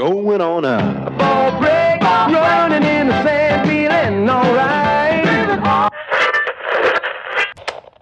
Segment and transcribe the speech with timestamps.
[0.00, 1.06] We're going on now.
[1.08, 5.60] A ball break, running in the sand, feeling alright.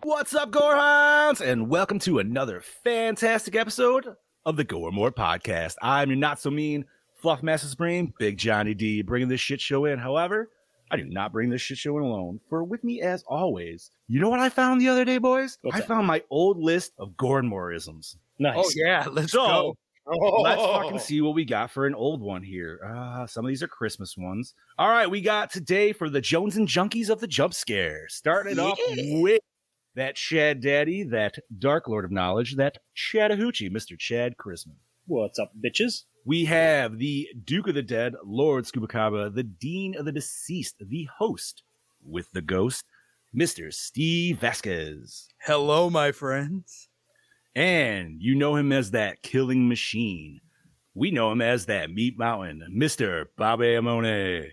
[0.04, 1.40] What's up, Gorehounds?
[1.40, 4.14] And welcome to another fantastic episode
[4.46, 5.74] of the Gore More Podcast.
[5.82, 6.84] I'm your not so mean
[7.16, 9.98] Fluff Master Supreme, Big Johnny D, bringing this shit show in.
[9.98, 10.50] However,
[10.92, 12.38] I do not bring this shit show in alone.
[12.48, 15.58] For with me, as always, you know what I found the other day, boys?
[15.62, 15.88] What's I that?
[15.88, 18.14] found my old list of Gore Moreisms.
[18.38, 18.54] Nice.
[18.56, 19.76] Oh yeah, let's So, go.
[20.10, 22.80] Let's fucking see what we got for an old one here.
[22.84, 24.54] Uh, some of these are Christmas ones.
[24.78, 28.06] All right, we got today for the Jones and Junkies of the Jump Scare.
[28.08, 29.42] Starting it off with
[29.94, 33.98] that Chad Daddy, that Dark Lord of Knowledge, that Chattahoochee, Mr.
[33.98, 34.76] Chad Chrisman.
[35.06, 36.04] What's up, bitches?
[36.24, 41.08] We have the Duke of the Dead, Lord Scubacaba, the Dean of the Deceased, the
[41.18, 41.62] host
[42.04, 42.84] with the ghost,
[43.34, 43.72] Mr.
[43.72, 45.28] Steve Vasquez.
[45.42, 46.87] Hello, my friends.
[47.54, 50.40] And you know him as that killing machine.
[50.94, 53.26] We know him as that Meat Mountain, Mr.
[53.36, 54.48] Bobby Amone.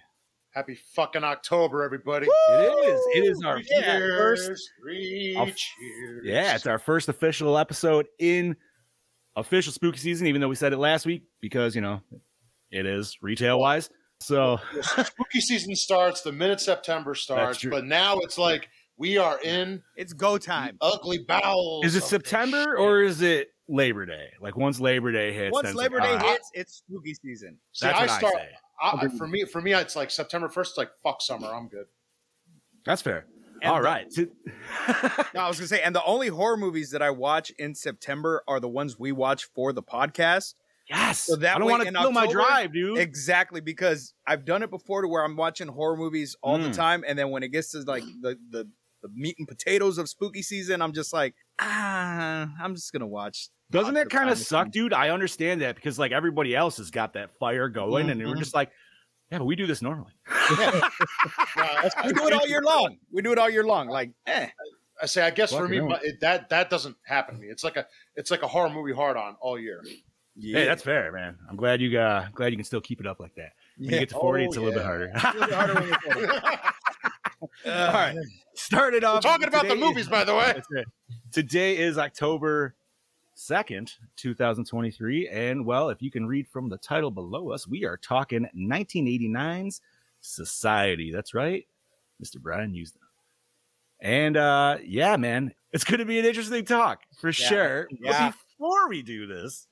[0.51, 2.27] Happy fucking October, everybody.
[2.27, 3.01] It is.
[3.15, 3.61] It is our
[4.17, 4.69] first.
[4.81, 6.23] Three cheers.
[6.23, 8.55] Yeah, it's our first official episode in
[9.35, 11.99] official spooky season, even though we said it last week because, you know,
[12.71, 13.89] it is retail wise.
[14.21, 19.81] So Spooky season starts the minute September starts, but now it's like we are in
[19.95, 20.77] It's go time.
[20.81, 21.85] ugly bowels.
[21.85, 24.27] is it September or is it Labor Day?
[24.41, 26.73] Like once Labor Day hits, Once then it's Labor like, Day all right, hits, it's
[26.77, 27.57] spooky season.
[27.73, 28.33] See, that's I what I, start.
[28.35, 28.49] say.
[28.81, 30.71] I, I- for me, for me, it's like September first.
[30.71, 31.47] It's like fuck summer.
[31.53, 31.85] I'm good.
[32.85, 33.25] That's fair.
[33.61, 34.13] And all the- right.
[35.33, 38.43] No, I was gonna say, and the only horror movies that I watch in September
[38.47, 40.53] are the ones we watch for the podcast.
[40.89, 41.19] yes.
[41.19, 42.97] So that I don't way want to in kill my drive, dude.
[42.99, 46.75] Exactly, because I've done it before to where I'm watching horror movies all the Mm.
[46.75, 48.69] time, and then when it gets to like the the
[49.07, 53.49] the meat and potatoes of spooky season, I'm just like, ah, I'm just gonna watch.
[53.71, 54.71] Doesn't that kind of suck, spend.
[54.73, 54.93] dude?
[54.93, 58.39] I understand that because like everybody else has got that fire going, and we're Mhm.
[58.39, 58.71] just like,
[59.31, 60.11] yeah, but we do this normally.
[61.57, 62.97] Yeah, We do it all year long.
[63.11, 63.87] We do it all year long.
[63.87, 64.47] Like, eh.
[65.01, 67.47] I say, I guess for me, but it, that that doesn't happen to me.
[67.47, 69.83] It's like a it's like a horror movie hard on all year.
[70.37, 70.59] Yeah.
[70.59, 71.37] Hey, that's fair, man.
[71.49, 73.53] I'm glad you got glad you can still keep it up like that.
[73.77, 75.19] When you get to 40, Oh, it's a little bit yeah.
[75.19, 76.41] harder.
[77.65, 78.17] All right.
[78.55, 80.61] Started We're off talking about the today- movies, by the way.
[81.31, 82.75] Today is October
[83.37, 85.27] 2nd, 2023.
[85.27, 89.81] And well, if you can read from the title below us, we are talking 1989's
[90.21, 91.11] Society.
[91.11, 91.67] That's right.
[92.23, 92.41] Mr.
[92.41, 92.97] Brian Yuzna.
[94.01, 97.87] And uh yeah, man, it's gonna be an interesting talk for sure.
[97.91, 98.29] Yeah.
[98.31, 99.67] But before we do this,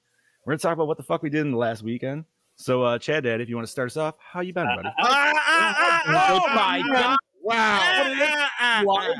[0.45, 2.25] we're gonna talk about what the fuck we did in the last weekend.
[2.57, 4.75] So uh Chad Dad, if you want to start us off, how you been, uh,
[4.75, 4.89] buddy?
[5.01, 5.99] Uh, uh,
[6.29, 7.17] oh my god!
[7.43, 9.13] Wow.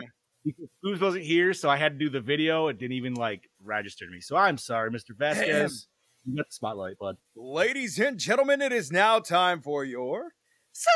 [0.46, 2.68] because Foos wasn't here, so I had to do the video.
[2.68, 4.22] It didn't even like register to me.
[4.22, 5.16] So I'm sorry, Mr.
[5.18, 5.88] Vasquez.
[6.26, 7.18] You got the spotlight, bud.
[7.36, 10.30] Ladies and gentlemen, it is now time for your
[10.72, 10.88] Slice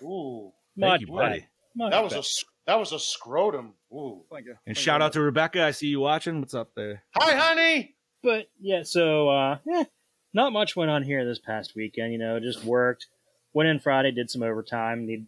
[0.00, 0.10] of Life.
[0.10, 1.46] Ooh, Thank you, Much buddy.
[1.76, 2.20] Much that was a better.
[2.20, 3.74] s- that was a scrotum.
[3.92, 4.22] Ooh.
[4.30, 4.54] thank you.
[4.66, 5.64] And shout out to Rebecca.
[5.64, 6.40] I see you watching.
[6.40, 7.02] What's up there?
[7.16, 7.96] Hi, honey.
[8.22, 9.84] But yeah, so uh, eh,
[10.32, 12.12] not much went on here this past weekend.
[12.12, 13.06] You know, just worked.
[13.52, 15.06] Went in Friday, did some overtime.
[15.06, 15.26] Need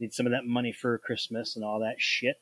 [0.00, 2.36] need some of that money for Christmas and all that shit.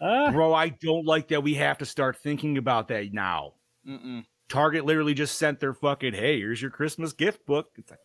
[0.00, 3.54] Uh, Bro, I don't like that we have to start thinking about that now.
[3.86, 4.24] Mm-mm.
[4.48, 7.70] Target literally just sent their fucking, hey, here's your Christmas gift book.
[7.76, 7.98] It's like,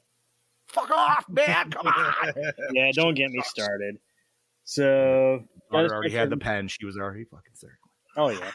[0.67, 1.69] fuck off, man.
[1.69, 2.33] Come on.
[2.73, 3.97] yeah, don't get me started.
[4.63, 6.67] So Daughter gotta already had the pen.
[6.67, 7.77] She was already fucking circling.
[8.15, 8.51] Oh yeah,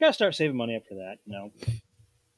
[0.00, 1.16] gotta start saving money up for that.
[1.24, 1.52] You know,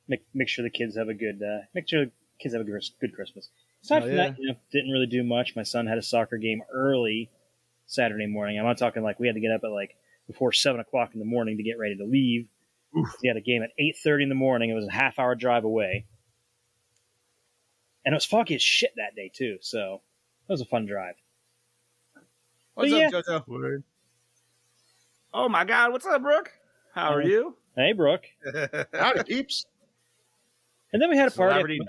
[0.09, 2.65] make make sure the kids have a good uh, make sure the kids have a
[2.65, 3.49] good, good Christmas.
[3.83, 4.29] Aside Oh, from yeah.
[4.31, 5.57] that, you know, didn't really do much.
[5.57, 7.31] My son had a soccer game early
[7.87, 8.59] Saturday morning.
[8.59, 9.97] I'm not talking like we had to get up at like
[10.27, 12.49] before seven o'clock in the morning to get ready to leave.
[13.23, 14.69] He had a game at eight thirty in the morning.
[14.71, 16.07] It was a half hour drive away,
[18.05, 19.59] and it was foggy as shit that day too.
[19.61, 20.03] So
[20.49, 21.15] it was a fun drive.
[22.75, 23.49] What's But up, JoJo?
[23.49, 23.85] Word.
[25.33, 25.93] Oh my God.
[25.93, 26.51] What's up, Brooke?
[26.95, 27.57] How are you?
[27.77, 28.25] Hey, Brooke.
[28.93, 29.65] Howdy, peeps.
[30.93, 31.53] And then we had a party.
[31.53, 31.87] Celebrity Up,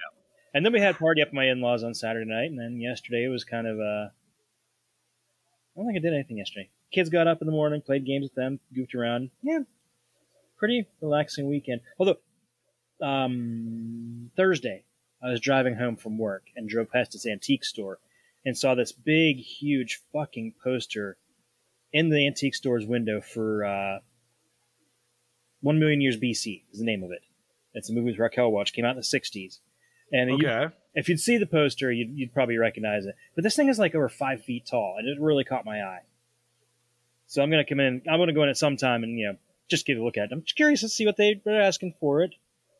[0.54, 2.52] and then we had a party up at my in-laws on Saturday night.
[2.52, 6.70] And then yesterday it was kind of uh, I don't think I did anything yesterday.
[6.92, 9.30] Kids got up in the morning, played games with them, goofed around.
[9.42, 9.60] Yeah,
[10.58, 11.82] pretty relaxing weekend.
[11.98, 12.18] Although
[13.02, 14.84] um, Thursday,
[15.24, 18.00] I was driving home from work and drove past this antique store
[18.46, 21.18] and saw this big, huge fucking poster
[21.94, 24.00] in the antique store's window for uh,
[25.62, 27.22] One Million Years BC is the name of it.
[27.74, 28.74] It's a movie with Raquel Welch.
[28.74, 29.60] Came out in the '60s,
[30.12, 30.48] and you-
[30.94, 33.16] if you'd see the poster, you'd, you'd probably recognize it.
[33.36, 36.02] But this thing is like over five feet tall, and it really caught my eye.
[37.28, 38.02] So I'm gonna come in.
[38.10, 39.38] I'm gonna go in at some time and you know
[39.70, 40.32] just give a look at it.
[40.34, 42.36] I'm just curious to see what they, they're asking for it.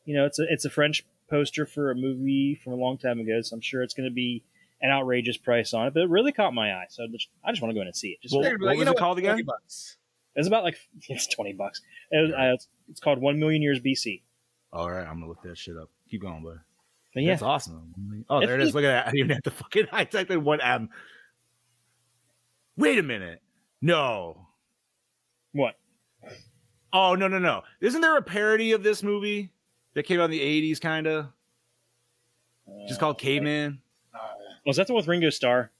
[0.06, 3.20] You know, it's a it's a French poster for a movie from a long time
[3.22, 4.44] ago, so I'm sure it's gonna be
[4.82, 5.94] an outrageous price on it.
[5.94, 7.88] But it really caught my eye, so I just, I just want to go in
[7.88, 8.22] and see it.
[8.22, 9.36] Just Well, They're what like, was it called again?
[9.36, 9.96] 20 bucks.
[10.36, 10.76] it's about like
[11.08, 11.82] it's twenty bucks.
[12.12, 14.22] It was, uh, it's, it's called One Million Years BC.
[14.74, 15.90] All right, I'm gonna look that shit up.
[16.10, 16.60] Keep going, bud.
[17.14, 18.26] But yeah, That's awesome.
[18.30, 18.68] Oh, there it is.
[18.68, 18.76] neat.
[18.76, 19.08] Look at that.
[19.08, 19.88] I didn't even have to fucking.
[19.92, 20.90] I typed in one M.
[22.78, 23.42] Wait a minute.
[23.82, 24.48] No.
[25.52, 25.76] what?
[26.94, 27.62] Oh no no no!
[27.80, 29.52] Isn't there a parody of this movie
[29.94, 31.28] that came out in the '80s, kind of?
[32.88, 33.82] Just called Caveman.
[34.66, 35.72] Was that the one with Ringo Starr?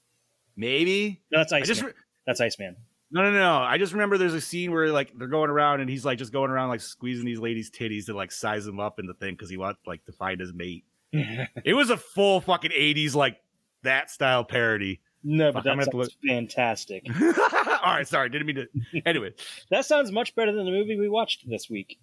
[0.56, 1.20] Maybe.
[1.30, 1.66] No, that's I Iceman.
[1.66, 1.92] just re-
[2.26, 2.76] that's Iceman.
[3.10, 3.56] no no no.
[3.58, 6.32] I just remember there's a scene where like they're going around and he's like just
[6.32, 9.34] going around like squeezing these ladies' titties to like size them up in the thing
[9.34, 10.84] because he wants like to find his mate.
[11.64, 13.36] it was a full fucking '80s like
[13.82, 15.00] that style parody.
[15.24, 17.06] No, but Fuck, that sounds fantastic.
[17.20, 19.02] All right, sorry, didn't mean to.
[19.06, 19.32] Anyway,
[19.70, 21.98] that sounds much better than the movie we watched this week.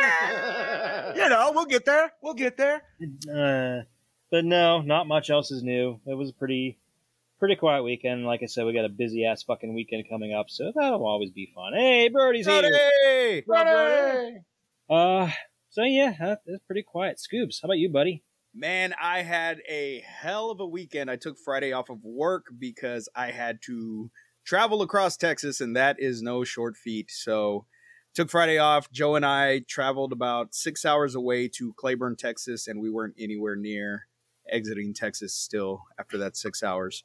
[0.00, 2.12] Yeah, you know, we'll get there.
[2.22, 2.82] We'll get there.
[3.32, 3.84] Uh,
[4.30, 6.00] but no, not much else is new.
[6.06, 6.78] It was a pretty,
[7.38, 8.26] pretty quiet weekend.
[8.26, 11.30] Like I said, we got a busy ass fucking weekend coming up, so that'll always
[11.30, 11.72] be fun.
[11.72, 12.62] Hey, Brody's here.
[13.02, 13.42] Hey!
[14.90, 15.30] Uh,
[15.76, 17.18] so yeah, it's pretty quiet.
[17.18, 18.24] Scoobs, how about you, buddy?
[18.54, 21.10] Man, I had a hell of a weekend.
[21.10, 24.10] I took Friday off of work because I had to
[24.46, 27.10] travel across Texas, and that is no short feat.
[27.10, 27.66] So,
[28.14, 28.90] took Friday off.
[28.90, 33.54] Joe and I traveled about six hours away to Cleburne, Texas, and we weren't anywhere
[33.54, 34.06] near
[34.50, 37.04] exiting Texas still after that six hours.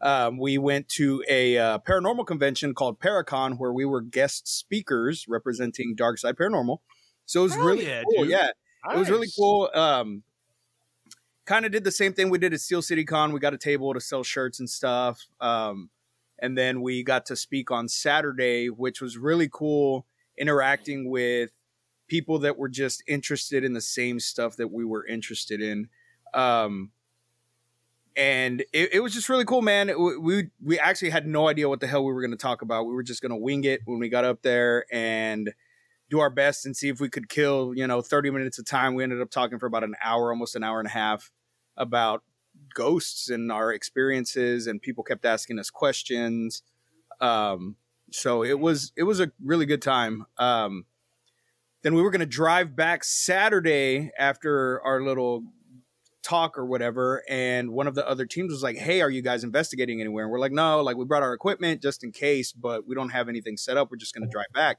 [0.00, 5.26] Um, we went to a uh, paranormal convention called Paracon, where we were guest speakers
[5.28, 6.78] representing Dark Side Paranormal.
[7.28, 8.24] So it was Hell really yeah, cool.
[8.24, 8.30] dude.
[8.30, 8.48] Yeah,
[8.90, 9.68] it was really cool.
[9.74, 10.22] Um,
[11.44, 13.32] kind of did the same thing we did at Steel City Con.
[13.32, 15.26] We got a table to sell shirts and stuff.
[15.38, 15.90] Um,
[16.38, 20.06] and then we got to speak on Saturday, which was really cool,
[20.38, 21.50] interacting with
[22.06, 25.90] people that were just interested in the same stuff that we were interested in.
[26.32, 26.92] Um,
[28.16, 29.92] and it, it was just really cool, man.
[29.98, 32.86] We we actually had no idea what the hell we were going to talk about.
[32.86, 35.52] We were just going to wing it when we got up there and
[36.10, 38.94] do our best and see if we could kill, you know, 30 minutes of time.
[38.94, 41.30] We ended up talking for about an hour, almost an hour and a half
[41.76, 42.22] about
[42.74, 46.62] ghosts and our experiences and people kept asking us questions.
[47.20, 47.76] Um,
[48.10, 50.24] so it was it was a really good time.
[50.38, 50.86] Um,
[51.82, 55.44] then we were going to drive back Saturday after our little
[56.22, 59.44] talk or whatever and one of the other teams was like hey are you guys
[59.44, 62.86] investigating anywhere and we're like no like we brought our equipment just in case but
[62.86, 64.78] we don't have anything set up we're just going to drive back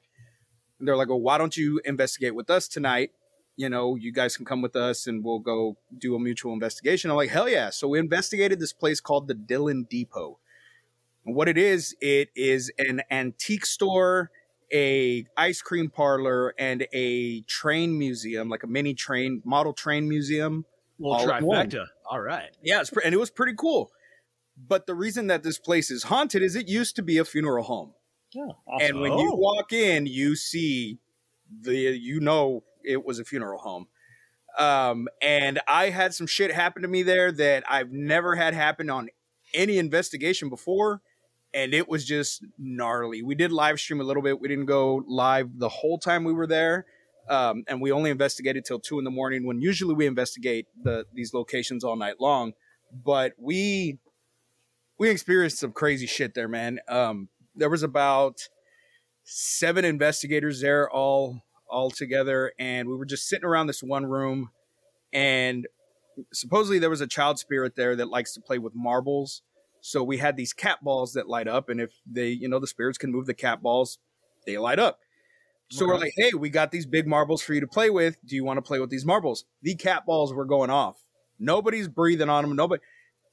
[0.80, 3.12] and they're like, well, why don't you investigate with us tonight?
[3.56, 7.10] You know, you guys can come with us and we'll go do a mutual investigation.
[7.10, 7.70] I'm like, hell yeah.
[7.70, 10.38] So we investigated this place called the Dillon Depot.
[11.26, 14.30] And what it is, it is an antique store,
[14.72, 20.64] a ice cream parlor, and a train museum, like a mini train, model train museum.
[20.96, 21.28] One.
[21.28, 21.86] trifecta.
[22.10, 22.50] All right.
[22.62, 23.90] Yeah, and it was pretty cool.
[24.68, 27.64] But the reason that this place is haunted is it used to be a funeral
[27.64, 27.92] home.
[28.36, 28.88] Oh, awesome.
[28.88, 30.98] And when you walk in, you see
[31.60, 33.88] the you know it was a funeral home.
[34.58, 38.90] Um, and I had some shit happen to me there that I've never had happen
[38.90, 39.08] on
[39.54, 41.02] any investigation before,
[41.54, 43.22] and it was just gnarly.
[43.22, 44.40] We did live stream a little bit.
[44.40, 46.86] We didn't go live the whole time we were there.
[47.28, 51.06] Um, and we only investigated till two in the morning when usually we investigate the
[51.14, 52.54] these locations all night long.
[52.92, 53.98] But we
[54.98, 56.80] we experienced some crazy shit there, man.
[56.88, 58.48] Um, there was about
[59.24, 64.50] seven investigators there all all together and we were just sitting around this one room
[65.12, 65.68] and
[66.32, 69.42] supposedly there was a child spirit there that likes to play with marbles.
[69.80, 72.66] So we had these cat balls that light up and if they you know the
[72.66, 73.98] spirits can move the cat balls
[74.46, 74.98] they light up.
[75.70, 78.16] So we're like hey we got these big marbles for you to play with.
[78.24, 79.44] Do you want to play with these marbles?
[79.62, 80.96] The cat balls were going off.
[81.38, 82.82] Nobody's breathing on them nobody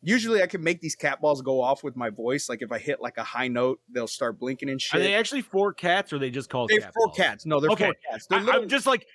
[0.02, 2.78] usually i can make these cat balls go off with my voice like if i
[2.78, 5.00] hit like a high note they'll start blinking and shit.
[5.00, 7.18] Are they actually four cats or are they just called they're cat four balls?
[7.18, 7.46] cats.
[7.46, 7.86] No, they're Okay.
[7.86, 8.28] four cats.
[8.28, 9.08] They're I, little, am just like,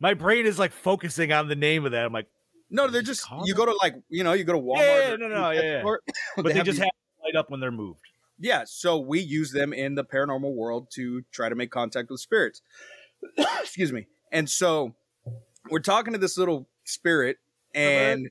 [0.00, 2.04] my brain is like focusing on the name of that.
[2.04, 2.28] I'm like,
[2.70, 4.78] no, they're just you go to like you know you go to Walmart.
[4.78, 5.82] Yeah, yeah, no, no, yeah, yeah.
[6.36, 8.00] but they, have just these- have to light up when they're moved.
[8.38, 8.62] yeah.
[8.66, 12.62] So we use them in the paranormal world to try to make contact with spirits.
[13.60, 14.06] Excuse me.
[14.30, 14.94] And so
[15.70, 17.36] we're talking to this little spirit,
[17.74, 17.84] uh-huh.
[17.84, 18.30] and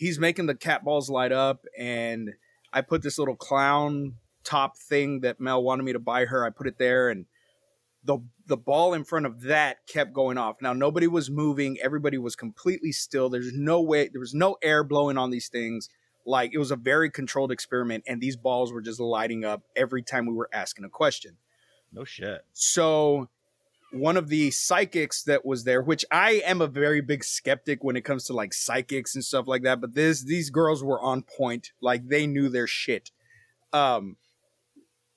[0.00, 1.66] he's making the cat balls light up.
[1.78, 2.30] And
[2.72, 6.44] I put this little clown top thing that Mel wanted me to buy her.
[6.44, 7.26] I put it there, and
[8.02, 10.56] the the ball in front of that kept going off.
[10.62, 11.78] Now nobody was moving.
[11.82, 13.28] Everybody was completely still.
[13.28, 14.08] There's no way.
[14.08, 15.88] There was no air blowing on these things.
[16.24, 20.02] Like it was a very controlled experiment, and these balls were just lighting up every
[20.02, 21.36] time we were asking a question.
[21.92, 22.42] No shit.
[22.52, 23.28] So
[23.92, 27.96] one of the psychics that was there, which I am a very big skeptic when
[27.96, 31.22] it comes to like psychics and stuff like that, but this these girls were on
[31.22, 31.72] point.
[31.80, 33.10] Like they knew their shit.
[33.72, 34.16] Um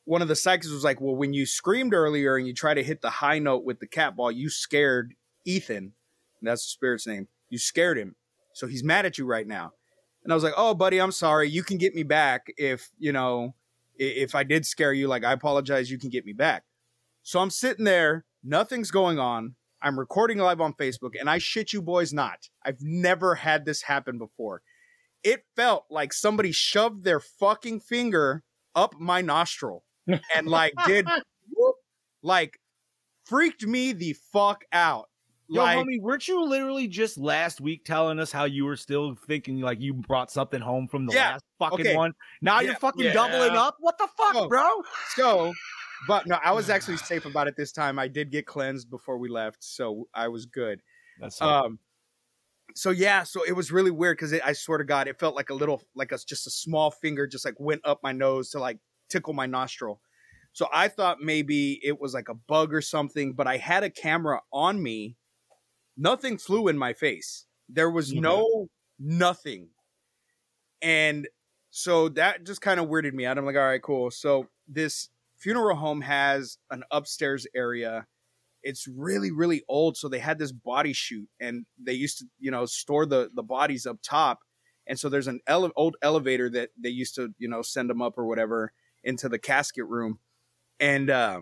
[0.05, 2.83] one of the psychics was like, Well, when you screamed earlier and you tried to
[2.83, 5.13] hit the high note with the cat ball, you scared
[5.45, 5.93] Ethan.
[6.41, 7.27] That's the spirit's name.
[7.49, 8.15] You scared him.
[8.53, 9.71] So he's mad at you right now.
[10.23, 11.49] And I was like, Oh, buddy, I'm sorry.
[11.49, 13.55] You can get me back if, you know,
[13.95, 16.63] if I did scare you, like I apologize, you can get me back.
[17.21, 19.55] So I'm sitting there, nothing's going on.
[19.81, 22.47] I'm recording live on Facebook, and I shit you boys not.
[22.65, 24.61] I've never had this happen before.
[25.23, 28.43] It felt like somebody shoved their fucking finger
[28.75, 29.83] up my nostril
[30.35, 31.07] and like did
[31.55, 31.75] whoop,
[32.21, 32.59] like
[33.25, 35.09] freaked me the fuck out.
[35.49, 39.15] Yo, Like, homie, weren't you literally just last week telling us how you were still
[39.27, 41.95] thinking like you brought something home from the Yeah, last fucking okay.
[41.95, 42.13] one?
[42.41, 43.13] Now Yeah, you're fucking yeah.
[43.13, 43.75] doubling up.
[43.79, 44.47] What the fuck, Oh.
[44.47, 44.81] bro?
[45.15, 45.53] so
[46.07, 47.99] but no, I was actually safe about it this time.
[47.99, 50.81] I did get cleansed before we left, so I was good.
[51.17, 51.79] That's Um,
[52.75, 55.49] so yeah, so it was really weird because I swear to God, it felt like
[55.49, 58.59] a little, like a just a small finger just like went up my nose to
[58.59, 58.79] like
[59.09, 60.01] tickle my nostril.
[60.53, 63.89] So I thought maybe it was like a bug or something, but I had a
[63.89, 65.17] camera on me.
[65.97, 67.47] Nothing flew in my face.
[67.69, 68.15] There was Okay.
[68.15, 68.69] no
[68.99, 69.69] nothing,
[70.81, 71.27] and
[71.69, 73.37] so that just kind of weirded me out.
[73.37, 74.11] I'm like, all right, cool.
[74.11, 75.09] So this
[75.43, 78.07] funeral home has an upstairs area.
[78.63, 82.49] It's really really old so they had this body chute and they used to you
[82.49, 84.39] know store the the bodies up top.
[84.87, 88.01] And so there's an ele- old elevator that they used to you know send them
[88.01, 88.71] up or whatever
[89.03, 90.19] into the casket room.
[90.79, 91.41] And uh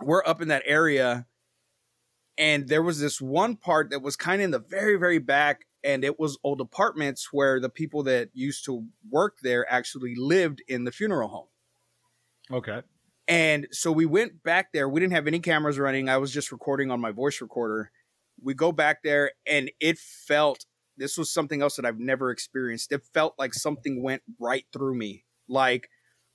[0.00, 1.26] we're up in that area
[2.38, 5.66] and there was this one part that was kind of in the very very back
[5.82, 10.62] and it was old apartments where the people that used to work there actually lived
[10.68, 11.46] in the funeral home.
[12.50, 12.82] Okay.
[13.30, 14.88] And so we went back there.
[14.88, 16.08] We didn't have any cameras running.
[16.08, 17.92] I was just recording on my voice recorder.
[18.42, 22.90] We go back there, and it felt this was something else that I've never experienced.
[22.90, 25.24] It felt like something went right through me.
[25.48, 25.88] Like,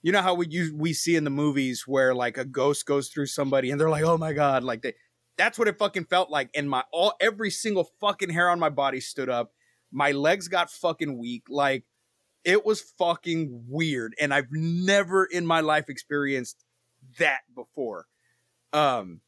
[0.04, 3.10] you know how we use, we see in the movies where like a ghost goes
[3.10, 4.94] through somebody, and they're like, "Oh my god!" Like they,
[5.38, 6.50] that's what it fucking felt like.
[6.56, 9.52] And my all every single fucking hair on my body stood up.
[9.92, 11.44] My legs got fucking weak.
[11.50, 11.84] Like
[12.46, 16.65] it was fucking weird, and I've never in my life experienced
[17.20, 18.08] that before.
[18.74, 19.22] Um,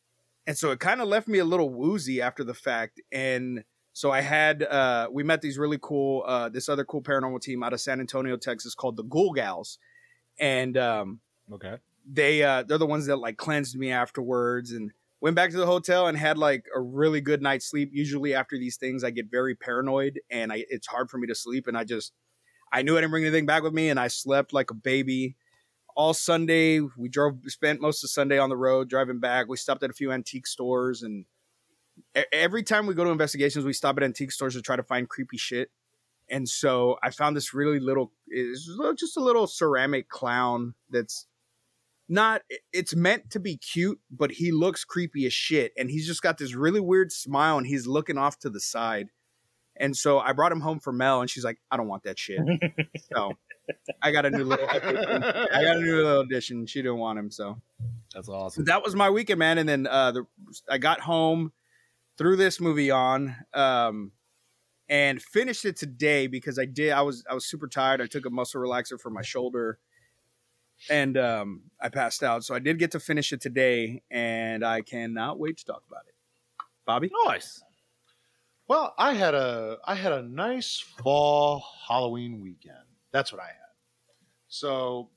[0.47, 3.01] and so it kind of left me a little woozy after the fact.
[3.11, 7.41] And so I had uh we met these really cool uh this other cool paranormal
[7.41, 9.79] team out of San Antonio, Texas called the Ghoul Gals.
[10.39, 11.77] And um Okay.
[12.05, 15.65] they uh they're the ones that like cleansed me afterwards and went back to the
[15.65, 17.89] hotel and had like a really good night's sleep.
[17.91, 21.35] Usually after these things I get very paranoid and I it's hard for me to
[21.35, 22.13] sleep and I just
[22.71, 25.37] I knew I didn't bring anything back with me and I slept like a baby
[25.97, 26.79] all Sunday.
[26.79, 29.47] We drove, spent most of Sunday on the road driving back.
[29.49, 31.25] We stopped at a few antique stores, and
[32.31, 35.09] every time we go to investigations, we stop at antique stores to try to find
[35.09, 35.71] creepy shit.
[36.29, 41.25] And so I found this really little, it's just a little ceramic clown that's
[42.09, 45.71] not, it's meant to be cute, but he looks creepy as shit.
[45.77, 49.07] And he's just got this really weird smile and he's looking off to the side.
[49.79, 52.17] And so I brought him home for Mel, and she's like, I don't want that
[52.17, 52.39] shit.
[53.13, 53.33] so
[54.01, 56.65] I got a new little, I got a new little addition.
[56.65, 57.61] She didn't want him, so
[58.13, 58.65] That's awesome.
[58.65, 59.57] that was my weekend, man.
[59.57, 60.25] And then uh, the,
[60.69, 61.51] I got home,
[62.17, 64.11] threw this movie on, um,
[64.89, 66.91] and finished it today because I did.
[66.91, 68.01] I was I was super tired.
[68.01, 69.79] I took a muscle relaxer for my shoulder,
[70.89, 72.45] and um, I passed out.
[72.45, 76.03] So I did get to finish it today, and I cannot wait to talk about
[76.07, 76.13] it.
[76.85, 77.61] Bobby, Nice.
[78.69, 82.75] Well, I had a I had a nice fall Halloween weekend.
[83.11, 83.53] That's what I had.
[84.47, 85.09] So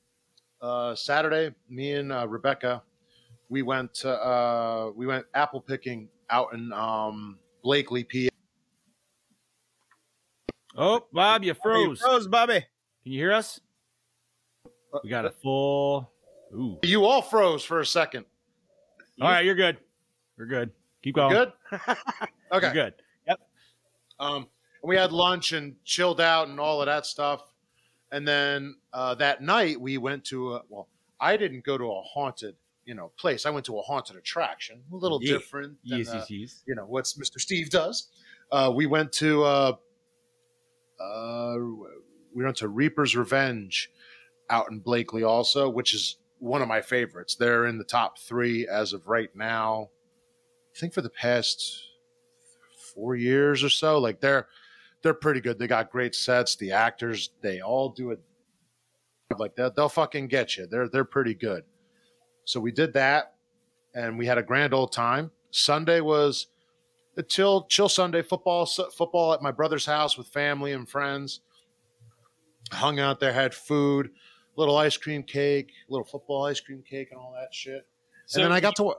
[0.61, 2.83] uh, Saturday, me and uh, Rebecca,
[3.49, 8.29] we went to, uh, we went apple picking out in um, Blakely, PA.
[10.75, 11.99] Oh, Bob, you froze.
[11.99, 12.65] froze, Bobby.
[13.03, 13.59] Can you hear us?
[15.03, 16.11] We got a full.
[16.53, 16.77] Ooh.
[16.83, 18.25] You all froze for a second.
[19.21, 19.77] All right, you're good.
[20.37, 20.71] You're good.
[21.03, 21.33] Keep going.
[21.33, 21.53] Good.
[21.71, 21.97] okay.
[22.51, 22.93] You're good.
[23.27, 23.39] Yep.
[24.19, 24.47] Um,
[24.81, 27.50] and we had lunch and chilled out and all of that stuff.
[28.11, 30.87] And then uh, that night we went to a, well,
[31.19, 33.45] I didn't go to a haunted, you know, place.
[33.45, 35.33] I went to a haunted attraction, a little Yeah.
[35.33, 36.63] different than Yes, uh, yes, yes.
[36.67, 37.39] you know what Mr.
[37.39, 38.09] Steve does.
[38.51, 39.73] Uh, we went to uh,
[40.99, 41.55] uh,
[42.35, 43.89] we went to Reaper's Revenge
[44.49, 47.35] out in Blakely also, which is one of my favorites.
[47.35, 49.89] They're in the top three as of right now.
[50.75, 51.81] I think for the past
[52.93, 53.99] four years or so.
[53.99, 54.47] Like they're
[55.03, 55.57] they're pretty good.
[55.57, 56.55] They got great sets.
[56.55, 58.19] The actors, they all do it
[59.37, 59.75] like that.
[59.75, 60.67] They'll fucking get you.
[60.67, 61.63] They're they're pretty good.
[62.45, 63.35] So we did that,
[63.93, 65.31] and we had a grand old time.
[65.51, 66.47] Sunday was
[67.17, 71.41] a chill chill Sunday football football at my brother's house with family and friends.
[72.71, 74.11] Hung out there, had food,
[74.55, 77.87] little ice cream cake, little football ice cream cake, and all that shit.
[78.27, 78.93] So and then I got to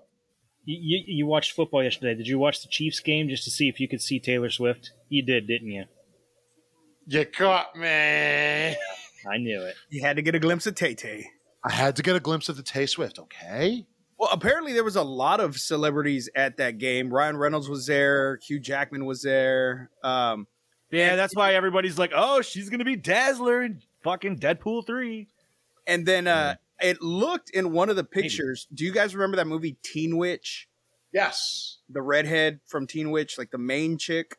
[0.65, 2.15] You, you, you watched football yesterday.
[2.15, 4.93] Did you watch the Chiefs game just to see if you could see Taylor Swift?
[5.09, 5.85] You did, didn't you?
[7.07, 7.89] you caught me.
[7.89, 9.75] I knew it.
[9.91, 11.27] You had to get a glimpse of Tay Tay.
[11.65, 13.19] I had to get a glimpse of the Tay Swift.
[13.19, 13.87] Okay.
[14.19, 17.13] Well, apparently there was a lot of celebrities at that game.
[17.13, 18.39] Ryan Reynolds was there.
[18.47, 19.91] Hugh Jackman was there.
[20.05, 20.47] Um,
[20.93, 25.27] Yeah, that's why everybody's like, "Oh, she's gonna be Dazzler in fucking Deadpool 3.
[25.89, 28.67] and then uh, it looked in one of the pictures.
[28.75, 30.69] Do you guys remember that movie Teen Witch?
[31.13, 31.79] Yes.
[31.91, 34.37] The redhead from Teen Witch, like the main chick.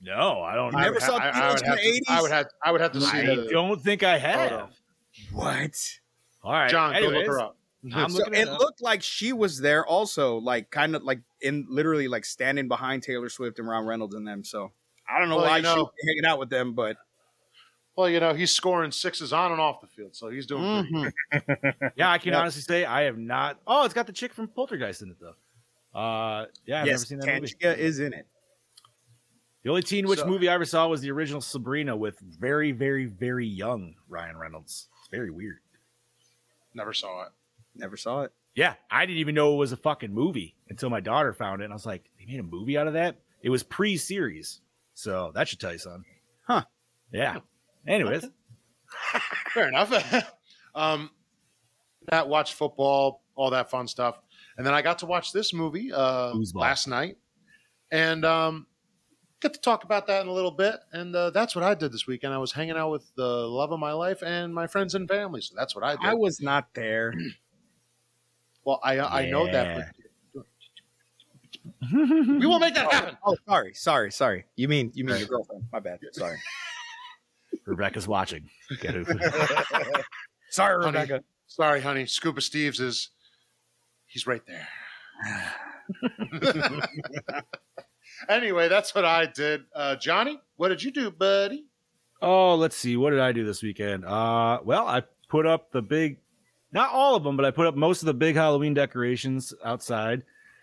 [0.00, 0.72] No, I don't.
[0.72, 2.12] You I never would, saw ha- Teen I, I Witch would in have the to,
[2.12, 2.46] I would have.
[2.64, 4.50] I would have to see I the don't think I have.
[4.50, 4.68] photo.
[5.32, 5.76] What?
[6.42, 7.56] All right, John, go look her up.
[7.92, 8.58] I'm So looking it it up.
[8.60, 13.02] looked like she was there also, like kind of like in literally like standing behind
[13.02, 14.44] Taylor Swift and Ryan Reynolds and them.
[14.44, 14.72] So
[15.08, 16.96] I don't know Well, why you she know- was hanging out with them, but
[17.96, 21.12] Well, you know, he's scoring sixes on and off the field, so he's doing pretty
[21.46, 21.74] good.
[21.96, 22.40] Yeah, I can Yep.
[22.40, 23.58] honestly say I have not.
[23.66, 25.98] Oh, it's got the chick from Poltergeist in it though.
[25.98, 27.54] Uh, yeah, I've yes, never seen that movie.
[27.60, 28.26] Tangia is in it.
[29.62, 32.72] The only Teen Witch So- movie I ever saw was the original Sabrina with very,
[32.72, 34.88] very, very young Ryan Reynolds.
[35.00, 35.58] It's very weird.
[36.74, 37.32] Never saw it.
[37.74, 38.32] Never saw it.
[38.54, 41.64] Yeah, I didn't even know it was a fucking movie until my daughter found it,
[41.66, 44.60] and I was like, "They made a movie out of that." It was pre-series,
[44.94, 46.04] so that should tell you something.
[46.46, 46.64] Huh.
[47.12, 47.40] Yeah.
[47.86, 48.24] Anyways,
[49.54, 49.92] Fair enough.
[50.74, 51.10] um,
[52.08, 54.16] that watched football, all that fun stuff,
[54.56, 56.54] and then I got to watch this movie uh, Foosball.
[56.60, 57.16] last night,
[57.90, 58.66] and um,
[59.40, 60.76] get to talk about that in a little bit.
[60.92, 62.32] And uh, that's what I did this weekend.
[62.32, 65.40] I was hanging out with the love of my life and my friends and family.
[65.40, 66.04] So that's what I did.
[66.04, 67.14] I was not there.
[68.64, 69.94] well, I I know that.
[70.34, 70.44] But
[71.92, 73.16] we will make that happen.
[73.24, 74.44] Oh, sorry, sorry, sorry.
[74.56, 75.64] You mean you mean your girlfriend?
[75.72, 76.00] My bad.
[76.12, 76.38] Sorry.
[77.66, 78.48] Rebecca's watching.
[78.80, 79.06] Get it?
[80.50, 80.98] Sorry, Honey.
[80.98, 81.24] Rebecca.
[81.46, 82.06] Sorry, honey.
[82.06, 83.10] Scuba Steve's is
[84.06, 84.68] he's right there.
[88.28, 89.64] anyway, that's what I did.
[89.74, 91.66] Uh, Johnny, what did you do, buddy?
[92.20, 92.96] Oh, let's see.
[92.96, 94.04] What did I do this weekend?
[94.04, 96.18] Uh, well, I put up the big,
[96.72, 100.22] not all of them, but I put up most of the big Halloween decorations outside.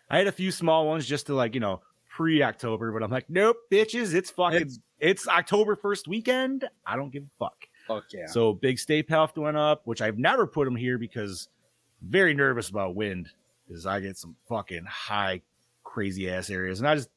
[0.09, 1.81] I had a few small ones just to like, you know,
[2.19, 6.67] pre-October, but I'm like, nope, bitches, it's fucking, it's, It's- October first weekend.
[6.85, 7.55] I don't give a fuck.
[7.87, 8.25] Fuck yeah.
[8.25, 11.47] So big Stay Puft went up, which I've never put them here because
[12.01, 13.29] I'm very nervous about wind
[13.65, 15.41] because I get some fucking high,
[15.85, 17.09] crazy ass areas, and I just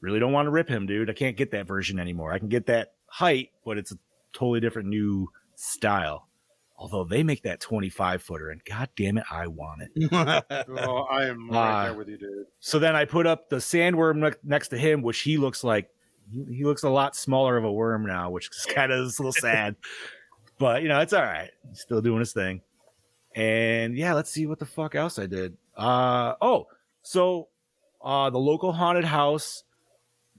[0.00, 1.08] really don't want to rip him, dude.
[1.08, 2.32] I can't get that version anymore.
[2.32, 3.98] I can get that height, but it's a
[4.32, 6.26] totally different new style.
[6.76, 10.08] Although they make that 25 footer, and god damn it, I want it.
[10.12, 12.46] Oh, I am right Uh, there with you, dude.
[12.58, 15.88] So then I put up the sandworm ne- next to him, which he looks like
[16.32, 19.32] he, looks a lot smaller of a worm now, which is kind of a little
[19.32, 19.76] sad.
[20.58, 21.50] But you know, it's all right.
[21.68, 22.60] He's still doing his thing.
[23.36, 25.56] And yeah, let's see what the fuck else I did.
[25.76, 26.66] Uh oh,
[27.02, 27.48] so
[28.02, 29.62] uh the local haunted house,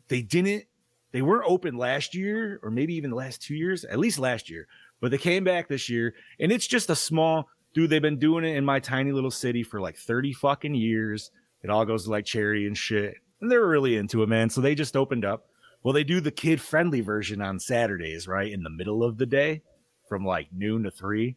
[0.10, 0.66] they didn't
[1.12, 4.50] they weren't open last year, or maybe even the last two years, at least last
[4.50, 4.68] year,
[5.02, 8.46] but they came back this year, and it's just a small dude, they've been doing
[8.46, 11.30] it in my tiny little city for like 30 fucking years.
[11.62, 13.16] It all goes to like charity and shit.
[13.42, 14.50] And they're really into it, man.
[14.50, 15.48] So they just opened up.
[15.84, 18.52] Well, they do the kid friendly version on Saturdays, right?
[18.52, 19.62] In the middle of the day
[20.08, 21.36] from like noon to three.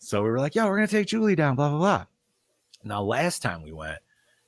[0.00, 2.04] So we were like, yo, we're going to take Julie down, blah, blah, blah.
[2.82, 3.98] Now, last time we went,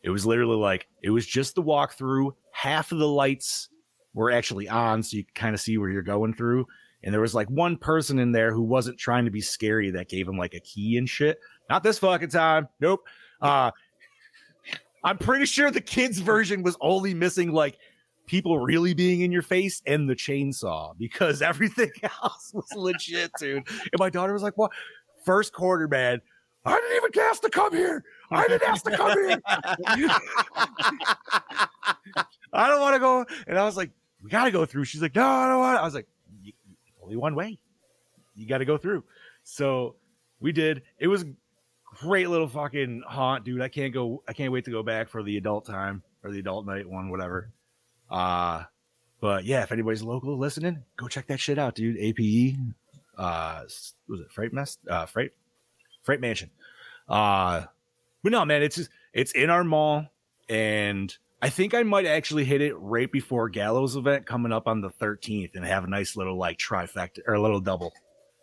[0.02, 2.32] it was literally like, it was just the walkthrough.
[2.50, 3.68] Half of the lights
[4.12, 5.02] were actually on.
[5.02, 6.66] So you kind of see where you're going through.
[7.04, 10.08] And there was like one person in there who wasn't trying to be scary that
[10.08, 11.38] gave him like a key and shit.
[11.68, 12.68] Not this fucking time.
[12.80, 13.04] Nope.
[13.40, 13.70] Uh,
[15.04, 17.76] I'm pretty sure the kids' version was only missing like
[18.26, 21.90] people really being in your face and the chainsaw because everything
[22.22, 23.66] else was legit, dude.
[23.68, 24.70] And my daughter was like, "What?"
[25.24, 26.20] First quarter, man.
[26.64, 28.04] I didn't even ask to come here.
[28.30, 29.40] I didn't ask to come here.
[32.52, 33.26] I don't want to go.
[33.48, 33.90] And I was like,
[34.22, 36.21] "We got to go through." She's like, "No, I don't want." I was like, "Y-
[37.02, 37.58] "Only one way.
[38.34, 39.04] You got to go through."
[39.42, 39.96] So
[40.40, 40.82] we did.
[40.98, 41.24] It was
[41.84, 43.60] great little fucking haunt, dude.
[43.60, 44.22] I can't go.
[44.28, 47.10] I can't wait to go back for the adult time or the adult night one,
[47.10, 47.50] whatever.
[48.10, 48.64] Uh
[49.20, 51.96] But yeah, if anybody's local listening, go check that shit out, dude.
[51.96, 52.56] APE,
[53.16, 53.62] uh,
[54.08, 54.78] was it Freight Mess?
[54.88, 55.32] Uh, Freight,
[56.02, 56.50] Freight Mansion.
[57.08, 57.66] Uh,
[58.24, 60.06] but no, man, it's just, it's in our mall,
[60.48, 64.80] and I think I might actually hit it right before Gallows event coming up on
[64.80, 67.92] the 13th, and have a nice little like trifecta or a little double.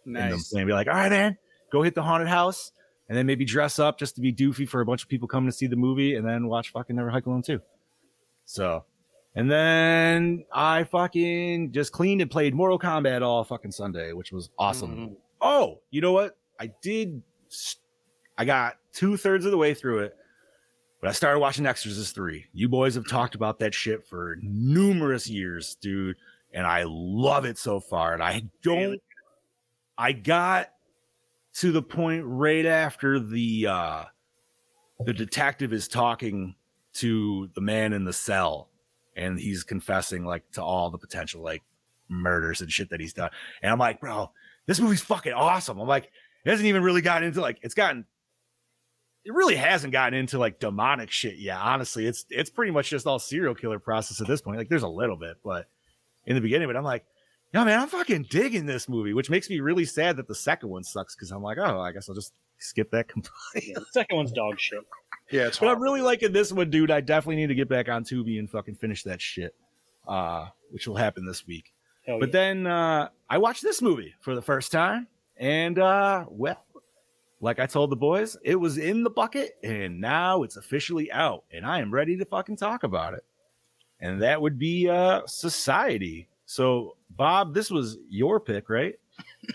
[0.05, 0.51] Nice.
[0.53, 1.37] and be like, all right, man,
[1.71, 2.71] go hit the haunted house,
[3.07, 5.49] and then maybe dress up just to be doofy for a bunch of people coming
[5.49, 7.61] to see the movie, and then watch fucking Never Hike Alone too.
[8.45, 8.83] So,
[9.35, 14.49] and then I fucking just cleaned and played Mortal Kombat all fucking Sunday, which was
[14.57, 14.95] awesome.
[14.97, 15.15] Mhm.
[15.39, 16.35] Oh, you know what?
[16.59, 17.21] I did.
[18.37, 20.15] I got two thirds of the way through it,
[21.01, 22.45] but I started watching Exorcist 3.
[22.53, 26.17] You boys have talked about that shit for numerous years, dude,
[26.53, 28.13] and I love it so far.
[28.13, 29.01] And I don't.
[29.97, 30.69] I got
[31.55, 34.03] to the point right after the uh
[35.05, 36.55] the detective is talking
[36.93, 38.69] to the man in the cell
[39.15, 41.63] and he's confessing like to all the potential like
[42.09, 43.29] murders and shit that he's done.
[43.61, 44.31] And I'm like, bro,
[44.65, 45.79] this movie's fucking awesome.
[45.79, 46.11] I'm like,
[46.45, 48.05] it hasn't even really gotten into like it's gotten
[49.25, 51.57] it really hasn't gotten into like demonic shit yet.
[51.57, 54.57] Honestly, it's it's pretty much just all serial killer process at this point.
[54.57, 55.67] Like there's a little bit, but
[56.25, 57.05] in the beginning, but I'm like,
[57.53, 60.69] yeah, man, I'm fucking digging this movie, which makes me really sad that the second
[60.69, 63.71] one sucks because I'm like, oh, I guess I'll just skip that completely.
[63.73, 64.79] Yeah, the second one's dog shit.
[65.31, 66.91] Yeah, it's But I'm really liking this one, dude.
[66.91, 69.55] I definitely need to get back on Tubi and fucking finish that shit,
[70.07, 71.71] uh, which will happen this week.
[72.05, 72.33] Hell But yeah.
[72.33, 76.63] then uh, I watched this movie for the first time, and uh, well,
[77.41, 81.43] like I told the boys, it was in the bucket, and now it's officially out,
[81.51, 83.23] and I am ready to fucking talk about it.
[84.01, 86.27] And that would be uh, Society.
[86.45, 88.95] So, Bob, this was your pick, right?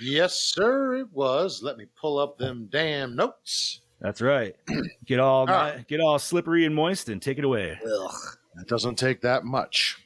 [0.01, 1.63] Yes, sir, it was.
[1.63, 3.81] Let me pull up them damn notes.
[4.01, 4.55] That's right.
[5.07, 5.77] Get all Ah.
[5.89, 7.79] get all slippery and moist, and take it away.
[7.83, 8.11] Ugh,
[8.57, 9.99] That doesn't take that much.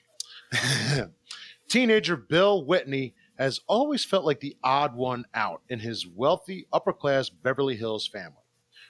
[1.68, 6.92] Teenager Bill Whitney has always felt like the odd one out in his wealthy, upper
[6.92, 8.42] class Beverly Hills family.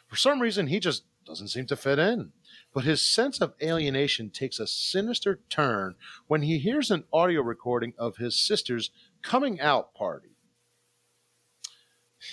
[0.06, 2.32] For some reason, he just doesn't seem to fit in.
[2.72, 7.92] But his sense of alienation takes a sinister turn when he hears an audio recording
[7.98, 8.90] of his sister's
[9.22, 10.30] coming out party.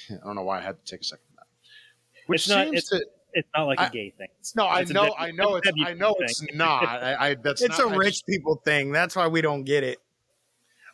[0.10, 1.47] I don't know why I had to take a second for that.
[2.28, 4.30] Which It's not- seems it's- to It's not like a I- gay thing.
[4.56, 6.84] no, I It's a know, W- I know, it's it's, a I know, it's not.
[6.88, 8.91] I, I that's It's not, a I rich just- people thing.
[8.93, 9.99] That's why we don't get it.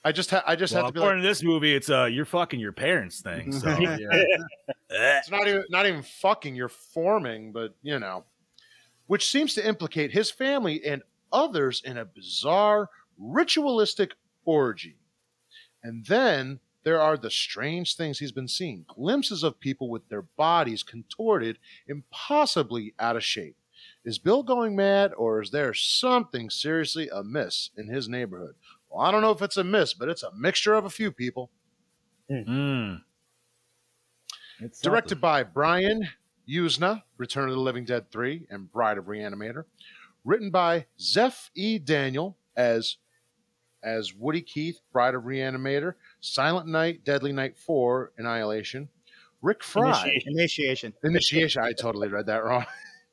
[0.04, 1.90] I just, ha- I just Well, have to be according like, to this movie, it's
[1.90, 3.52] uh, you're fucking your parents thing.
[3.52, 3.98] So yeah.
[4.90, 6.56] it's not even, not even fucking.
[6.56, 8.26] You're forming, but you know,
[9.08, 14.14] which seems to implicate his family and others in a bizarre ritualistic
[14.46, 14.98] orgy.
[15.84, 20.24] And then there are the strange things he's been seeing glimpses of people with their
[20.24, 23.56] bodies contorted, impossibly out of shape.
[24.04, 28.56] Is Bill going mad, or is there something seriously amiss in his neighborhood?
[28.92, 31.12] Well, I don't know if it's a miss, but it's a mixture of a few
[31.12, 31.50] people.
[32.30, 33.02] Mm.
[34.60, 36.08] It's Directed by Brian
[36.48, 39.66] Yuzna, Return of the Living Dead 3 and Bride of Reanimator.
[40.24, 41.80] Written by Zeph E.
[41.80, 42.98] Daniel as
[43.84, 48.90] as Woody Keith, Bride of Reanimator, Silent Night, Deadly Night 4, Annihilation.
[49.42, 50.32] Rick Fry, Initiation.
[50.32, 50.94] Initiation.
[51.04, 51.64] Initiation.
[51.64, 52.68] I totally read that wrong.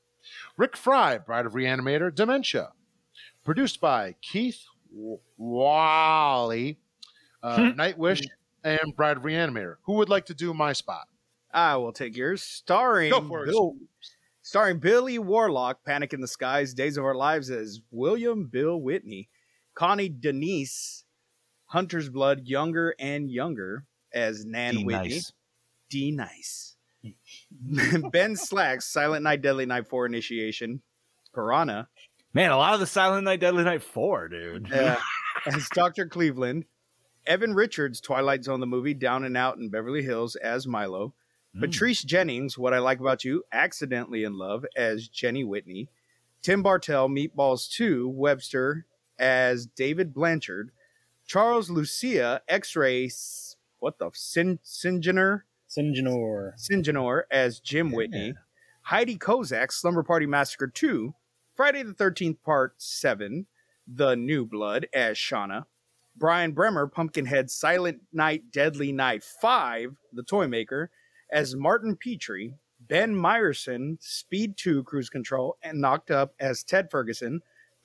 [0.59, 2.73] Rick Fry, Bride of Reanimator, Dementia.
[3.45, 4.78] Produced by Keith W-
[5.37, 6.79] Walley,
[7.43, 8.27] uh, Nightwish,
[8.65, 9.77] and Bride of Reanimator.
[9.83, 11.07] Who would like to do my spot?
[11.53, 12.43] I will take yours.
[12.43, 13.47] Starring Go for it.
[13.47, 13.77] Bill,
[14.43, 19.29] starring Billy Warlock, Panic in the Skies, Days of Our Lives as William Bill Whitney,
[19.75, 21.05] Connie Danese,
[21.67, 25.33] Hunter's Blood, Younger and Younger as Nan Be Whitney, nice.
[25.91, 26.77] D Nice,
[28.13, 30.83] Ben Slacks, Silent Night, Deadly Night Four Initiation,
[31.35, 31.89] Piranha
[32.35, 34.73] Man, a lot of the Silent Night, Deadly Night 4, dude.
[34.73, 34.97] uh,
[35.47, 36.67] as Doctor Cleveland,
[37.27, 41.15] Evan Richards, Twilight Zone the movie, Down and Out in Beverly Hills as Milo.
[41.57, 41.61] Mm.
[41.61, 45.89] Patrice Jennings, What I Like About You, Accidentally in Love as Jenny Whitney.
[46.43, 48.85] Tim Bartell, Meatballs 2, Webster
[49.19, 50.71] as David Blanchard.
[51.27, 53.11] Charles Lucia, X Ray,
[53.81, 56.53] what the, Sin, Singener, Sinjanor.
[56.59, 58.35] Singenor as Jim Whitney.
[58.83, 61.15] Heidi Kozak, Slumber Party Massacre 2.
[61.59, 63.47] Friday the 13th, Part 7.
[63.85, 65.65] The New Blood as Shauna.
[66.17, 70.93] Brian Bremer, Pumpkinhead, Silent Night, Deadly Night 5, The Toy Maker,
[71.33, 72.55] as Martin Petrie.
[72.79, 77.43] Ben Meyerson, Speed 2, Cruise Control, and Knocked Up as Ted Ferguson.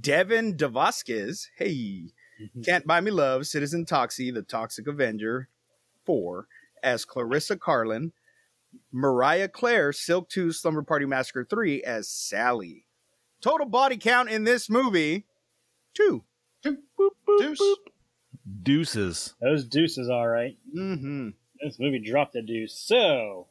[0.00, 2.10] Devin DeVasquez, hey,
[2.42, 2.62] mm-hmm.
[2.62, 5.48] Can't Buy Me Love, Citizen Toxie, The Toxic Avenger
[6.06, 6.48] 4,
[6.82, 8.10] as Clarissa Carlyn.
[8.92, 12.86] Mariah Claire, Silk 2, Slumber Party Massacre 3 as Sally.
[13.40, 15.26] Total body count in this movie,
[15.94, 16.24] two.
[16.62, 16.78] Two.
[16.98, 17.76] Boop, boop, Deuce.
[18.62, 19.34] Deuces.
[19.40, 20.56] Those deuces, all right.
[20.76, 21.28] Mm-hmm.
[21.62, 22.74] This movie dropped a deuce.
[22.74, 23.46] So,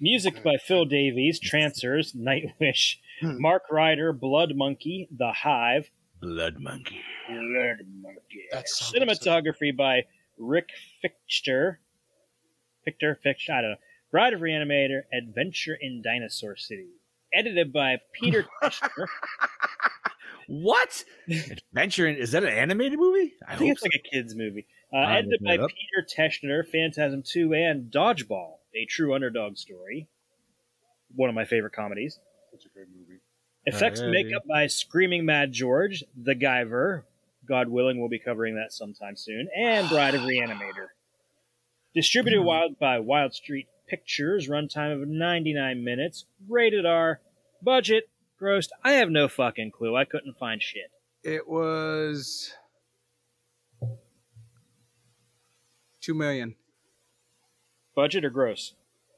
[0.00, 3.40] music by Phil Davies, Trancers, Nightwish, Hmm.
[3.40, 5.88] Mark Ryder, Blood Monkey, The Hive,
[6.20, 7.00] Blood monkey.
[7.28, 8.44] Blood Monkey.
[8.52, 10.02] That sounds Cinematography by
[10.38, 10.68] Rick
[11.02, 11.76] Fichter.
[12.84, 13.76] Victor Fichter, I don't know.
[14.16, 16.86] Bride of Reanimator, Adventure in Dinosaur City.
[17.34, 19.08] Edited by Peter Teschner.
[20.46, 21.04] What?
[21.28, 23.34] Adventure in, is that an animated movie?
[23.46, 24.66] I think hope it's like a kid's movie.
[24.90, 25.68] Uh, edited by up.
[25.68, 30.08] Peter Teschner, Phantasm 2, and Dodgeball, a true underdog story.
[31.14, 32.18] One of my favorite comedies.
[32.52, 33.20] Such a great movie.
[33.66, 37.02] Effects yeah, and makeup by Screaming Mad George, The Guyver.
[37.46, 39.46] God willing, we'll be covering that sometime soon.
[39.54, 40.86] And Bride of Reanimator.
[41.94, 42.46] Distributed Hmm.
[42.46, 47.20] wild by Wild Street Pictures, runtime of 99 minutes, rated R,
[47.62, 48.08] budget,
[48.40, 48.68] grossed.
[48.84, 49.96] I have no fucking clue.
[49.96, 50.90] I couldn't find shit.
[51.22, 52.52] It was
[56.00, 56.54] two million
[57.94, 58.74] Budget or gross?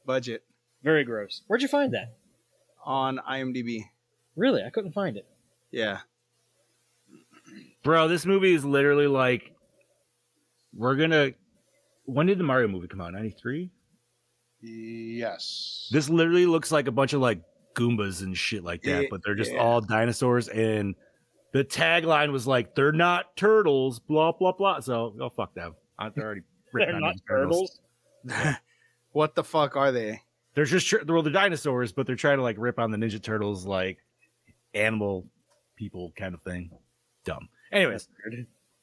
[0.07, 0.45] budget
[0.83, 1.43] Very gross.
[1.47, 2.15] Where'd you find that?
[2.85, 3.83] on IMDb.
[4.35, 4.63] Really?
[4.63, 5.27] I couldn't find it.
[5.71, 5.99] Yeah.
[7.83, 9.53] Bro, this movie is literally like
[10.75, 11.33] we're gonna.
[12.05, 13.13] When did the Mario movie come out?
[13.13, 13.71] Ninety three.
[14.63, 15.89] Yes.
[15.93, 17.41] This literally looks like a bunch of like
[17.75, 19.59] Goombas and shit like that, Yeah, but they're just yeah.
[19.61, 20.49] all dinosaurs.
[20.49, 20.95] And
[21.53, 24.81] the tagline was like, "They're not turtles." Blah blah blah.
[24.81, 25.75] So, oh fuck them.
[25.99, 26.43] I- They're already.
[26.75, 27.81] They're not these turtles.
[29.13, 30.21] what the fuck are they?
[30.55, 33.65] They're just well, they're dinosaurs, but they're trying to like rip on the Ninja Turtles,
[33.65, 33.99] like
[34.75, 35.27] animal
[35.77, 36.71] people kind of thing.
[37.25, 37.49] Dumb.
[37.73, 38.09] Anyways,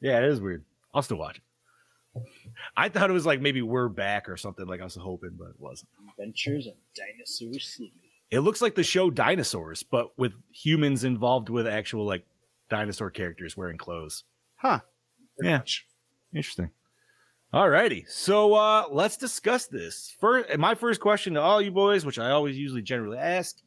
[0.01, 0.63] yeah, it is weird.
[0.93, 1.43] I'll still watch it.
[2.77, 5.49] I thought it was like maybe we're back or something, like I was hoping, but
[5.49, 5.89] it wasn't.
[6.17, 7.93] Adventures in Dinosaur City.
[8.31, 12.25] It looks like the show Dinosaurs, but with humans involved with actual like
[12.69, 14.23] dinosaur characters wearing clothes.
[14.55, 14.79] Huh.
[15.41, 15.61] Yeah.
[16.33, 16.71] Interesting.
[17.53, 18.09] Alrighty.
[18.09, 20.15] So uh let's discuss this.
[20.19, 23.57] First my first question to all you boys, which I always usually generally ask.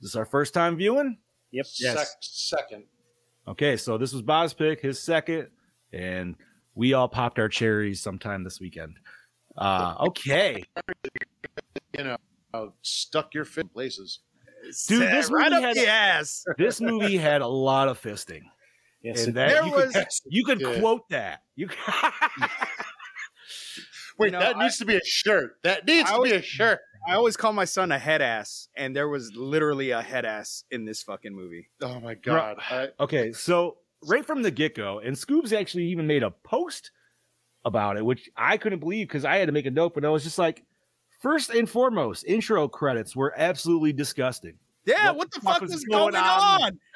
[0.00, 1.18] Is this our first time viewing?
[1.52, 1.66] Yep.
[1.66, 2.84] Sec- second.
[3.48, 5.48] Okay, so this was Bob's pick, his second,
[5.92, 6.34] and
[6.76, 8.98] we all popped our cherries sometime this weekend.
[9.56, 10.62] Uh okay.
[11.98, 12.16] You know,
[12.54, 14.20] uh, stuck your fit in places.
[14.88, 16.44] Dude, this right movie up had- the ass.
[16.58, 18.42] This movie had a lot of fisting.
[19.02, 20.78] Yes, and it- that There you was- could, you could Yeah.
[20.80, 21.40] quote that.
[21.56, 21.68] You
[24.18, 25.58] Wait, You know, that I- needs to be a shirt.
[25.62, 26.80] That needs I to be a shirt.
[27.08, 30.64] I always call my son a head ass, and there was literally a head ass
[30.70, 31.68] in this fucking movie.
[31.82, 32.56] Oh my god.
[32.70, 36.90] I, Okay, so right from the get go, and Scoobs actually even made a post
[37.64, 40.08] about it, which I couldn't believe because I had to make a note, but I
[40.08, 40.64] was just like,
[41.20, 44.54] first and foremost, intro credits were absolutely disgusting.
[44.84, 46.62] Yeah, What what, the the fuck fuck was was going going, on?
[46.62, 46.78] on?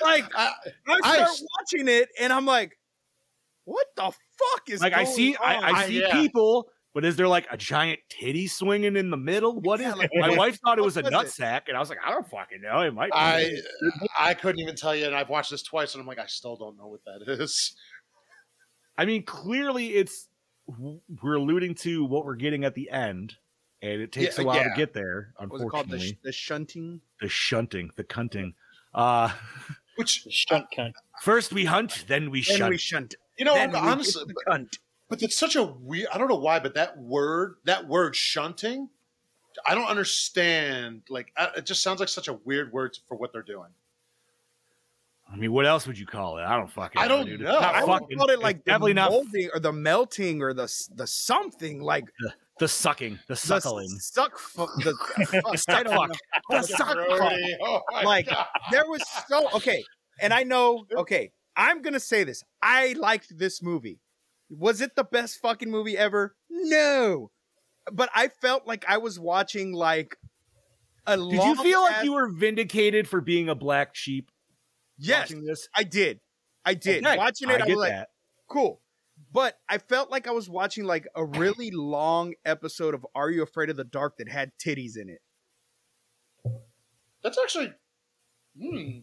[0.00, 0.52] Like, I,
[0.86, 2.78] I I start s- watching it, and I'm like,
[3.64, 5.64] what the fuck is Like I going see, I, on?
[5.64, 6.12] I I- see yeah.
[6.12, 9.60] people, but is there like a giant titty swinging in the middle?
[9.60, 9.86] What is?
[9.86, 11.42] Yeah, like, My wife thought it was a fuck was it?
[11.42, 12.80] nutsack, and I was like, I don't fucking know.
[12.80, 13.12] It might.
[13.12, 13.16] Be.
[13.16, 13.50] I
[14.18, 16.56] I couldn't even tell you, and I've watched this twice, and I'm like, I still
[16.56, 17.76] don't know what that is.
[18.96, 20.26] I mean, clearly it's
[21.22, 23.34] we're alluding to what we're getting at the end,
[23.80, 24.64] and it takes Yeah, a while yeah.
[24.64, 25.34] to get there.
[25.38, 25.88] What's it called?
[25.90, 27.00] The, Unfortunately, sh- the shunting?
[27.20, 28.54] the shunting, the cunting.
[28.92, 29.30] Uh,
[29.94, 30.94] Which the stunt cunt.
[31.22, 32.70] first we hunt, then we Then shunt.
[32.70, 33.14] we shunt.
[33.38, 34.78] you know, then we honestly, get cunt.
[35.08, 36.08] But it's such a weird.
[36.12, 38.88] I don't know why, but that word, that word shunting,
[39.66, 41.02] I don't understand.
[41.08, 43.68] Like, it just sounds like such a weird word for what they're doing.
[45.30, 46.42] I mean, what else would you call it?
[46.42, 47.00] I don't fucking.
[47.00, 47.40] I don't dude.
[47.42, 47.52] know.
[47.52, 50.42] It's not I would fucking- call it like the definitely not molding or the melting
[50.42, 52.04] or the the something like
[52.58, 53.88] the sucking, the the suckling.
[54.00, 54.38] suck.
[54.38, 54.94] Fu- the,
[55.30, 56.18] The I don't fuck.
[56.50, 57.32] The suck fuck.
[57.60, 58.46] Oh Like, God.
[58.72, 59.84] there was so okay
[60.20, 64.00] and i know okay i'm gonna say this i liked this movie
[64.50, 67.30] was it the best fucking movie ever no
[67.92, 70.16] but i felt like i was watching like
[71.06, 74.30] a Did you feel like you were vindicated for being a black sheep
[74.98, 75.68] yes watching this?
[75.74, 76.20] i did
[76.64, 78.08] i did Okay, watching it I i, get was like that.
[78.48, 78.80] cool
[79.32, 83.42] but i felt like i was watching like a really long episode of are you
[83.42, 85.20] afraid of the dark that had titties in it
[87.22, 87.72] That's actually.
[88.60, 88.98] Hmm.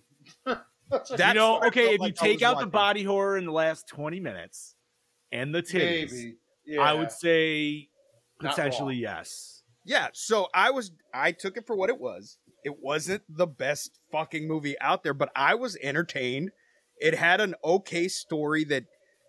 [0.90, 3.38] That's That's you know, okay, felt if you like take was out the body horror
[3.38, 4.75] in the last 20 minutes
[5.36, 6.36] and the titties, maybe.
[6.66, 6.82] Yeah.
[6.82, 7.90] I would say
[8.40, 9.64] potentially yes.
[9.86, 12.38] Yeah, so I was I took it for what it was.
[12.64, 16.50] It wasn't the best fucking movie out there, but I was entertained.
[16.98, 18.86] It had an okay story that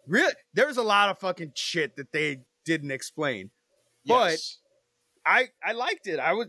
[0.07, 3.51] really there's a lot of fucking shit that they didn't explain.
[4.07, 4.59] but- Yes.
[5.27, 6.21] I I liked it.
[6.21, 6.47] I was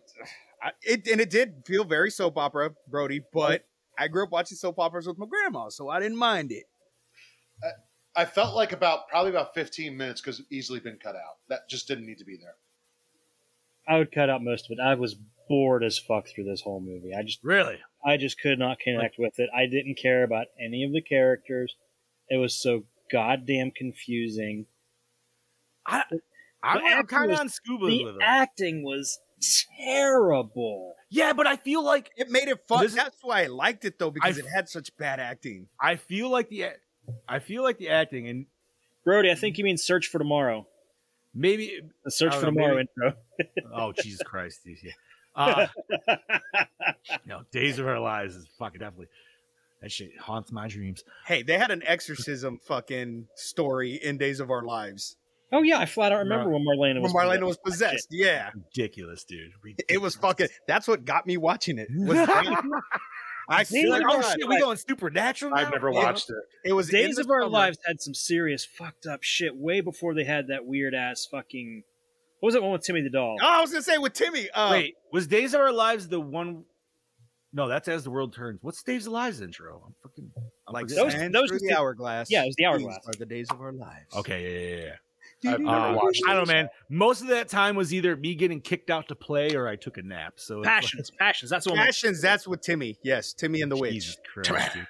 [0.62, 4.04] I, it and it did feel very soap opera, Brody, but oh.
[4.04, 6.66] I grew up watching soap operas with my grandma, so I didn't mind it.
[7.66, 7.72] Uh,
[8.18, 11.38] I felt like about probably about 15 minutes because easily been cut out.
[11.50, 12.56] That just didn't need to be there.
[13.88, 14.82] I would cut out most of it.
[14.82, 15.16] I was
[15.48, 17.14] bored as fuck through this whole movie.
[17.18, 17.78] I just Really?
[18.04, 19.50] I just could not connect with it.
[19.56, 21.76] I didn't care about any of the characters.
[22.30, 24.66] It was so goddamn confusing.
[25.86, 26.04] I,
[26.64, 28.22] I'm, I'm kind of on scuba The with it.
[28.22, 29.20] acting was
[29.80, 30.96] terrible.
[31.10, 32.84] Yeah, but I feel like It made it fun.
[32.84, 35.68] This- That's why I liked it though because I- it had such bad acting.
[35.80, 36.66] I feel like the
[37.28, 38.46] I feel like the acting and
[39.06, 40.68] Brody, I think you mean Search for Tomorrow.
[41.34, 43.18] maybe The Search for know, Tomorrow maybe- intro.
[43.76, 44.92] oh Jesus Christ, yeah.
[45.36, 45.68] Uh,
[47.26, 49.08] no, Days of Our Lives is fucking definitely
[49.82, 51.04] that shit haunts my dreams.
[51.28, 55.16] Hey, they had an exorcism fucking story in Days of Our Lives.
[55.54, 57.92] oh yeah, I flat out remember when Marlena When Marlena was possessed.
[57.92, 58.08] possessed.
[58.10, 58.50] Yeah.
[58.56, 59.52] Ridiculous, dude.
[59.88, 61.88] It was fucking that's what got me watching it.
[63.50, 65.58] I feel like, oh shit, we going supernatural now?
[65.58, 66.36] I've never watched it.
[66.66, 67.52] it was Days of Our summer.
[67.52, 71.84] Lives had some serious fucked up shit way before they had that weird ass fucking.
[72.40, 73.38] What was that one with Timmy the doll?
[73.42, 74.50] Oh, I was gonna say with Timmy.
[74.52, 76.66] Uh, Wait, was Days of Our Lives the one?
[77.54, 78.60] No, that's As the World Turns.
[78.62, 79.82] What's Days of Lives intro?
[79.88, 80.30] I'm freaking
[80.68, 80.88] I'm like.
[80.88, 82.30] Those- those was the hourglass.
[82.30, 83.08] Yeah, it was the These hourglass.
[83.08, 84.14] Are the days of our lives.
[84.16, 84.96] Okay, yeah, yeah, yeah.
[85.46, 86.70] I've never Uh, watched I don't know, man.
[86.90, 89.98] Most of that time was either me getting kicked out to play or I took
[89.98, 90.34] a nap.
[90.38, 91.52] So it's like- Passions, passions.
[91.52, 91.80] That's the one.
[91.86, 92.22] Passions.
[92.22, 92.98] That's with Timmy.
[93.04, 93.94] Yes, Timmy and the witch.
[93.94, 94.88] Jesus Christ, dude.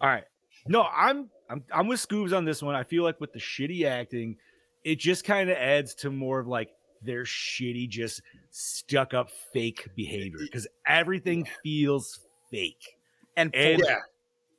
[0.00, 0.24] All right.
[0.66, 2.74] No, I'm I'm I'm with Scoobs on this one.
[2.74, 4.36] I feel like with the shitty acting,
[4.84, 6.70] it just kind of adds to more of like
[7.02, 12.94] their shitty, just stuck up fake behavior because everything feels fake,
[13.36, 13.96] And, and Yeah.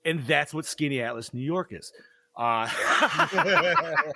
[0.03, 1.93] and that's what Skinny Atlas New York is.
[2.35, 2.67] Uh,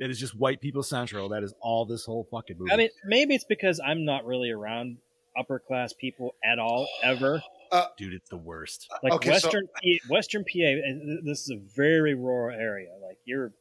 [0.00, 1.28] that is just white people central.
[1.28, 2.72] That is all this whole fucking movie.
[2.72, 4.96] I mean, maybe it's because I'm not really around
[5.38, 7.42] upper class people at all ever.
[7.70, 8.88] Uh, dude, it's the worst.
[8.90, 12.58] Uh, like Okay, so- Western P- Western PA, and uh, this is a very rural
[12.58, 12.90] area.
[13.06, 13.52] Like you're,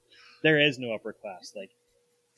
[0.41, 1.53] there is no upper class.
[1.55, 1.69] Like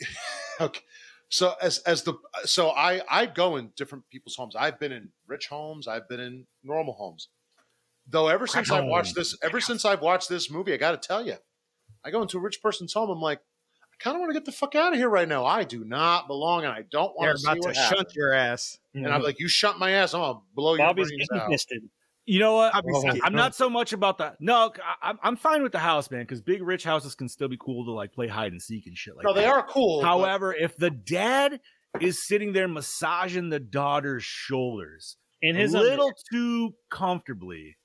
[0.59, 0.81] Okay.
[1.29, 4.53] So as as the so I I go in different people's homes.
[4.55, 5.87] I've been in rich homes.
[5.87, 7.29] I've been in normal homes.
[8.07, 11.07] Though ever since I've watched this, ever since I've watched this movie, I got to
[11.07, 11.35] tell you,
[12.03, 13.09] I go into a rich person's home.
[13.09, 13.43] I'm like, I
[14.01, 15.45] kind of want to get the fuck out of here right now.
[15.45, 18.15] I do not belong, and I don't they're want to see about to what shunt
[18.15, 18.77] your ass.
[18.93, 20.13] And I'm like, you shut my ass.
[20.13, 21.49] I'm gonna blow your brains out.
[21.49, 21.83] fisted.
[22.25, 22.73] You know what?
[22.75, 23.19] I'll be Oh, scared.
[23.23, 24.71] I'm not so much about the no.
[25.01, 27.57] I- I'm I'm fine with the house, man, because big rich houses can still be
[27.59, 29.41] cool to like play hide and seek and shit like No, that.
[29.41, 30.01] they are cool.
[30.01, 31.59] but- However, if the dad
[31.99, 36.13] is sitting there massaging the daughter's shoulders In a his little underwear.
[36.31, 37.75] too comfortably,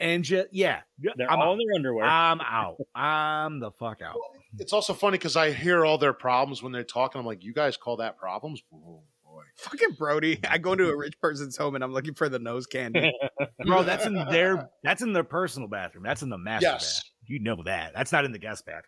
[0.00, 0.80] and just yeah,
[1.16, 1.52] they're I'm all out.
[1.52, 2.04] in their underwear.
[2.04, 2.76] I'm out.
[2.94, 4.16] I'm the fuck out.
[4.58, 7.18] It's also funny because I hear all their problems when they're talking.
[7.20, 8.62] I'm like, you guys call that problems?
[8.72, 9.42] Oh, boy.
[9.56, 10.40] Fucking Brody.
[10.48, 13.12] I go into a rich person's home and I'm looking for the nose candy.
[13.66, 16.04] Bro, that's in their that's in their personal bathroom.
[16.04, 16.96] That's in the master Yes.
[17.00, 17.12] bathroom.
[17.28, 17.92] You know that.
[17.94, 18.82] That's not in the guest bathroom.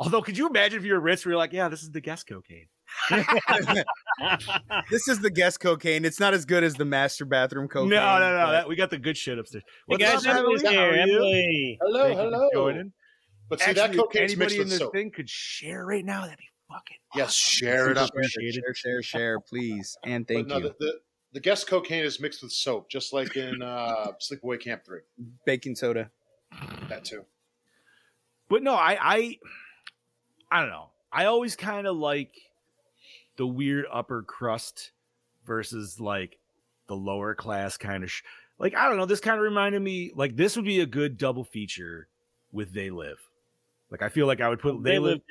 [0.00, 2.00] Although, could you imagine if you were rich, where you're like, yeah, this is the
[2.00, 2.68] guest cocaine.
[4.90, 6.04] this is the guest cocaine.
[6.04, 7.90] It's not as good as the master bathroom cocaine.
[7.90, 8.46] No, no, no.
[8.46, 9.64] but- That, we got the good shit upstairs.
[9.66, 10.76] Hey What's guys, up, Emily's Emily?
[10.76, 10.92] How here.
[11.02, 11.16] are you?
[11.16, 11.78] Emily.
[11.82, 12.30] Hello, Thank you for
[12.62, 12.82] hello.
[13.48, 13.58] Joining.
[13.58, 14.92] But see, Actually, that if cocaine's mixed anybody with in this soap.
[14.92, 16.22] thing could share right now.
[16.22, 16.96] That'd be fucking.
[17.14, 18.10] Yes, share it up.
[18.10, 18.64] Appreciate it.
[18.64, 19.96] Share, share, share, please.
[20.04, 20.62] And thank no, you.
[20.62, 20.92] The, the,
[21.34, 25.00] the guest cocaine is mixed with soap, just like in uh, Sleepaway Camp 3.
[25.44, 26.10] Baking soda.
[26.88, 27.24] That too.
[28.48, 29.38] But no, I, I,
[30.50, 30.88] I don't know.
[31.12, 32.32] I always kind of like
[33.36, 34.92] the weird upper crust
[35.46, 36.38] versus like
[36.86, 38.10] the lower class kind of.
[38.10, 38.22] Sh-
[38.58, 39.06] like I don't know.
[39.06, 40.12] This kind of reminded me.
[40.14, 42.08] Like this would be a good double feature
[42.52, 43.27] with They Live.
[43.90, 45.12] Like I feel like I would put They, They Live.
[45.12, 45.22] lived.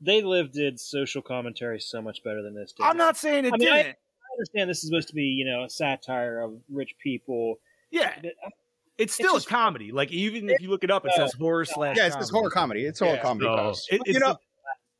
[0.00, 2.84] They lived did social commentary so much better than this did.
[2.84, 3.96] I'm not saying it I mean, didn't.
[3.96, 7.56] I understand this is supposed to be, you know, a satire of rich people.
[7.90, 8.50] yeah, but uh,
[8.98, 9.92] it's still just- a comedy.
[9.92, 11.96] Like even if you look it up, it says horror slash.
[11.96, 12.84] Yeah, it's, it's horror comedy.
[12.84, 13.46] It's horror Yeah, comedy.
[13.46, 13.86] So, does.
[13.90, 14.36] it- You know,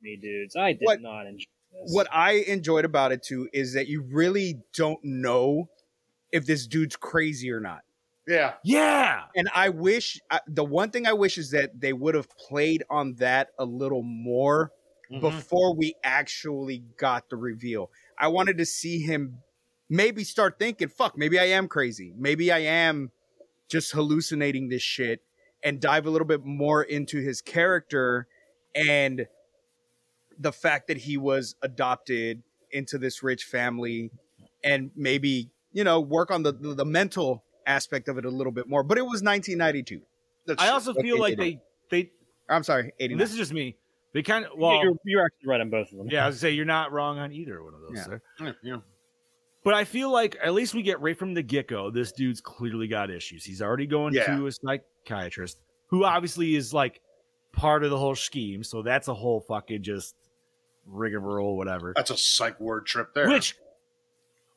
[0.02, 1.92] Me dudes, I did What- not enjoy this.
[1.94, 5.68] what I enjoyed about it too is that you really don't know
[6.32, 7.80] if this dude's crazy or not.
[8.26, 8.54] Yeah.
[8.64, 9.24] yeah.
[9.36, 12.82] And I wish uh, the one thing I wish is that they would have played
[12.88, 14.72] on that a little more
[15.10, 15.20] Mhm.
[15.20, 17.90] before we actually got the reveal.
[18.18, 19.38] I wanted to see him
[19.90, 22.14] maybe start thinking, fuck, maybe I am crazy.
[22.16, 23.12] Maybe I am
[23.68, 25.22] just hallucinating this shit
[25.62, 28.26] and dive a little bit more into his character
[28.74, 29.26] and
[30.38, 34.10] the fact that he was adopted into this rich family
[34.64, 38.52] and maybe, you know, work on the, the, the mental aspect of it a little
[38.52, 38.82] bit more.
[38.82, 40.00] But it was 1992.
[40.46, 41.60] That's I also Okay, feel like they
[41.90, 42.10] they they.
[42.48, 43.18] I'm sorry, 89.
[43.18, 43.76] This is just me.
[44.12, 44.82] They kind of Yeah, well.
[44.82, 46.08] you're, you're actually right on both of them.
[46.10, 48.04] Yeah, I was say you're not wrong on either one of those, Yeah.
[48.04, 48.22] sir.
[48.40, 48.76] Yeah, yeah.
[49.64, 52.40] But I feel like at least we get right from the get go, this dude's
[52.40, 53.44] clearly got issues.
[53.44, 54.36] He's already going Yeah.
[54.36, 57.00] to a psychiatrist who obviously is like
[57.52, 58.62] part of the whole scheme.
[58.62, 60.14] So that's a whole fucking just
[60.86, 61.94] rigmarole, whatever.
[61.96, 63.26] That's a psych ward trip there.
[63.28, 63.56] Which,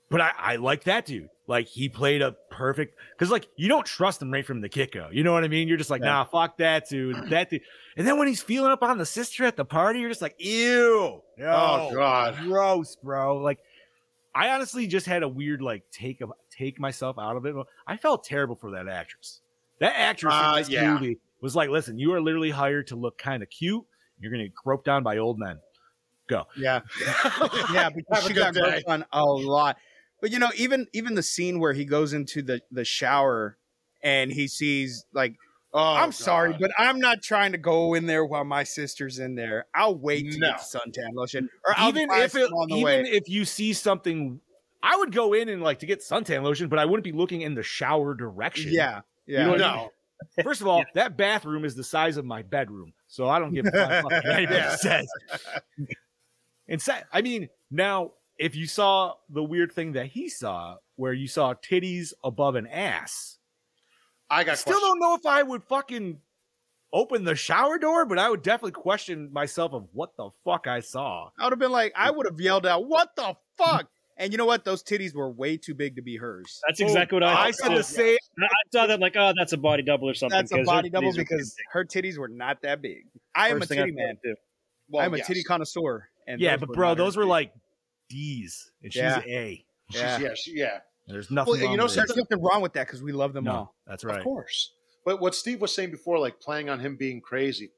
[0.09, 1.29] but I, I like that dude.
[1.49, 4.91] Like he played a perfect because like you don't trust him right from the kick
[4.91, 5.07] go.
[5.11, 5.67] You know what I mean?
[5.69, 6.07] You're just like, Yeah.
[6.07, 7.29] nah, fuck that dude.
[7.29, 7.61] That dude.
[7.95, 10.35] And then when he's feeling up on the sister at the party, you're just like,
[10.39, 11.21] ew.
[11.41, 12.35] oh god.
[12.39, 13.37] gross, bro.
[13.37, 13.59] Like,
[14.35, 17.55] I honestly just had a weird like take of take myself out of it.
[17.87, 19.39] I felt terrible for that actress.
[19.79, 20.93] That actress Uh, in this yeah.
[20.93, 23.85] movie was like, listen, you are literally hired to look kind of cute.
[24.19, 25.59] You're gonna get groped down by old men.
[26.27, 26.43] Go.
[26.57, 26.81] Yeah,
[27.71, 29.77] yeah, because she got groped on a lot.
[30.21, 33.57] But you know, even even the scene where he goes into the the shower
[34.03, 35.35] and he sees like,
[35.73, 39.35] Oh, I'm sorry, but I'm not trying to go in there while my sister's in
[39.35, 39.65] there.
[39.75, 40.51] I'll wait to No.
[40.51, 43.01] get suntan lotion, or I'll even if it, even way.
[43.03, 44.39] if you see something,
[44.81, 47.41] I would go in and like to get suntan lotion, but I wouldn't be looking
[47.41, 48.71] in the shower direction.
[48.73, 49.39] Yeah, yeah.
[49.39, 49.89] You know what I no.
[50.43, 53.65] First of all, that bathroom is the size of my bedroom, so I don't give
[53.67, 54.75] a fuck what anybody Yeah.
[54.77, 55.07] says.
[56.67, 61.13] And sa- I mean, now if you saw the weird thing that he saw, where
[61.13, 63.37] you saw titties above an ass,
[64.29, 64.89] I I got still questions.
[64.89, 66.19] don't know if I would fucking
[66.93, 70.79] open the shower door, but I would definitely question myself of what the fuck I
[70.79, 71.29] saw.
[71.39, 74.37] I would have been like, I would have yelled out, "What the fuck!" And you
[74.37, 74.65] know what?
[74.65, 76.59] Those titties were way too big to be hers.
[76.67, 77.31] That's exactly what I.
[77.31, 78.17] Oh, I thought, said the same.
[78.39, 80.35] I I saw that like, oh, that's a body double or something.
[80.37, 83.05] That's a 'cause her body double because her titties were not that big.
[83.35, 84.17] I am a First thing I titty man.
[84.89, 85.27] Well, I'm a yes.
[85.27, 86.09] titty connoisseur.
[86.27, 87.53] And Yeah, but bro, those were like
[88.09, 89.21] D's, and she's Yeah.
[89.25, 89.65] A.
[89.91, 90.19] She's- Yeah.
[90.19, 90.79] yeah, she- yeah.
[91.07, 91.51] There's nothing.
[91.53, 91.95] Well, you wrong know, with it.
[91.95, 93.75] There's nothing wrong with that because we love them no, all.
[93.85, 94.17] that's right.
[94.17, 94.73] Of course.
[95.05, 97.71] But what Steve was saying before, like playing on him being crazy,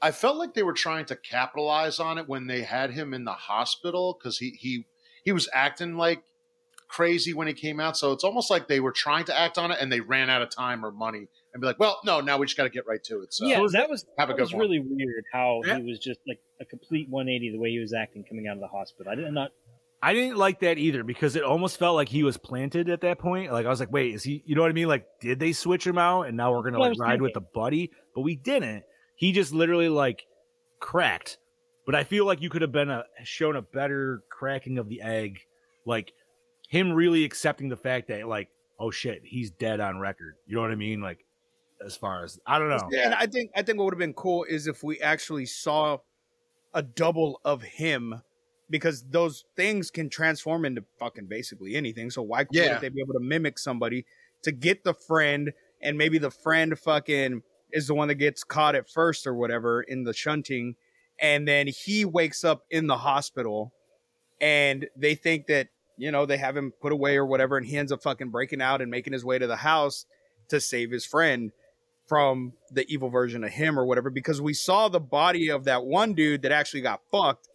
[0.00, 3.24] I felt like they were trying to capitalize on it when they had him in
[3.24, 4.86] the hospital because he he
[5.24, 6.22] he was acting like
[6.86, 7.96] crazy when he came out.
[7.96, 10.42] So it's almost like they were trying to act on it and they ran out
[10.42, 12.86] of time or money and be like, well, no, now we just got to get
[12.86, 13.32] right to it.
[13.34, 14.60] So yeah, that was have a that good was one.
[14.62, 15.78] really weird how Yeah.
[15.78, 18.60] he was just like a complete 180 the way he was acting coming out of
[18.60, 19.12] the hospital.
[19.12, 19.50] I did not.
[20.04, 23.18] I didn't like that either because it almost felt like he was planted at that
[23.20, 23.52] point.
[23.52, 24.42] Like I was like, wait, is he?
[24.46, 24.88] You know what I mean?
[24.88, 27.34] Like, did they switch him out and now we're gonna Well, like was ride with
[27.34, 27.92] the buddy?
[28.14, 28.82] But we didn't.
[29.14, 30.24] He just literally like
[30.80, 31.38] cracked.
[31.86, 35.02] But I feel like you could have been a shown a better cracking of the
[35.02, 35.40] egg,
[35.84, 36.12] like
[36.68, 38.48] him really accepting the fact that like,
[38.80, 40.34] oh shit, he's dead on record.
[40.46, 41.00] You know what I mean?
[41.00, 41.24] Like,
[41.84, 42.88] as far as I don't know.
[42.98, 45.98] And I think I think what would have been cool is if we actually saw
[46.74, 48.22] a double of him
[48.70, 52.10] because those things can transform into fucking basically anything.
[52.10, 52.78] So why couldn't Yeah.
[52.78, 54.06] they be able to mimic somebody
[54.42, 55.52] to get the friend
[55.82, 59.82] and maybe the friend fucking is the one that gets caught at first or whatever
[59.82, 60.76] in the shunting
[61.18, 63.72] and then he wakes up in the hospital
[64.40, 65.68] and they think that
[65.98, 68.62] you know they have him put away or whatever and he ends up fucking breaking
[68.62, 70.06] out and making his way to the house
[70.48, 71.52] to save his friend
[72.06, 75.84] from the evil version of him or whatever because we saw the body of that
[75.84, 77.48] one dude that actually got fucked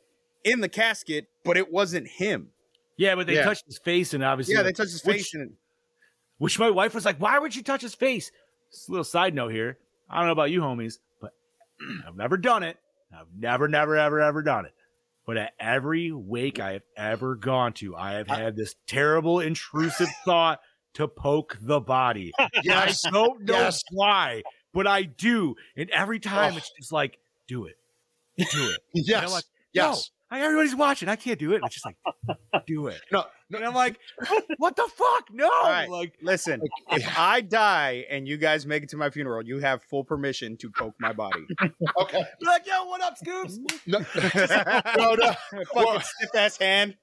[0.43, 2.49] in the casket but it wasn't him
[2.97, 3.43] Yeah, but they Yeah.
[3.43, 5.53] touched his face and obviously yeah they touched his which- face and
[6.39, 8.31] Which my wife was like, "Why would you touch his face?"
[8.71, 9.79] Just a little side note here.
[10.07, 11.31] I don't know about you, homies, but
[12.07, 12.77] I've never done it.
[13.11, 14.73] I've never, never, ever, ever done it.
[15.25, 20.09] But at every wake I have ever gone to, I have had this terrible, intrusive
[20.25, 20.59] thought
[20.95, 22.31] to poke the body.
[22.63, 23.05] yes.
[23.05, 23.83] I don't know Yes.
[23.91, 26.57] why, but I do, and every time Oh.
[26.57, 27.17] it's just like,
[27.47, 27.77] "Do it,
[28.37, 29.23] do it." Yes.
[29.23, 30.09] And like, yes.
[30.29, 31.07] I, everybody's watching.
[31.07, 31.57] I can't do it.
[31.57, 31.95] And it's just like,
[32.67, 32.99] do it.
[33.13, 33.23] No,
[33.55, 33.97] And I'm like,
[34.57, 35.29] what the fuck?
[35.31, 35.47] No.
[35.63, 35.89] right.
[35.89, 36.59] Like, listen
[36.91, 40.57] if i die and you guys make it to my funeral you have full permission
[40.57, 41.45] to poke my body
[42.01, 42.25] Okay.
[42.41, 43.57] be like, yo, what up, Scoops?
[43.85, 43.99] No,
[44.97, 45.33] no, no.
[45.73, 46.97] fucking stiff ass hand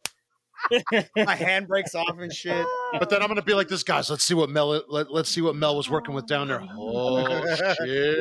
[1.16, 2.66] my hand breaks off and shit
[2.98, 4.08] But then I'm gonna be like this, guys.
[4.10, 4.82] Let's see what Mel.
[4.88, 6.62] Let, let's see what Mel was working with down there.
[6.76, 8.18] Oh shit!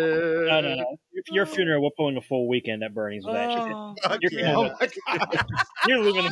[0.48, 0.98] No, no, no.
[1.14, 3.60] If your funeral, we're pulling a full weekend at Bernie's with that shit.
[3.74, 4.56] Oh, Fuck You're yeah.
[4.56, 5.46] Oh my god!
[5.88, 6.30] You're leaving.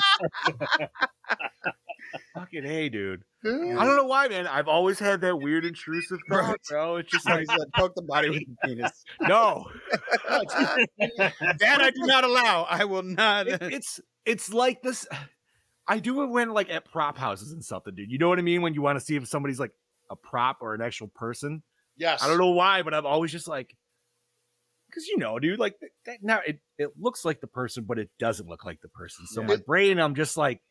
[2.34, 3.24] fucking hey, dude.
[3.45, 4.47] I don't know why, man.
[4.47, 6.97] I've always had that weird intrusive thought, bro.
[6.97, 8.91] It's just So like, he poke the body with the penis
[9.22, 9.66] no.
[10.99, 15.07] that i do not allow i will not It- it's it's like this.
[15.92, 18.10] I do it when like at prop houses and something, dude.
[18.10, 18.62] You know what I mean?
[18.62, 19.74] When you want to see if somebody's like
[20.10, 21.64] a prop or an actual person.
[21.98, 22.24] Yes.
[22.24, 23.76] I don't know why, but I'm always just like,
[24.88, 25.76] because you know, dude, like
[26.06, 29.28] that, now it, it looks like the person, but it doesn't look like the person.
[29.28, 29.48] So Yeah.
[29.48, 30.62] my brain, I'm just like,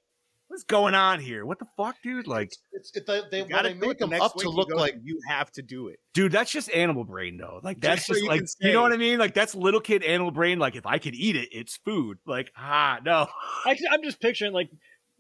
[0.49, 1.45] what's going on here?
[1.45, 2.27] What the fuck, dude?
[2.27, 4.49] Like, It's, it, they, they, You well, gotta they make it the them up to
[4.49, 7.61] look like you have to do it dude, that's just animal brain, though.
[7.63, 9.19] Like that's Just so just, you like, you know what I mean?
[9.19, 10.59] Like that's little kid animal brain.
[10.59, 12.19] Like if I could eat it, it's food.
[12.27, 13.27] Like ah, no.
[13.65, 14.71] I, I'm just picturing like,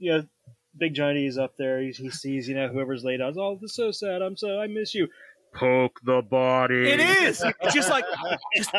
[0.00, 0.24] you know,
[0.76, 1.80] Big Johnny is up there.
[1.80, 3.36] He, he sees, you know, whoever's laid out.
[3.36, 4.22] Oh, this is so sad.
[4.22, 5.08] I'm so I miss you.
[5.52, 6.88] Poke the body.
[6.88, 7.44] It is.
[7.72, 8.04] Just like
[8.56, 8.70] just,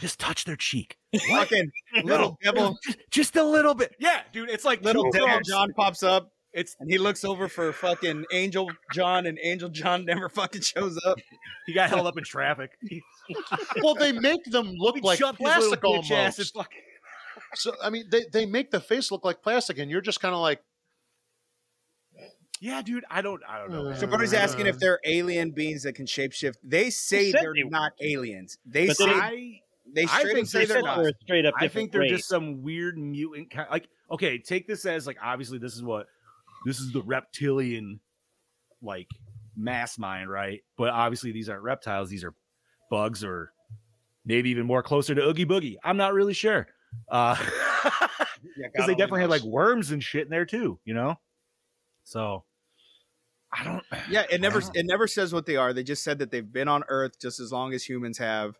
[0.00, 0.96] just touch their cheek.
[1.30, 1.70] Fucking
[2.04, 3.94] little devil, just, just a little bit.
[3.98, 4.50] Yeah, dude.
[4.50, 5.40] It's like little devil.
[5.44, 6.30] John pops up.
[6.52, 10.96] It's And he looks over for fucking Angel John, and Angel John never fucking shows
[11.04, 11.18] up.
[11.66, 12.70] he got held up in traffic.
[13.82, 16.68] Well, they make them look he like jumped plastic bitch ass and almost.
[17.56, 20.20] Fucking- So I mean, they, they make the face look like plastic, and you're just
[20.20, 20.60] kind of like,
[22.60, 23.04] Yeah, dude.
[23.10, 23.42] I don't.
[23.48, 23.84] I don't know.
[23.90, 23.98] man.
[23.98, 26.54] So Brody's asking if they're alien beings that can shapeshift.
[26.62, 28.58] They say they're they not aliens.
[28.64, 29.60] They But say didn't- I
[29.92, 30.96] they I straight think up say they they're not.
[30.98, 32.10] They're a straight up I think they're race.
[32.10, 33.68] just some weird mutant kind.
[33.70, 36.06] Like, okay, take this as like obviously this is what
[36.64, 38.00] this is the reptilian
[38.80, 39.08] like
[39.56, 40.62] mass mind, right?
[40.78, 42.32] But obviously these aren't reptiles; these are
[42.88, 43.52] bugs, or
[44.24, 45.76] maybe even more closer to Oogie Boogie.
[45.84, 46.73] I'm not really sure, uh, Yeah,
[47.10, 47.38] because God
[48.74, 51.18] they only definitely had like worms and shit in there too, you know.
[52.04, 52.44] So
[53.52, 53.82] I don't.
[54.10, 55.72] Yeah, it never it never says what they are.
[55.72, 58.58] They just said that they've been on Earth just as long as humans have.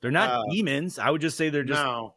[0.00, 0.98] They're not Uh, demons.
[0.98, 2.14] I would just say they're just no.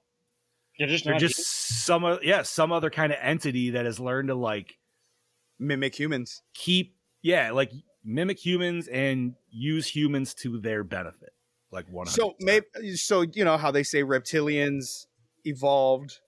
[0.77, 4.27] They're just they're not just some yeah some other kind of entity that has learned
[4.27, 4.77] to like
[5.59, 6.43] Mimic humans.
[6.53, 7.71] keep yeah like
[8.03, 11.33] mimic humans and use humans to their benefit
[11.71, 12.65] like one So maybe
[12.95, 15.07] so you know how they say reptilians
[15.47, 16.19] evolved,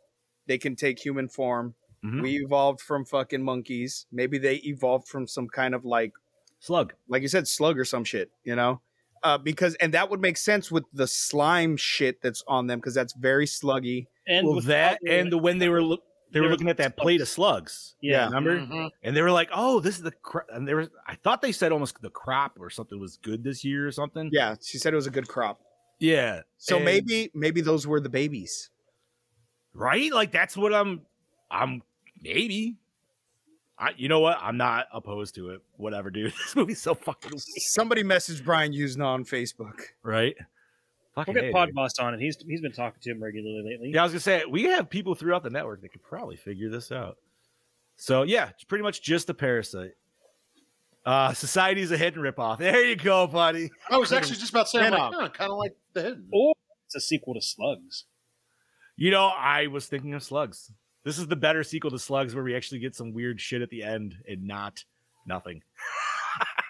[0.48, 1.76] they can take human form.
[2.04, 2.22] Mhm.
[2.22, 4.06] We evolved from fucking monkeys.
[4.12, 6.14] Maybe they evolved from some kind of like
[6.60, 8.82] slug like you said slug or some shit, you know?
[9.24, 12.94] Uh, because and that would make sense with the slime shit that's on them because
[12.94, 14.08] that's very sluggy.
[14.28, 16.78] and well that other- and the when they were look they were They're looking at
[16.78, 18.92] that plate of slugs yeah, remember Mhm.
[19.04, 21.52] and they were like oh this is the cro-, and there was i thought they
[21.52, 24.94] said almost the crop or something was good this year or something Yeah, she said
[24.94, 25.60] it was a good crop.
[26.00, 28.70] yeah So And- maybe maybe those were the babies.
[29.74, 31.02] Right like that's what i'm
[31.52, 31.82] i'm
[32.22, 32.78] maybe
[33.82, 34.38] I, you know what?
[34.42, 35.62] I'm not opposed to it.
[35.78, 36.34] Whatever, dude.
[36.38, 39.80] This movie's so fucking weird, Somebody messaged Brian Yuzna on Facebook.
[40.04, 40.36] right?
[41.16, 41.74] We'll get A, Pod.
[41.74, 42.20] Boss on it.
[42.20, 43.92] He's he's been talking to him regularly lately.
[43.94, 46.70] Yeah, I was gonna say we have people throughout the network that could probably figure
[46.70, 47.18] this out.
[47.96, 49.94] So yeah, it's pretty much just a parasite.
[51.06, 52.58] Uh Society's a hidden ripoff.
[52.58, 53.72] There you go, buddy.
[53.90, 55.34] I was actually just about to say, I'm Spin-off.
[55.34, 56.28] kind of like the hidden.
[56.34, 56.54] Or
[56.86, 58.06] it's a sequel to Slugs.
[59.00, 60.72] You know, I was thinking of Slugs.
[61.06, 63.70] This is the better sequel to Slugs, where we actually get some weird shit at
[63.70, 64.84] the end and not
[65.26, 65.62] nothing,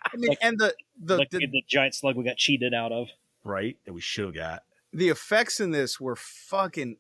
[0.05, 3.07] I mean, and the the like the, the, giant slug we got cheated out of.
[3.43, 3.77] right?
[3.85, 4.63] That we should have got.
[4.93, 6.97] the effects in this were fucking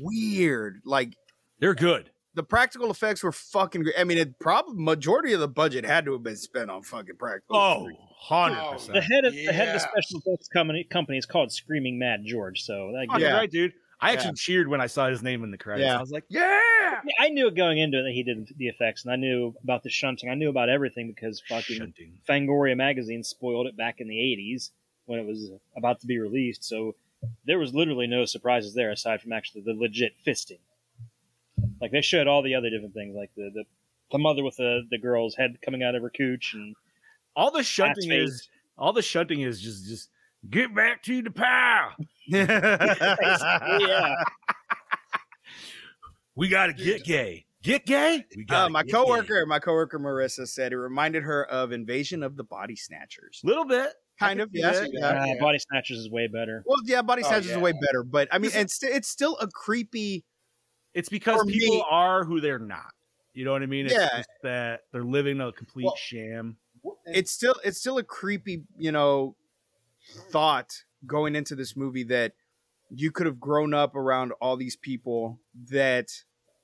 [0.00, 0.80] weird.
[0.84, 1.14] Like
[1.60, 2.10] They're good.
[2.34, 3.94] the practical effects were fucking great.
[3.98, 7.16] I mean, it probably majority of the budget had to have been spent on fucking
[7.18, 7.56] practical.
[7.56, 8.88] Oh, effects.
[8.88, 11.98] 100 The head of the head of the special effects company company is called Screaming
[12.00, 12.62] Mad George.
[12.62, 13.36] So that, Fucking Yeah.
[13.36, 13.72] right, dude.
[14.00, 15.86] I actually cheered when I saw his name in the credits.
[15.86, 15.98] Yeah.
[15.98, 16.60] I was like, yeah.
[17.18, 19.82] I knew it going into it that he did the effects, and I knew about
[19.82, 20.30] the shunting.
[20.30, 22.18] I knew about everything because fucking Shunting.
[22.28, 24.70] Fangoria magazine spoiled it back in the '80s
[25.06, 26.64] when it was about to be released.
[26.64, 26.94] So
[27.46, 30.60] there was literally no surprises there aside from actually the legit fisting.
[31.80, 33.64] Like they showed all the other different things, like the the,
[34.12, 36.74] the mother with the the girl's head coming out of her cooch, and
[37.36, 40.10] All the shunting is all the shunting is just just
[40.48, 41.92] get back to the pile.
[42.26, 44.14] yeah,
[46.36, 47.44] We gotta get gay.
[47.62, 48.24] Get gay?
[48.34, 52.22] We Uh, gotta my get coworker, my coworker Marissa said it reminded her of Invasion
[52.22, 53.40] of the Body Snatchers.
[53.42, 53.48] gay.
[53.48, 53.92] Little bit.
[54.18, 54.90] Kind of, can see yes, that.
[54.92, 55.34] yeah.
[55.36, 56.62] Uh, Body Snatchers is way better.
[56.66, 59.46] Well, yeah, Body Oh, Snatchers is way better, but I mean, it's it's still a
[59.48, 60.24] creepy.
[60.94, 62.92] It's because people me- are who they're not.
[63.34, 63.86] You know what I mean?
[63.86, 64.08] It's Yeah.
[64.16, 66.56] just that they're living a complete Well, sham.
[67.06, 69.36] It's still it's still a creepy, you know,
[70.30, 72.32] thought going into this movie that
[72.90, 75.38] you could have grown up around all these people
[75.70, 76.08] that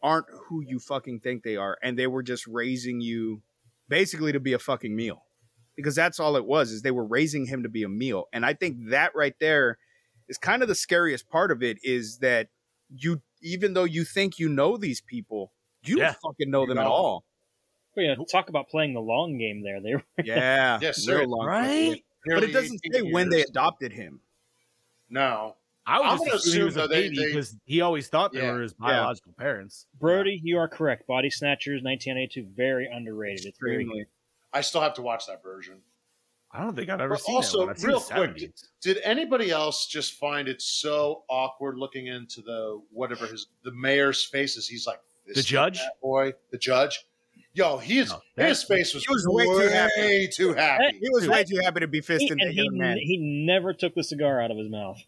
[0.03, 3.43] aren't who you fucking think they are, and they were just raising you
[3.89, 5.22] basically to be a fucking meal.
[5.76, 8.24] Because that's all it was, is they were raising him to be a meal.
[8.32, 9.78] And I think that right there
[10.28, 12.49] is kind of the scariest part of it is that
[12.89, 15.53] you even though you think you know these people,
[15.84, 16.12] you Yeah.
[16.12, 17.24] don't fucking know them at all.
[17.95, 19.80] Well, yeah, talk about playing the long game there.
[19.82, 20.78] They were Yeah.
[20.80, 21.26] Yes, real sir.
[21.26, 22.05] long- Right?
[22.35, 24.20] But it doesn't 18 say when they adopted him.
[25.09, 25.57] No.
[25.89, 28.33] I I'm was gonna he was a though, they- baby they- because he always thought
[28.33, 28.53] they Yeah.
[28.53, 28.89] were his Yeah.
[28.89, 29.87] biological parents.
[30.01, 30.41] Brody.
[30.43, 31.07] You are correct.
[31.07, 33.47] Body Snatchers, 1982, very underrated.
[33.47, 34.07] It's very Extremely.
[34.53, 35.81] I still have to watch that version.
[36.51, 37.77] I don't think I've ever But seen also, that one.
[37.77, 38.68] I've real quick, 70s.
[38.81, 44.24] Did anybody else just find it so awkward looking into the whatever his the mayor's
[44.24, 44.66] face is?
[44.66, 45.79] He's like The judge?
[45.79, 47.05] that boy, the judge.
[47.57, 50.29] Yo, he's No, that- his face was, He was way too happy.
[50.33, 50.99] too happy.
[51.01, 51.33] He was Dude.
[51.33, 52.99] way too happy to be He, fisting and that he, young man.
[52.99, 54.99] he never took the cigar out of his mouth.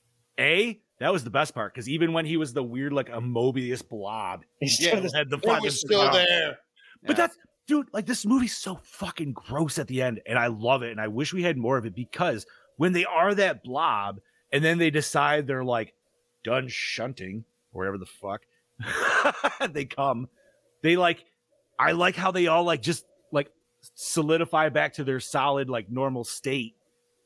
[0.41, 3.21] A, that was the best part because even when he was the weird, like a
[3.21, 6.13] Mobius blob, He still just- had the fucking was still cigar.
[6.15, 6.59] there.
[7.03, 7.27] But Yeah.
[7.27, 7.37] that's
[7.67, 11.01] dude, like this movie's so fucking gross at the end, and I love it, and
[11.01, 12.47] I wish we had more of it because
[12.79, 14.21] when they are that blob,
[14.53, 15.93] and then they decide they're like
[16.45, 18.41] done shunting, wherever the fuck
[19.73, 20.29] they come,
[20.83, 21.25] they like,
[21.79, 23.51] I like how they all like just like
[23.95, 26.75] solidify back to their solid like normal state,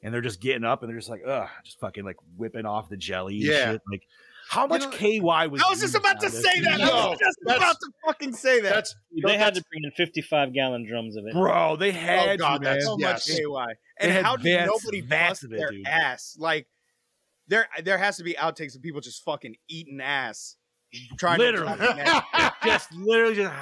[0.03, 2.89] and they're just getting up and they're just like, ugh, just fucking like whipping off
[2.89, 3.73] the jelly, and Yeah.
[3.73, 3.83] shit.
[3.91, 4.03] like.
[4.49, 5.63] How much know- KY was?
[5.65, 6.43] I was just about to on this?
[6.43, 6.81] say that.
[6.81, 8.75] I was just about to fucking say that.
[8.75, 8.95] That's
[9.25, 11.33] they had that's- to bring in 55 gallon drums of it.
[11.33, 11.77] bro.
[11.77, 12.63] They oh, had God, to, man.
[12.65, 13.29] that's- so yes.
[13.31, 13.75] much KY.
[14.01, 15.87] They And how did vats- nobody vats bust it, their dude.
[15.87, 16.37] ass?
[16.39, 16.67] Like
[17.49, 20.57] there, there has to be outtakes of people just fucking eating ass,
[21.19, 21.77] trying Literally.
[21.77, 22.53] to.
[22.65, 23.53] just literally just.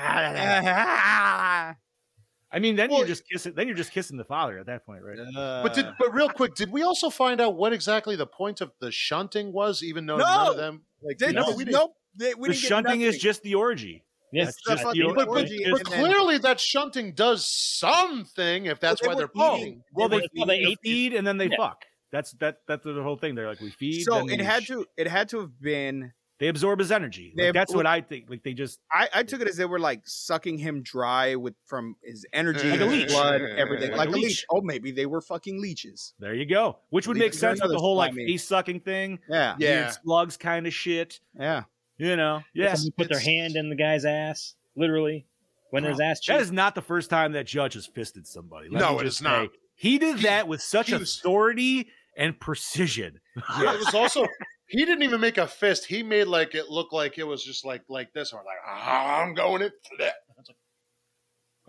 [2.53, 3.53] I mean, then Well- you're just kissing.
[3.55, 5.19] Then you're just kissing the father at that point, right?
[5.19, 5.63] ass.
[5.63, 8.73] But did but real quick, did we also find out what exactly the point of
[8.81, 9.83] the shunting was?
[9.83, 12.55] Even though none of them like Did, No, no, we we didn't- they, we the
[12.55, 14.05] didn't shunting is just the orgy.
[14.33, 17.47] Yes, That's the just the- But, but, orgy but and then- clearly that shunting does
[17.47, 19.83] something if that's Well, why they they're were eating.
[19.93, 21.57] Well, they, Well, feed, they they ate- feed and then they Yeah.
[21.57, 21.85] fuck.
[22.13, 22.59] That's that.
[22.67, 23.37] That's the whole thing.
[23.37, 24.03] They're like we feed.
[24.03, 24.87] So then it had sh- to.
[24.97, 26.13] It had to have been.
[26.41, 27.33] They absorb his energy.
[27.37, 28.31] Like, ab- that's what I think.
[28.31, 28.81] Like they just.
[28.91, 32.71] I, I took it as they were like sucking him dry with from his energy,
[32.71, 33.09] Like a leech.
[33.09, 34.25] blood, everything, Like like, a a leech.
[34.25, 34.47] leech.
[34.51, 36.15] Oh, maybe they were fucking leeches.
[36.19, 36.79] There you go.
[36.89, 39.19] Which would Leech make is sense with another the whole like slimy- face sucking thing.
[39.29, 39.81] Yeah, Yeah.
[39.83, 41.21] weird slugs kind of shit.
[41.39, 41.65] yeah.
[41.99, 42.41] You know.
[42.55, 42.73] Yeah.
[42.75, 45.27] Somebody put their it's- hand in the guy's ass, literally,
[45.69, 46.43] when there's ass That cheeks.
[46.45, 48.71] is not the first time that judge has fisted somebody.
[48.71, 49.45] Let No, me it just is not.
[49.49, 49.59] say.
[49.75, 53.21] He did that with such he was- authority and precision.
[53.61, 54.27] Yeah, it was also
[54.71, 55.85] he didn't even make a fist.
[55.87, 58.33] He made like it look like it was just like like this.
[58.33, 60.07] Or like ah, I'm going it for.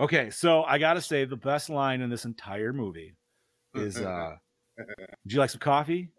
[0.03, 3.15] Okay, so I gotta say the best line in this entire movie
[3.75, 4.35] is uh
[4.77, 6.09] Would you like some coffee?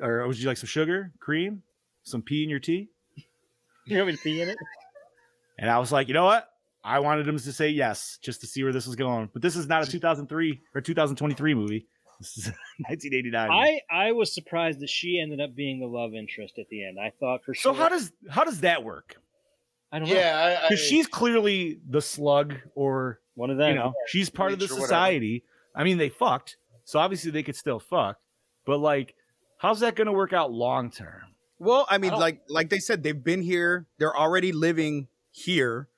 [0.00, 1.62] Or would you like some sugar, cream,
[2.02, 2.88] some pee in your tea?
[3.86, 4.56] You want me to pee in it?
[5.58, 6.48] And I was like, you know what?
[6.82, 9.28] I wanted him to say yes, just to see where this was going.
[9.32, 11.86] But this is not a 2003 or 2023 movie.
[12.20, 12.44] This is
[12.88, 13.50] 1989.
[13.50, 16.98] I I was surprised that she ended up being the love interest at the end.
[17.00, 17.74] I thought for sure.
[17.74, 19.16] so how does how does that work?
[19.90, 20.14] I don't know.
[20.14, 23.70] Yeah, I, I, Because she's clearly the slug, or One of them.
[23.70, 24.86] you know, she's part of the Leech or whatever.
[24.86, 25.44] society.
[25.74, 28.18] I mean, they fucked, so obviously they could still fuck.
[28.66, 29.14] But like,
[29.58, 31.22] how's that going to work out long term?
[31.58, 33.86] Well, I mean, I like like they said, they've been here.
[33.98, 35.88] They're already living here.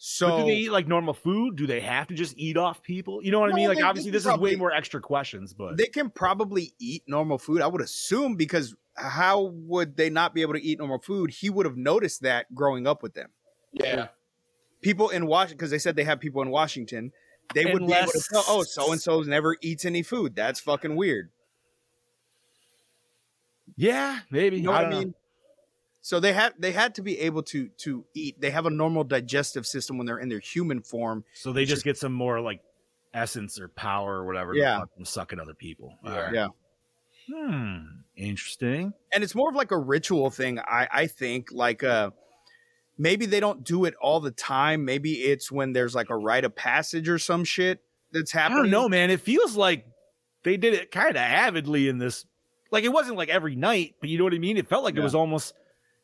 [0.00, 1.56] But So do they eat like normal food?
[1.56, 3.22] Do they have to just eat off people?
[3.22, 3.68] You know what I mean?
[3.68, 6.72] Like they- they obviously can this is way more extra questions, but they can probably
[6.78, 7.60] eat normal food.
[7.60, 11.30] I would assume because how would they not be able to eat normal food?
[11.30, 13.30] He would have noticed that growing up with them.
[13.72, 14.08] yeah.
[14.80, 17.12] People in Washington, because they said they have people in Washington,
[17.54, 20.34] they would be able to tell, oh, so and so's never eats any food.
[20.34, 21.28] That's fucking weird.
[23.76, 24.56] yeah, maybe.
[24.56, 25.14] You know I what don't I know.
[26.00, 26.04] Mean?
[26.04, 28.40] So they have they had to be able to to eat.
[28.40, 31.24] They have a normal digestive system when they're in their human form.
[31.34, 32.60] So they just get some more like
[33.12, 34.54] essence or power or whatever.
[34.54, 34.74] Yeah.
[34.74, 35.96] to fucking suck at other people.
[36.04, 36.30] Yeah.
[36.32, 36.46] Yeah.
[37.32, 37.78] Hmm.
[38.16, 38.92] Interesting.
[39.12, 42.10] and it's more of like a ritual thing i i think like uh
[42.98, 46.44] maybe they don't do it all the time maybe it's when there's like a rite
[46.44, 47.82] of passage or some shit
[48.12, 48.58] that's happening.
[48.58, 49.10] I happening don't know, man.
[49.10, 49.86] It feels like
[50.42, 52.26] they did it kind of avidly in this.
[52.70, 54.56] Like it wasn't like every night, but you know what I mean.
[54.56, 55.54] It felt like it was almost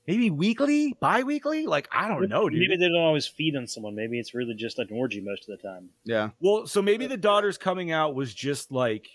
[0.07, 1.67] maybe weekly, bi-weekly.
[1.67, 2.61] Like I don't know, dude.
[2.61, 3.95] Maybe they don't always feed on someone.
[3.95, 5.89] Maybe it's really just an orgy most of the time.
[6.05, 9.07] yeah Well, so maybe the daughter's coming out was just like,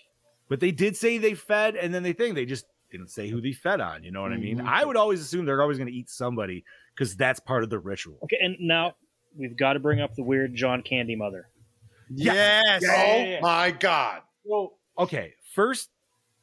[0.48, 3.40] but they did say they fed, and then they think they just didn't say who
[3.40, 4.04] they fed on.
[4.04, 4.58] You know what I mean?
[4.58, 4.66] Mhm.
[4.66, 6.62] I would always assume they're always going to eat somebody
[6.94, 8.18] because that's part of the ritual.
[8.24, 8.94] Okay, and now
[9.34, 11.48] we've got to bring up the weird John Candy mother.
[12.14, 14.20] yes Oh my god.
[14.44, 15.32] Well, okay.
[15.54, 15.88] First,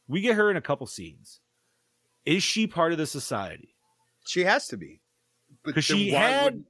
[0.08, 1.40] we get her in a couple scenes.
[2.26, 3.76] Is she part of the society?
[4.26, 5.02] She has to be
[5.64, 6.66] But Because she had wouldn't-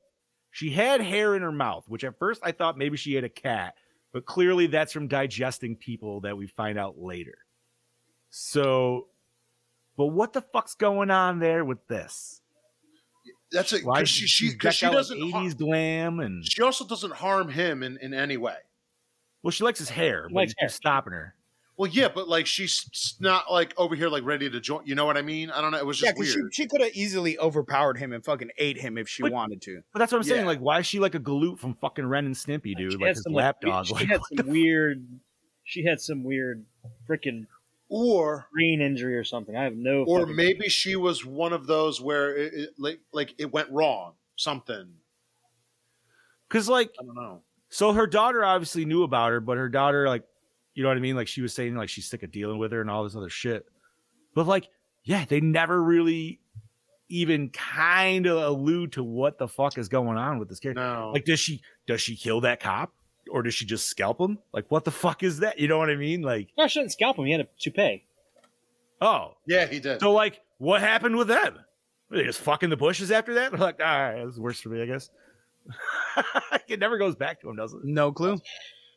[0.51, 3.29] she had hair in her mouth, which at first I thought maybe she had a
[3.29, 3.75] cat,
[4.11, 7.37] but clearly that's from digesting people that we find out later.
[8.31, 9.07] So,
[9.97, 12.41] but what the fuck's going on there with this?
[13.51, 13.83] that's it.
[13.83, 15.31] Why she, she, she's 'cause she decked out like doesn't.
[15.31, 18.57] har- 80s glam and she also doesn't harm him in, in any way.
[19.43, 20.69] well, she likes his hair, but Likes he's hair.
[20.69, 21.35] stopping her.
[21.79, 24.81] Well, yeah, but like she's not like over here like ready to join.
[24.85, 25.49] You know what I mean?
[25.49, 25.77] I don't know.
[25.77, 28.49] It was just yeah just 'cause she, she could have easily overpowered him and fucking
[28.57, 30.45] ate him if she But- wanted to But that's what I'm saying.
[30.45, 32.91] Like, why is she like a galoot from fucking Ren and Stimpy, dude?
[32.91, 33.85] She like his some, lap like.
[33.85, 35.07] She Like, had some weird.
[35.63, 36.65] She had some weird
[37.09, 37.47] freaking
[37.87, 39.55] or brain injury or something.
[39.55, 40.03] I have no.
[40.03, 43.69] or fucking- maybe she was one of those where it, it like like it went
[43.71, 44.15] wrong.
[44.35, 44.95] Something.
[46.49, 47.41] Because like I don't know.
[47.69, 50.23] So her daughter obviously knew about her, but her daughter, like,
[50.79, 51.17] you know what I mean?
[51.17, 53.27] Like she was saying, like she's sick of dealing with her and all this other
[53.27, 53.65] shit.
[54.33, 54.69] But like,
[55.03, 56.39] yeah, they never really
[57.09, 60.81] even kind of allude to what the fuck is going on with this character.
[60.81, 61.11] No.
[61.13, 62.93] Like, does she does she kill that cop
[63.29, 64.37] or does she just scalp him?
[64.53, 65.59] Like, what the fuck is that?
[65.59, 66.21] You know what I mean?
[66.21, 67.25] Like, No, she didn't scalp him.
[67.25, 68.05] He had a toupee.
[69.01, 69.99] oh, yeah, he did.
[69.99, 71.59] so like, what happened with them?
[72.09, 73.51] Were they just fucking the bushes after that?
[73.51, 75.09] They're like, all right, that's worse for me, I guess.
[76.69, 77.81] it never goes back to him, does it?
[77.83, 78.39] No clue.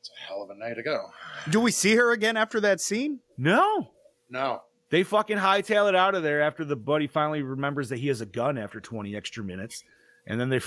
[0.03, 1.11] It's a hell of a night to go.
[1.49, 3.21] Do we see her again after that scene?
[3.39, 3.91] No.
[4.29, 4.63] No.
[4.91, 8.21] They fucking hightail it out of there after the buddy finally remembers that he has
[8.21, 9.85] a gun after 20 extra minutes.
[10.27, 10.61] And then they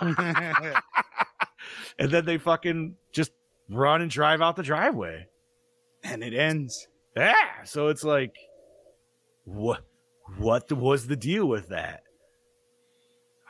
[1.98, 3.32] and then they fucking just
[3.68, 5.26] run and drive out the driveway.
[6.02, 6.88] and it ends.
[7.14, 7.64] Yeah.
[7.64, 8.34] So it's like
[9.44, 9.84] what
[10.38, 12.02] what was the deal with that?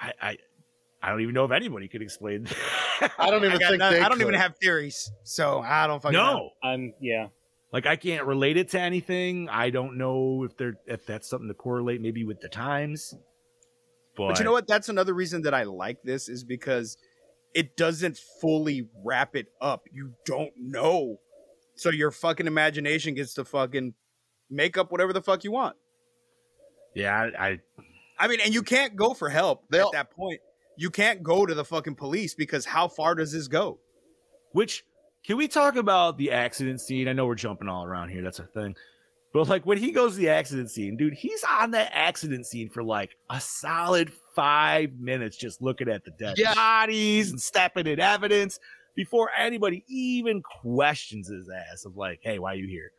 [0.01, 0.37] I I
[1.01, 2.49] I don't even know if anybody could explain.
[3.01, 6.01] I don't even got think none- they I don't even have theories, so I don't
[6.03, 6.35] fucking know.
[6.35, 6.51] no.
[6.63, 7.29] I'm yeah.
[7.73, 9.49] Like I can't relate it to anything.
[9.49, 13.15] I don't know if they're if that's something to correlate maybe with the times.
[14.17, 14.69] But, But you know what?
[14.69, 16.97] That's another reason that I like this is because
[17.53, 19.83] it doesn't fully wrap it up.
[19.93, 21.17] You don't know.
[21.75, 23.95] So your fucking imagination gets to fucking
[24.49, 25.75] make up whatever the fuck you want.
[26.95, 27.59] Yeah, I, I
[28.19, 30.41] I mean, and you can't go for help at that point.
[30.77, 33.79] You can't go to the fucking police because how far does this go?
[34.53, 34.85] Which
[35.25, 37.09] can we talk about the accident scene?
[37.09, 38.23] I know we're jumping all around here.
[38.23, 38.75] That's a thing.
[39.33, 42.69] But like when he goes to the accident scene, dude, he's on that accident scene
[42.71, 46.55] for like a solid five minutes, just looking at the dead Yeah.
[46.55, 48.61] bodies and stepping in evidence
[48.95, 52.93] before anybody even questions his ass of like, hey, why are you here?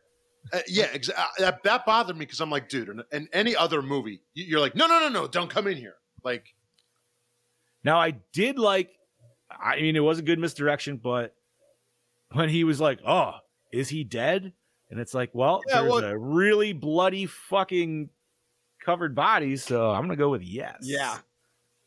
[0.52, 3.56] Uh, yeah, exa- uh, that, that bothered me because I'm like, dude, in, in any
[3.56, 5.94] other movie, you're like, no, no, no, no, don't come in here.
[6.22, 6.44] Like,
[7.86, 8.90] Now I did like
[9.48, 11.34] I mean it was a good misdirection, but
[12.32, 13.34] when he was like, Oh,
[13.72, 14.52] is he dead?
[14.90, 18.10] And it's like, well, Yeah, there's well- a really bloody fucking
[18.84, 20.78] covered body, so I'm gonna go with yes.
[20.82, 21.18] Yeah.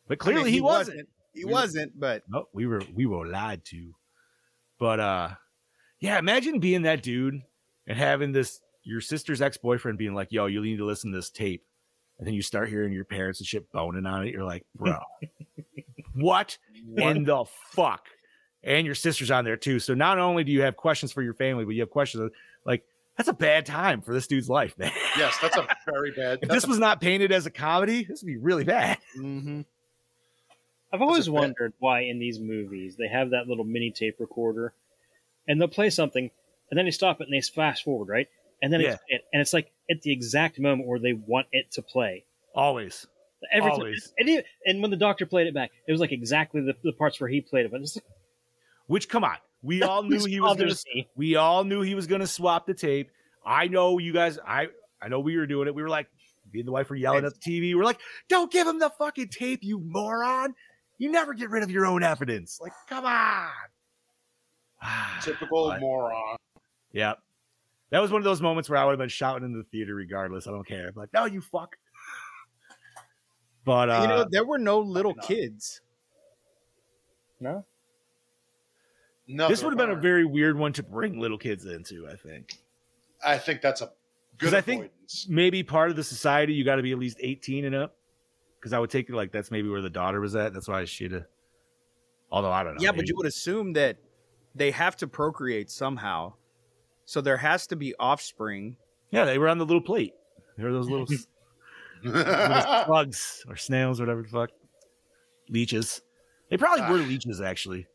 [0.08, 1.10] But I clearly mean, he, wasn't.
[1.34, 3.94] He We- wasn't, but No, we were we were lied to.
[4.80, 5.30] But uh
[6.00, 7.42] yeah, imagine being that dude
[7.88, 11.30] and having this your sister's ex-boyfriend being like, yo, you need to listen to this
[11.30, 11.66] tape.
[12.20, 14.34] And then you start hearing your parents and shit boning on it.
[14.34, 14.98] You're like, bro,
[16.14, 16.58] what
[16.98, 18.06] in the fuck?
[18.62, 19.80] And your sister's on there too.
[19.80, 22.32] So not only do you have questions for your family, but you have questions
[22.66, 22.84] like,
[23.16, 24.92] that's a bad time for this dude's life, man.
[25.18, 26.40] yes, that's a very bad.
[26.42, 28.98] If this was not painted as a comedy, this would be really bad.
[29.18, 29.62] mm-hmm.
[30.92, 34.16] I've always a bit- wondered why in these movies they have that little mini tape
[34.20, 34.74] recorder,
[35.48, 36.32] and they'll play something,
[36.70, 38.28] and then they stop it and they fast forward, right?
[38.62, 38.92] And then Yeah.
[38.94, 42.26] it's it, and it's like at the exact moment where they want it to play.
[42.56, 43.08] Always.
[43.54, 44.14] Every time, Always.
[44.18, 46.92] and, even- and when the doctor played it back, it was like exactly the, the
[46.92, 47.72] parts where he played it.
[47.72, 48.06] But it's like,
[48.88, 49.38] Which come on.
[49.62, 50.76] We all knew he was gonna.
[51.16, 53.12] We all knew he was going to swap the tape.
[53.46, 54.38] I know you guys.
[54.46, 54.68] I
[55.02, 55.76] I know we were doing it.
[55.76, 56.08] We were like,
[56.52, 57.74] me and the wife were yelling at the TV.
[57.76, 60.54] We're like, don't give him the fucking tape, you moron.
[60.98, 62.60] You never get rid of your own evidence.
[62.62, 63.48] Like, come on.
[65.22, 66.38] typical But- moron.
[66.92, 67.14] yeah.
[67.92, 69.96] That was one of those moments where I would have been shouting in the theater
[69.96, 70.48] regardless.
[70.48, 70.88] I don't care.
[70.90, 71.76] I'm like, no, you fuck.
[73.66, 75.82] But uh, you know, there were no little kids.
[77.40, 77.66] no,
[79.28, 82.16] No, this would have been a very weird one to bring little kids into, I
[82.16, 82.54] think.
[83.24, 83.92] I think that's a
[84.38, 84.92] good I think-
[85.28, 87.96] maybe part of the society you got to be at least 18 and up
[88.60, 90.86] because i would take it like that's maybe where the daughter was at that's why
[90.86, 91.26] she'd have
[92.32, 93.98] although i don't know Yeah, but you would assume that
[94.56, 96.34] they have to procreate somehow.
[97.10, 98.78] So there has to be offspring.
[99.10, 100.14] yeah they were on the little plate.
[100.58, 101.26] They were those little, s-
[102.04, 104.52] little slugs or snails or whatever the fuck.
[105.50, 106.04] Leeches.
[106.52, 107.08] They probably were Ah.
[107.08, 107.88] leeches actually.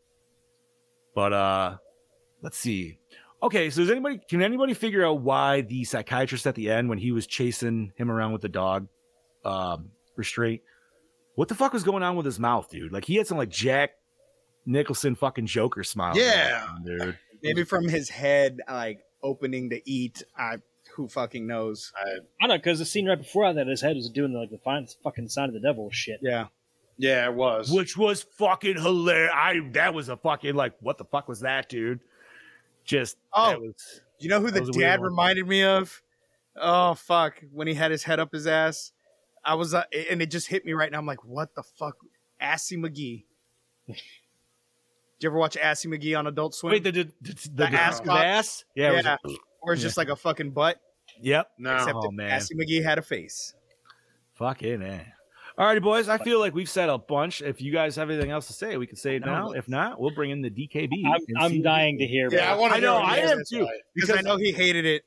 [1.15, 1.77] But uh
[2.43, 2.99] let's see.
[3.41, 6.99] Okay so does anybody can anybody figure out why the psychiatrist at the end when
[6.99, 8.89] he was chasing him around with the dog
[9.45, 10.61] um restraint
[11.37, 12.93] what the fuck was going on with his mouth dude?
[12.93, 13.91] Like he had some like jack
[14.67, 16.17] nicholson fucking joker smile.
[16.19, 16.67] Yeah.
[16.69, 20.23] on, dude Maybe from his head, like opening to eat.
[20.37, 20.59] I
[20.97, 21.93] who fucking knows?
[21.97, 22.05] I
[22.41, 24.87] don't know because the scene right before that, his head was doing like the fine
[25.03, 26.21] fucking sign of the devil shit.
[26.23, 26.47] Yeah.
[26.99, 27.71] yeah, it was.
[27.71, 31.69] which was fucking hilarious i that was a fucking like what the fuck was that
[31.69, 31.99] dude
[32.85, 33.59] just Oh.
[33.59, 36.01] was You know who the was a weird dad reminded me of?
[36.57, 37.43] Oh fuck!
[37.53, 38.93] When he had his head up his ass,
[39.45, 40.99] I was, uh, and it just hit me right now.
[40.99, 41.97] I'm like, what the fuck,
[42.41, 43.25] Assy McGee?
[45.25, 46.72] Did you ever watch Assy McGee on Adult Swim?
[46.72, 49.16] wait the the, the, the, The ass the ass yeah, it was Yeah.
[49.25, 49.29] a-
[49.62, 50.79] or it's just like a fucking butt,
[51.18, 52.31] yep no, except Oh, that man.
[52.31, 53.55] Assy McGee had a face.
[54.35, 55.01] Fucking eh.
[55.57, 56.11] All righty, boys.
[56.11, 57.41] I feel like we've said a bunch.
[57.41, 59.51] If you guys have anything else to say, we can say it No, now.
[59.53, 60.91] If not, we'll bring in the DKB.
[61.07, 62.29] I'm, I'm dying to hear.
[62.31, 63.66] yeah, I want to I know, I am too.
[63.95, 65.05] Because I know he hated it.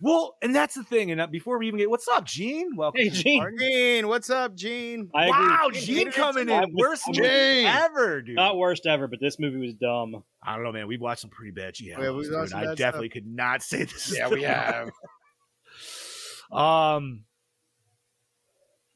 [0.00, 1.10] Well, and that's the thing.
[1.10, 2.76] And uh, before we even get, what's up, Gene?
[2.76, 3.00] Welcome.
[3.00, 3.40] Hey, Gene.
[3.40, 3.56] party.
[3.58, 5.08] Gene, what's up, Gene?
[5.14, 5.28] I.
[5.30, 6.74] Wow, Gene, Gene Gene, coming in.
[6.74, 7.66] Worst I movie Gene.
[7.66, 8.36] ever, dude.
[8.36, 10.22] Not worst ever, but this movie was dumb.
[10.42, 10.86] I don't know, man.
[10.86, 12.34] We've watched some pretty bad G Yeah, we've dude.
[12.34, 14.14] watched some I bad definitely could not say this.
[14.16, 14.90] Yeah, we have.
[16.52, 17.24] Um,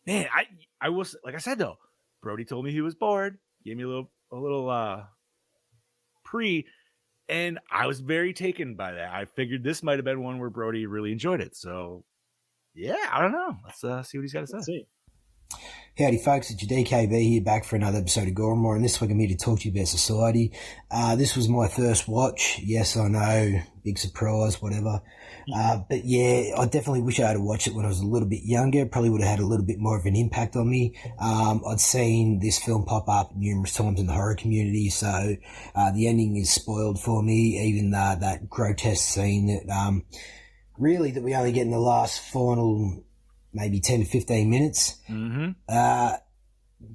[0.07, 0.45] man, I
[0.81, 1.79] I was like I said though,
[2.23, 5.03] Brody told me he was bored, gave me a little a little uh
[6.25, 6.67] pre,
[7.31, 9.13] and I was very taken by that.
[9.13, 11.57] I figured this might have been one where Brody really enjoyed it.
[11.57, 12.05] So
[12.75, 13.57] yeah, I don't know.
[13.65, 14.87] Let's uh, see what he's got to Let's say.
[15.53, 15.59] see.
[15.99, 16.51] Howdy, folks.
[16.51, 19.11] It's your DKB here, back for another episode of Gore N More, and this week
[19.11, 20.53] I'm here to talk to you about Society.
[20.91, 22.61] Uh, this was my first watch.
[22.63, 25.03] Yes, I know, big surprise, whatever.
[25.53, 28.29] Uh, but yeah, I definitely wish I had watched it when I was a little
[28.29, 28.87] bit younger.
[28.87, 30.95] Probably would have had a little bit more of an impact on me.
[31.19, 35.37] Um, I'd seen this film pop up numerous times in the horror community, so
[35.75, 37.59] uh, the ending is spoiled for me.
[37.59, 40.05] Even that grotesque scene that um,
[40.79, 43.05] really that we only get in the last final
[43.53, 44.99] maybe 10 to 15 minutes.
[45.09, 45.51] Mm-hmm.
[45.69, 46.17] Uh,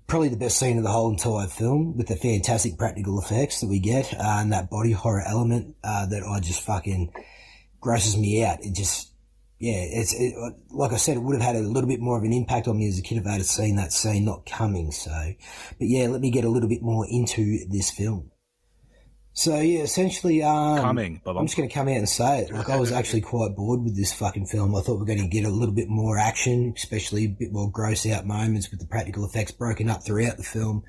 [0.08, 3.68] probably the best scene of the whole entire film with the fantastic practical effects that
[3.68, 7.14] we get uh, and that body horror element uh, that I just fucking
[7.80, 8.64] grosses me out.
[8.64, 9.12] It just,
[9.60, 10.34] yeah, it's it,
[10.72, 12.78] like I said, it would have had a little bit more of an impact on
[12.78, 14.92] me as a kid if I had seen that scene not coming.
[14.92, 18.32] So, but yeah, let me get a little bit more into this film.
[19.38, 22.54] So yeah, essentially, um, Coming, I'm just going to come out and say it.
[22.54, 24.74] Like, I was actually quite bored with this fucking film.
[24.74, 27.52] I thought we were going to get a little bit more action, especially a bit
[27.52, 30.84] more gross out moments with the practical effects broken up throughout the film.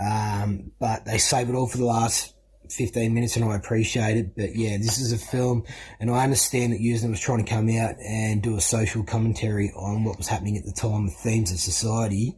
[0.00, 2.34] Um, but they save it all for the last
[2.70, 4.36] 15 minutes and I appreciate it.
[4.36, 5.62] But yeah, this is a film
[6.00, 9.70] and I understand that Yuzna was trying to come out and do a social commentary
[9.76, 12.36] on what was happening at the time, the themes of society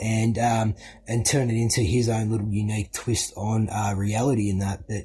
[0.00, 0.74] and um,
[1.06, 4.86] and turn it into his own little unique twist on uh, reality in that.
[4.88, 5.04] But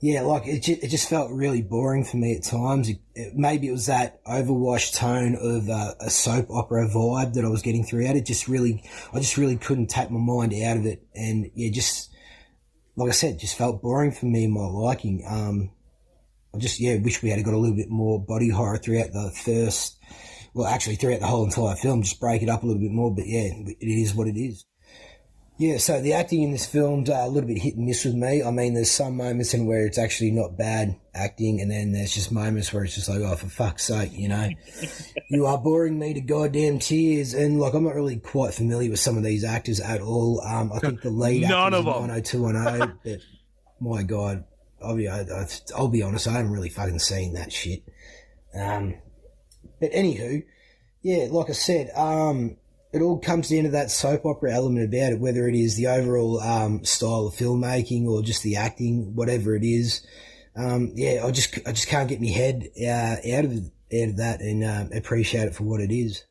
[0.00, 2.88] yeah, like it, ju- it just felt really boring for me at times.
[2.88, 7.44] It, it- maybe it was that overwashed tone of uh, a soap opera vibe that
[7.44, 8.16] I was getting throughout.
[8.16, 8.82] It just really,
[9.12, 12.10] I just really couldn't take my mind out of it, and yeah, just
[12.96, 15.22] like I said, just felt boring for me my liking.
[15.28, 15.70] Um,
[16.54, 19.30] I just yeah wish we had got a little bit more body horror throughout the
[19.44, 19.98] first
[20.54, 23.14] well, actually throughout the whole entire film, just break it up a little bit more.
[23.14, 24.64] But yeah, it is what it is.
[25.60, 28.14] Yeah, so the acting in this film's uh, a little bit hit and miss with
[28.14, 28.42] me.
[28.42, 32.14] I mean, there's some moments in where it's actually not bad acting, and then there's
[32.14, 34.48] just moments where it's just like, oh, for fuck's sake, you know,
[35.30, 37.34] you are boring me to goddamn tears.
[37.34, 40.40] And like, I'm not really quite familiar with some of these actors at all.
[40.40, 42.06] Um, I think the lead None actor of them.
[42.06, 43.20] 90210, but
[43.86, 44.44] my god,
[44.82, 45.46] I'll be, I, I,
[45.76, 47.82] I'll be honest, I haven't really fucking seen that shit.
[48.54, 48.94] Um,
[49.80, 50.44] but anywho,
[51.02, 52.56] yeah, like I said, um,
[52.92, 55.86] it all comes down to that soap opera element about it, whether it is the
[55.86, 60.04] overall um, style of filmmaking or just the acting, whatever it is.
[60.56, 64.16] Um, yeah, I just I just can't get my head uh, out of out of
[64.16, 66.24] that and um, appreciate it for what it is.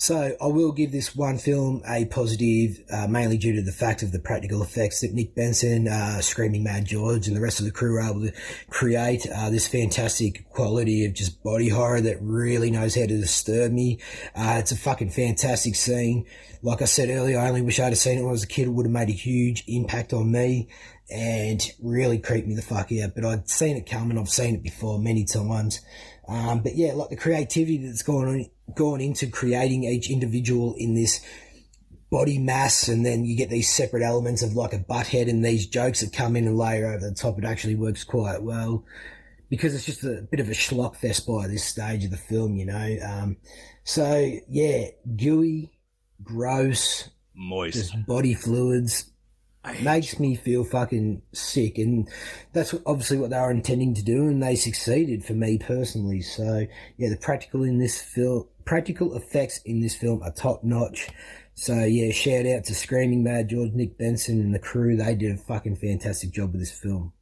[0.00, 4.02] So I will give this one film a positive, uh, mainly due to the fact
[4.02, 7.66] of the practical effects that Nick Benson, uh, Screaming Mad George, and the rest of
[7.66, 8.32] the crew were able to
[8.70, 9.26] create.
[9.30, 13.98] Uh, this fantastic quality of just body horror that really knows how to disturb me.
[14.34, 16.24] Uh, it's a fucking fantastic scene.
[16.62, 18.48] Like I said earlier, I only wish I'd have seen it when I was a
[18.48, 18.68] kid.
[18.68, 20.68] It would have made a huge impact on me
[21.10, 23.14] and really creeped me the fuck out.
[23.14, 24.16] But I'd seen it coming.
[24.16, 25.80] I've seen it before many times.
[26.30, 30.94] Um, but yeah, like the creativity that's gone on, gone into creating each individual in
[30.94, 31.20] this
[32.08, 35.44] body mass, and then you get these separate elements of like a butt head and
[35.44, 37.36] these jokes that come in and layer over the top.
[37.38, 38.84] It actually works quite well
[39.48, 42.54] because it's just a bit of a schlock fest by this stage of the film,
[42.54, 42.96] you know.
[43.04, 43.36] Um,
[43.82, 45.72] so yeah, gooey,
[46.22, 47.76] gross, Moist.
[47.76, 49.09] just body fluids
[49.82, 52.08] makes me feel fucking sick and
[52.52, 56.22] that's obviously what they were intending to do and they succeeded for me personally.
[56.22, 61.08] So yeah the practical in this film practical effects in this film are top notch
[61.54, 64.96] so yeah shout out to screaming mad george nick benson and the crew.
[64.96, 67.12] They did a fucking fantastic job with this film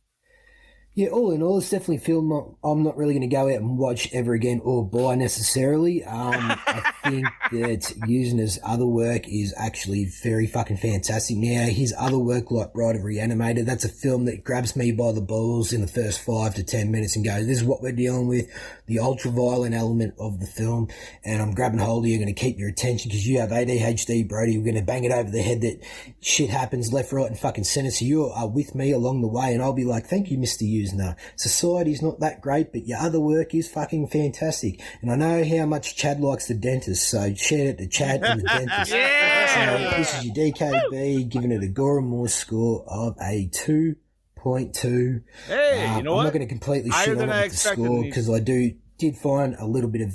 [0.99, 3.61] yeah, all in all, it's definitely a film I'm not really going to go out
[3.61, 6.03] and watch ever again or buy necessarily.
[6.03, 6.35] Um,
[6.67, 11.37] I think that Yuzna's other work is actually very fucking fantastic.
[11.37, 15.13] Now, his other work, like Bride of Re-Animator, that's a film that grabs me by
[15.13, 17.93] the balls in the first five to ten minutes and goes, this is what we're
[17.93, 18.51] dealing with,
[18.89, 20.89] the ultra violent element of the film,
[21.25, 24.29] and I'm grabbing hold of you, going to keep your attention because you have ADHD,
[24.29, 24.59] Brody.
[24.59, 25.81] We're going to bang it over the head that
[26.21, 27.91] shit happens left, right, and fucking center.
[27.91, 30.63] So you are with me along the way, and I'll be like, thank you, Mr.
[30.63, 31.17] Yuzna.
[31.37, 34.81] Society's not that great, but your other work is fucking fantastic.
[35.03, 38.41] And I know how much Chad likes the dentist, so shout out to Chad and
[38.41, 38.91] the dentist.
[38.91, 43.49] So this is your DKB giving it a Gore N More score of a
[44.43, 45.23] 2.2.
[45.47, 46.25] Hey, Um, you know I'm what?
[46.25, 49.17] not going to completely Higher shit on I with the score because I do did
[49.17, 50.15] find a little bit of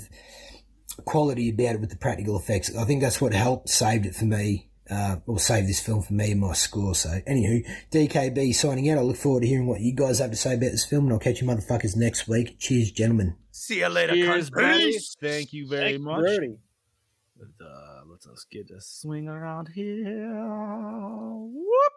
[1.05, 2.75] quality about it with the practical effects.
[2.75, 6.13] I think that's what helped saved it for me, uh, or saved this film for
[6.13, 6.93] me and my score.
[6.95, 8.97] So, anywho, DKB signing out.
[8.97, 11.13] I look forward to hearing what you guys have to say about this film, and
[11.13, 12.59] I'll catch you motherfuckers next week.
[12.59, 13.37] Cheers, gentlemen.
[13.51, 14.77] See you later, Cheers, cunt.
[14.77, 15.15] Peace.
[15.21, 16.19] Thank you very Thank you, much.
[16.19, 16.57] Brody.
[17.37, 20.29] But, uh, let's us get a swing around here.
[20.35, 21.93] Whoop.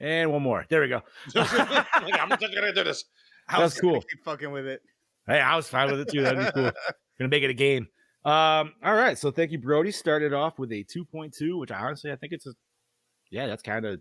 [0.00, 0.66] And one more.
[0.68, 1.02] There we go.
[1.36, 3.04] I'm just gonna do this.
[3.48, 4.00] I That's cool.
[4.02, 4.82] Keep fucking with it.
[5.26, 6.22] Hey, I was fine with it too.
[6.22, 6.70] That'd be cool.
[7.18, 7.88] Gonna make it a game.
[8.24, 9.16] Um, all right.
[9.16, 9.90] So thank you, Brody.
[9.90, 12.52] Started off with a 2.2, which I honestly I think it's a
[13.30, 14.00] yeah, that's kind of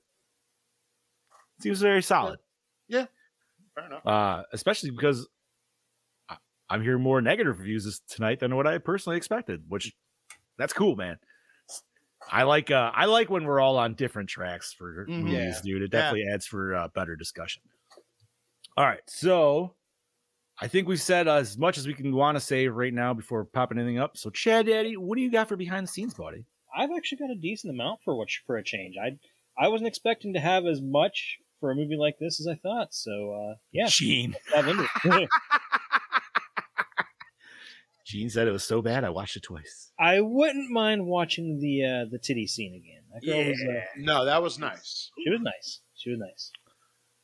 [1.61, 2.39] seems very solid.
[2.87, 3.05] Yeah.
[3.73, 4.05] Fair enough.
[4.05, 5.27] Uh, especially because
[6.29, 6.37] I-
[6.69, 9.93] I'm hearing more negative reviews this, tonight than what I personally expected, which
[10.57, 11.17] that's cool, man.
[12.31, 15.19] I like uh I like when we're all on different tracks for Mhm.
[15.21, 15.59] movies, Yeah.
[15.63, 15.81] dude.
[15.83, 15.99] It Yeah.
[16.01, 17.61] definitely adds for uh, better discussion.
[18.77, 19.75] All right, so
[20.61, 23.45] I think we've said as much as we can want to say right now before
[23.45, 24.17] popping anything up.
[24.17, 26.45] So, Chad Daddy, what do you got for behind the scenes, buddy?
[26.75, 28.95] I've actually got a decent amount for what for a change.
[29.01, 29.17] I
[29.57, 32.93] I wasn't expecting to have as much for a movie like this as I thought.
[32.93, 34.35] So uh, yeah, Gene.
[38.05, 38.11] dive.
[38.11, 39.91] Gene said it was so bad I watched it twice.
[39.99, 43.03] I wouldn't mind watching the uh, the titty scene again.
[43.13, 45.09] That girl was uh, No, that was nice.
[45.23, 45.81] she was nice.
[45.95, 46.51] She was nice.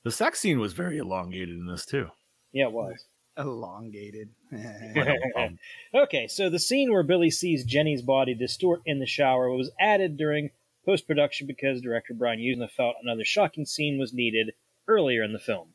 [0.04, 2.08] The sex scene was very elongated in this too.
[2.52, 3.06] Yeah, it was.
[3.38, 4.30] Elongated.
[5.94, 10.18] Okay, so the scene where Billy sees Jenny's body distort in the shower was added
[10.18, 10.50] during
[10.86, 14.54] post production because director Brian Yuzna felt another shocking scene was needed
[14.88, 15.70] earlier in the film.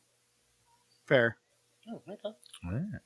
[1.05, 1.37] Fair.
[1.89, 2.35] Oh, okay.
[2.65, 2.99] yeah.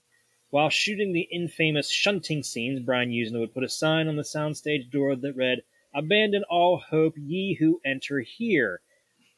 [0.52, 4.92] While shooting the infamous shunting scenes, Brian Yuzna would put a sign on the soundstage
[4.92, 8.82] door that read, Abandon all hope, ye who enter here.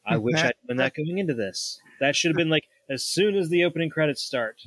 [0.05, 1.80] I wish I'd done that going into this.
[1.99, 4.61] That should have been like as soon as the opening credits start.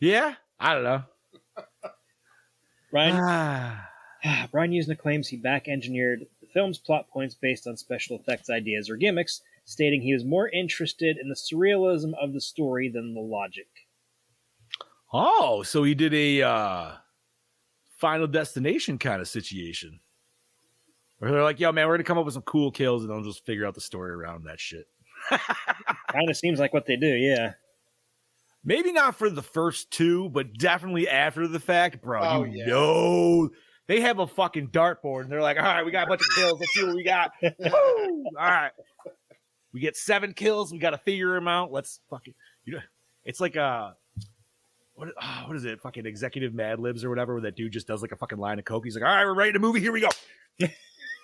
[0.00, 1.02] Yeah, I don't know.
[2.90, 3.86] Brian, Ah.
[4.50, 8.90] Brian Yuzna claims he back engineered the film's plot points based on special effects ideas
[8.90, 13.20] or gimmicks, stating he was more interested in the surrealism of the story than the
[13.20, 13.68] logic.
[15.12, 16.92] oh, so he did a uh,
[17.98, 20.00] Final Destination kind of situation.
[21.18, 23.10] Where they're like, yo, man, we're going to come up with some cool kills and
[23.10, 24.86] then just figure out the story around that shit.
[25.30, 27.52] Kind of seems like what they do, yeah.
[28.64, 32.22] Maybe not for the first two, but definitely after the fact, bro.
[32.22, 32.66] Oh, you yeah.
[32.66, 33.50] know,
[33.86, 36.36] they have a fucking dartboard and they're like, all right, we got a bunch of
[36.36, 36.58] kills.
[36.58, 37.32] Let's see what we got.
[37.42, 38.72] All right.
[39.72, 40.72] We get seven kills.
[40.72, 41.70] We got to figure them out.
[41.72, 42.80] Let's fucking, you know,
[43.24, 43.94] it's like a,
[44.94, 45.80] what, ah, what is it?
[45.80, 48.58] Fucking executive Mad Libs or whatever, where that dude just does like a fucking line
[48.58, 48.84] of coke.
[48.84, 49.80] He's like, all right, we're writing a movie.
[49.80, 50.08] Here we go.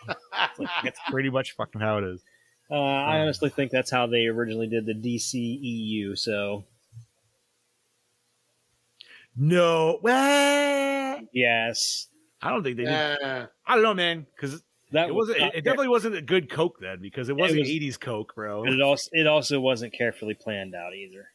[0.09, 2.23] It's like, that's pretty much fucking how it is.
[2.71, 6.65] Uh, I honestly think that's how they originally did the DCEU, so
[9.37, 12.09] No, well, yes.
[12.41, 12.93] I don't think they did.
[12.93, 13.47] Yeah.
[13.67, 14.63] I don't know, man, because
[14.97, 15.39] That it wasn't.
[15.39, 18.65] It, it definitely wasn't a good Coke then because it wasn't was- '80s Coke, bro.
[18.65, 21.29] But it also it also wasn't carefully planned out either.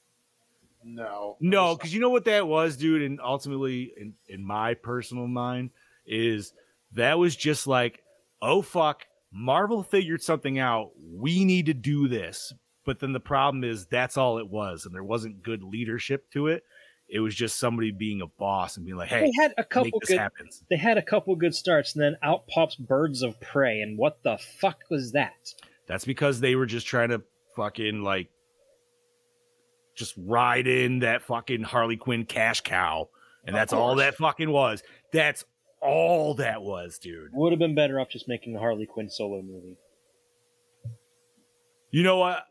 [0.83, 1.37] No.
[1.39, 5.69] No, because you know what that was, dude, and ultimately, in in my personal mind,
[6.07, 6.53] is
[6.93, 8.01] that was just like,
[8.41, 10.89] oh fuck, Marvel figured something out.
[10.99, 12.53] We need to do this,
[12.83, 16.47] but then the problem is that's all it was, and there wasn't good leadership to
[16.47, 16.63] it.
[17.11, 19.69] It was just somebody being a boss and being like, hey, They had a make
[19.69, 20.47] couple this good happen.
[20.69, 24.23] they had a couple good starts and then out pops Birds of Prey and what
[24.23, 25.53] the fuck was that?
[25.87, 27.21] That's because they were just trying to
[27.57, 28.29] fucking like
[29.93, 33.09] just ride in that fucking Harley Quinn cash cow.
[33.45, 34.81] And Of that's all that fucking was.
[35.11, 35.43] That's
[35.81, 37.31] all that was, dude.
[37.33, 39.75] Would have been better off just making a Harley Quinn solo movie.
[41.89, 42.45] You know what?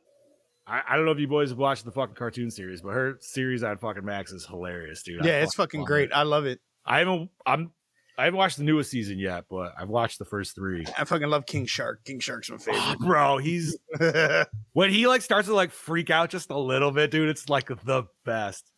[0.70, 3.16] I, I don't know if you boys have watched the fucking cartoon series, but her
[3.20, 5.22] series on fucking Max is hilarious, dude.
[5.22, 6.10] I Yeah, it's fucking great.
[6.10, 6.14] it.
[6.14, 6.60] I love it.
[6.86, 7.72] I haven't I'm
[8.16, 10.84] I haven't watched the newest season yet, but I've watched the first three.
[10.96, 12.04] I fucking love King Shark.
[12.04, 12.98] King Shark's my oh, favorite.
[13.00, 13.76] Bro, he's
[14.72, 17.68] when he like starts to like freak out just a little bit, dude, it's like
[17.68, 18.70] the best.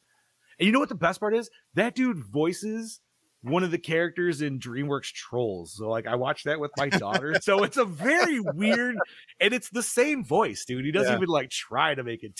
[0.58, 1.50] And you know what the best part is?
[1.74, 3.00] That dude voices
[3.42, 5.74] one of the characters in DreamWorks Trolls.
[5.76, 7.34] So like I watched that with my daughter.
[7.42, 8.96] so it's a very weird
[9.40, 10.84] and it's the same voice, dude.
[10.84, 11.16] He doesn't Yeah.
[11.16, 12.38] even like try to make it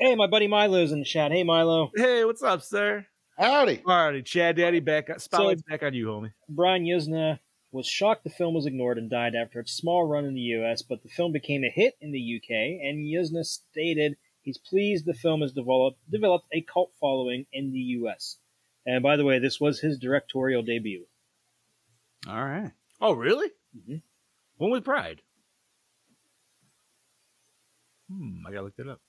[0.00, 1.30] Hey, my buddy Milo's in the chat.
[1.32, 1.90] Hey Milo.
[1.94, 3.06] Hey, what's up, sir?
[3.38, 3.78] Howdy.
[3.78, 6.32] Alrighty, Chad Daddy back uh, spotlight's back on you, homie.
[6.48, 7.38] Brian Yuzna
[7.70, 10.82] was shocked the film was ignored and died after its small run in the US,
[10.82, 15.14] but the film became a hit in the UK, and Yuzna stated he's pleased the
[15.14, 18.38] film has developed developed a cult following in the US.
[18.88, 21.04] And by the way, this was his directorial debut.
[22.26, 22.72] All right.
[23.02, 23.50] Oh, really?
[23.76, 24.00] Mhm.
[24.56, 25.20] When was Bride?
[28.10, 29.00] Hmm, I gotta look that up.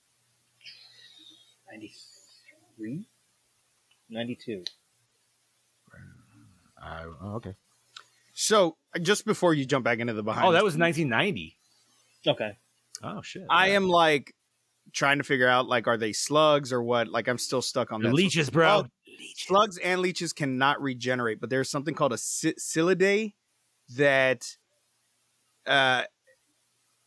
[1.72, 3.06] 93?
[4.10, 4.64] 92.
[6.82, 7.54] Uh, oh, okay.
[8.34, 11.56] So just before you jump back into the behind, Oh, that was 1990.
[12.26, 12.58] Okay.
[13.02, 13.44] Oh shit.
[13.48, 14.34] I am like
[14.92, 17.08] trying to figure out like are they slugs or what?
[17.08, 18.14] Like I'm still stuck on The that.
[18.14, 18.68] leeches, bro.
[18.84, 18.86] Oh,
[19.36, 23.34] Slugs and leeches cannot regenerate, but there's something called a psy- Syllidae
[23.96, 24.56] that
[25.66, 26.02] uh,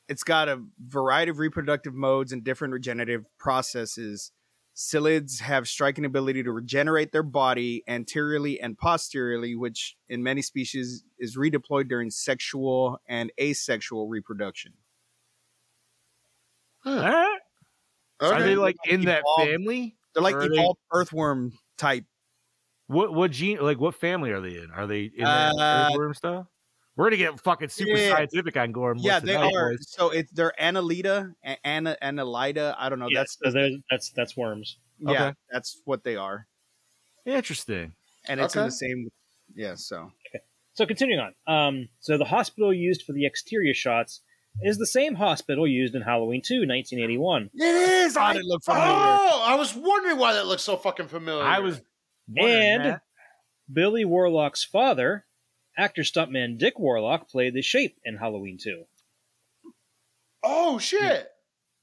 [0.07, 4.31] it's got a variety of reproductive modes and different regenerative processes.
[4.75, 11.03] Syllids have striking ability to regenerate their body anteriorly and posteriorly, which in many species
[11.19, 14.73] is redeployed during sexual and asexual reproduction.
[16.79, 17.25] Huh?
[18.19, 18.43] Are Okay.
[18.43, 19.51] they like in that Evolved.
[19.51, 19.95] family?
[20.13, 22.05] They're like Or are they- evolved earthworm type.
[22.87, 23.59] What what gene?
[23.59, 24.69] Like what family are they in?
[24.71, 26.47] Are they in that Uh, earthworm stuff?
[26.95, 28.09] We're gonna get fucking super Yeah.
[28.15, 29.05] scientific on Gore N More.
[29.05, 29.69] Yeah, they tonight, are.
[29.71, 29.89] boys.
[29.89, 32.75] So it's they're Annelida, Anna, Annelida.
[32.77, 33.07] I don't know.
[33.09, 34.77] Yes, that's so that's that's worms.
[34.99, 35.33] yeah, okay.
[35.49, 36.47] that's what they are,
[37.25, 37.93] Interesting.
[38.27, 39.09] and it's in the same.
[39.55, 40.43] Yeah, so Okay.
[40.73, 41.33] So continuing on.
[41.47, 44.21] Um, so the hospital used for the exterior shots
[44.61, 47.49] is the same hospital used in Halloween 2, 1981.
[47.55, 48.13] It is.
[48.13, 48.85] Thought I, it looked familiar.
[48.87, 51.43] oh, I was wondering why that looked so fucking familiar.
[51.43, 51.81] I was
[52.37, 53.01] And that.
[53.71, 55.25] Billy Warlock's father,
[55.77, 58.83] actor stuntman Dick Warlock, played the shape in Halloween 2.
[60.43, 61.29] Oh shit!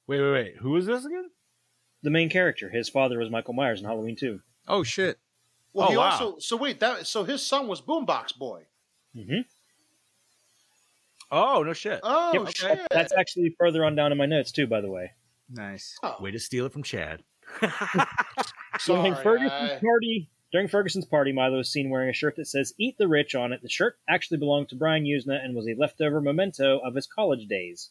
[0.07, 0.57] Wait, wait, wait.
[0.61, 1.31] Who is this again?
[2.03, 4.41] The main character, his father was Michael Myers in Halloween 2.
[4.69, 5.19] oh shit.
[5.73, 6.11] Well, Oh, he wow.
[6.11, 6.39] also.
[6.41, 7.07] So wait, that.
[7.07, 8.65] So his son was Boombox Boy.
[9.17, 9.41] Mm-hmm.
[11.31, 12.01] Oh no shit.
[12.03, 12.81] Oh Yep, shit!
[12.91, 15.13] That's actually further on down in my notes too, by the way.
[15.49, 15.97] Nice.
[16.03, 17.23] Oh, Way to steal it from Chad.
[18.87, 22.73] During Ferguson's I- party, during Ferguson's party, Milo is seen wearing a shirt that says
[22.79, 23.61] "Eat the Rich" on it.
[23.63, 27.47] The shirt actually belonged to Brian Yuzna and was a leftover memento of his college
[27.49, 27.91] days.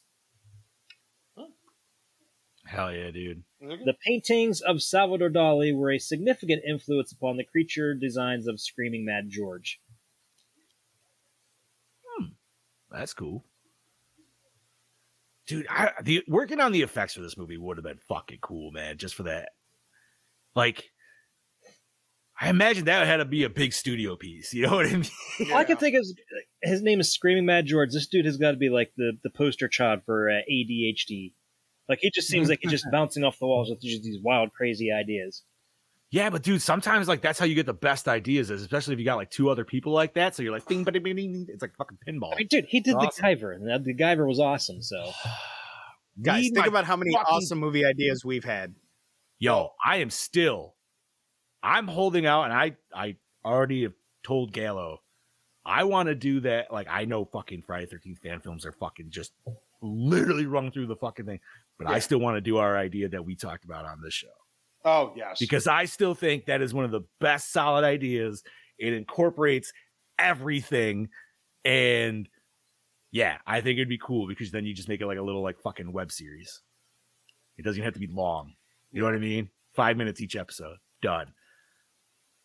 [2.66, 3.44] Hell yeah, dude.
[3.62, 9.06] The paintings of Salvador Dali were a significant influence upon the creature designs of Screaming
[9.06, 9.80] Mad George.
[12.92, 13.46] That's cool.
[15.48, 18.72] Dude, I, the working on the effects for this movie would have been fucking cool,
[18.72, 18.98] man.
[18.98, 19.50] Just for that,
[20.56, 20.92] like,
[22.40, 24.54] I imagine that would have had to be a big studio piece.
[24.54, 25.06] You know what I mean?
[25.52, 26.16] All I can think is
[26.62, 27.92] his name is Screaming Mad George.
[27.92, 31.34] This dude has got to be like the, the poster child for uh, ADHD.
[31.88, 34.54] Like he just seems like he's just bouncing off the walls with just these wild,
[34.54, 35.44] crazy ideas.
[36.12, 38.99] Yeah, but dude, sometimes like that's how you get the best ideas, is especially if
[38.99, 40.36] you got like two other people like that.
[40.36, 41.45] So you're like, ding, bing, bing, ding.
[41.49, 42.34] It's like fucking pinball.
[42.34, 43.10] I mean, dude, he did Awesome.
[43.16, 44.82] the Guyver, and the Guyver was awesome.
[44.82, 45.12] So
[46.22, 48.74] Guys, Read think about how many fucking- awesome movie ideas we've had.
[49.38, 50.76] Yo, I am still,
[51.64, 53.93] I'm holding out, and I I already have
[54.24, 55.01] told Gallo,
[55.66, 56.74] I want to do that.
[56.74, 59.32] Like I know fucking Friday Thirteenth fan films are fucking just
[59.82, 61.39] literally run through the fucking thing,
[61.78, 64.28] but I still want to do our idea that we talked about on this show
[64.86, 65.40] Oh yes.
[65.40, 68.44] because I still think that is one of the best solid ideas.
[68.78, 69.74] It incorporates
[70.18, 71.10] everything,
[71.66, 72.30] and
[73.12, 75.44] yeah, I think it'd be cool because then you just make it like a little
[75.44, 76.62] like fucking web series.
[77.58, 78.54] It doesn't even have to be long.
[78.92, 79.50] You know what I mean?
[79.76, 80.78] Five minutes each episode.
[81.02, 81.34] Done.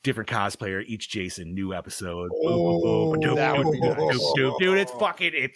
[0.03, 2.31] Different cosplayer, each Jason, new episode.
[2.45, 3.15] Oh.
[3.15, 5.53] Dude, it's fucking it.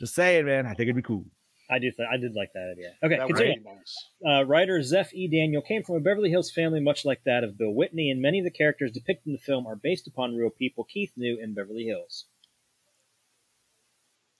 [0.00, 0.66] Just saying, man.
[0.66, 1.26] I think it'd be cool.
[1.70, 2.92] I do, th- I did like that idea.
[3.02, 3.60] Okay, that continue.
[3.60, 4.10] be nice.
[4.26, 5.28] Uh, writer Zeph E.
[5.28, 8.38] Daniel came from a Beverly Hills family much like that of Bill Whitney, and many
[8.38, 11.54] of the characters depicted in the film are based upon real people Keith knew in
[11.54, 12.26] Beverly Hills.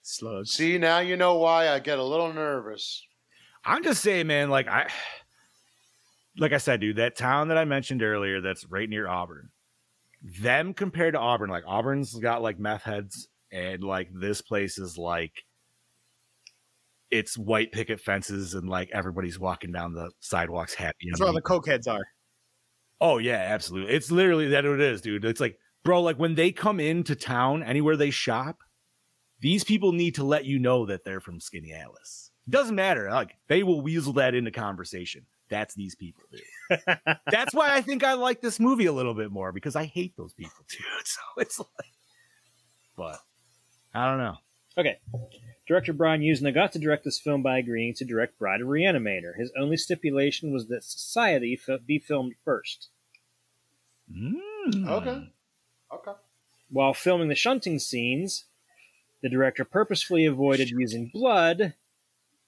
[0.03, 0.51] Slugs.
[0.51, 3.01] See now you know why I get a little nervous.
[3.65, 4.87] I'm just saying, man, like I
[6.37, 9.49] like I said, dude, that town that I mentioned earlier that's right near Auburn.
[10.21, 14.95] Them compared to Auburn, like Auburn's got like meth heads, and like this place is
[14.95, 15.44] like
[17.17, 21.07] it's white picket fences and like everybody's walking down the sidewalks happy.
[21.09, 22.03] That's where all the cokeheads are.
[23.01, 23.93] Oh yeah, absolutely.
[23.93, 25.25] It's literally that what it is, dude.
[25.25, 28.57] It's like, bro, like when they come into town, anywhere they shop,
[29.39, 32.31] these people need to let you know that they're from Skaneateles.
[32.49, 33.09] Doesn't matter.
[33.09, 35.25] Like they will weasel that into conversation.
[35.49, 36.81] That's these people, dude.
[37.31, 40.15] That's why I think I like this movie a little bit more because I hate
[40.17, 40.81] those people, dude.
[41.05, 41.67] So it's like,
[42.97, 43.19] but
[43.93, 44.35] I don't know.
[44.77, 44.97] Okay.
[45.67, 49.35] Director Brian Yuzna got to direct this film by agreeing to direct Bride of Reanimator.
[49.37, 52.89] His only stipulation was that Society fi- be filmed first.
[54.15, 54.87] Mm.
[54.87, 55.29] Okay.
[55.93, 56.11] Okay.
[56.69, 58.45] While filming the shunting scenes,
[59.23, 61.73] the director purposefully avoided using blood,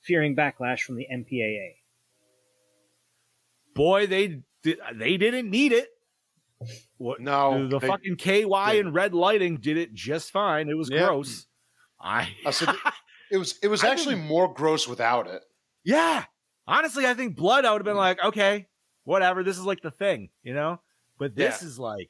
[0.02, 1.78] fearing backlash from the MPAA.
[3.74, 5.90] Boy, they di- they didn't need it.
[6.98, 7.20] What?
[7.20, 10.70] No, the, the they- fucking KY they- and red lighting did it just fine.
[10.70, 11.08] It was Yeah.
[11.08, 11.46] gross.
[12.00, 12.70] I I said
[13.32, 15.44] it was it was I actually more gross without it.
[15.84, 16.26] yeah.
[16.70, 17.64] Honestly, I think blood.
[17.64, 18.68] I would have been like, okay,
[19.06, 19.42] whatever.
[19.42, 20.82] This is like the thing, you know.
[21.18, 21.68] But this Yeah.
[21.70, 22.10] is like,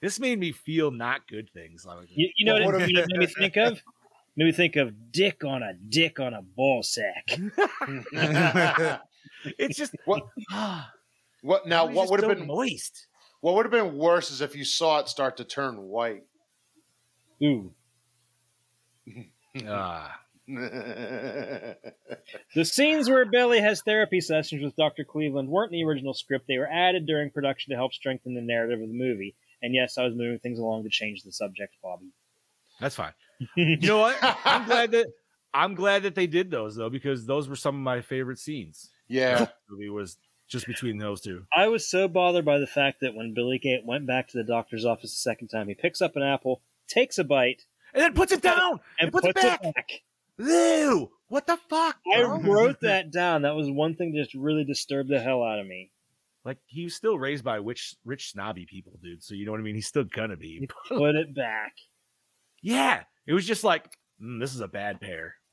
[0.00, 1.84] this made me feel not good things.
[1.84, 3.78] Like, You, you know Well, what what it if- you know made me think of?
[4.36, 7.26] Made me think of dick on a dick on a ball sack.
[9.58, 10.26] it's just What-
[11.42, 11.86] what now?
[11.86, 13.06] What would have so been moist?
[13.42, 16.22] what would have been worse is if you saw it start to turn white.
[17.42, 17.72] Ooh.
[19.66, 20.20] Ah,
[22.54, 25.04] The scenes where Billy has therapy sessions with Dr.
[25.04, 26.46] Cleveland weren't in the original script.
[26.48, 29.36] They were added during production to help strengthen the narrative of the movie.
[29.62, 32.10] And yes, I was moving things along to change the subject, Bobby.
[32.80, 33.12] that's fine.
[33.56, 34.18] You know what?
[34.44, 35.06] I'm glad that
[35.54, 38.90] I'm glad that they did those though because those were some of my favorite scenes.
[39.08, 39.38] yeah.
[39.38, 40.18] The movie was
[40.48, 41.44] just between those two.
[41.56, 44.44] I was so bothered by the fact that when Billy Gate went back to the
[44.44, 47.64] doctor's office the second time, he picks up an apple, takes a bite,
[47.94, 49.90] And then puts it down and puts, puts, it back.
[50.38, 51.10] Ew!
[51.28, 51.96] What the fuck?
[52.12, 53.42] I wrote that down.
[53.42, 55.90] That was one thing that just really disturbed the hell out of me.
[56.44, 59.22] Like he was still raised by rich, rich snobby people, dude.
[59.22, 59.74] So you know what I mean.
[59.74, 60.68] He's still gonna be.
[60.88, 61.72] Put it back.
[62.62, 63.84] Yeah, it was just like
[64.22, 65.34] mm, this is a bad pair.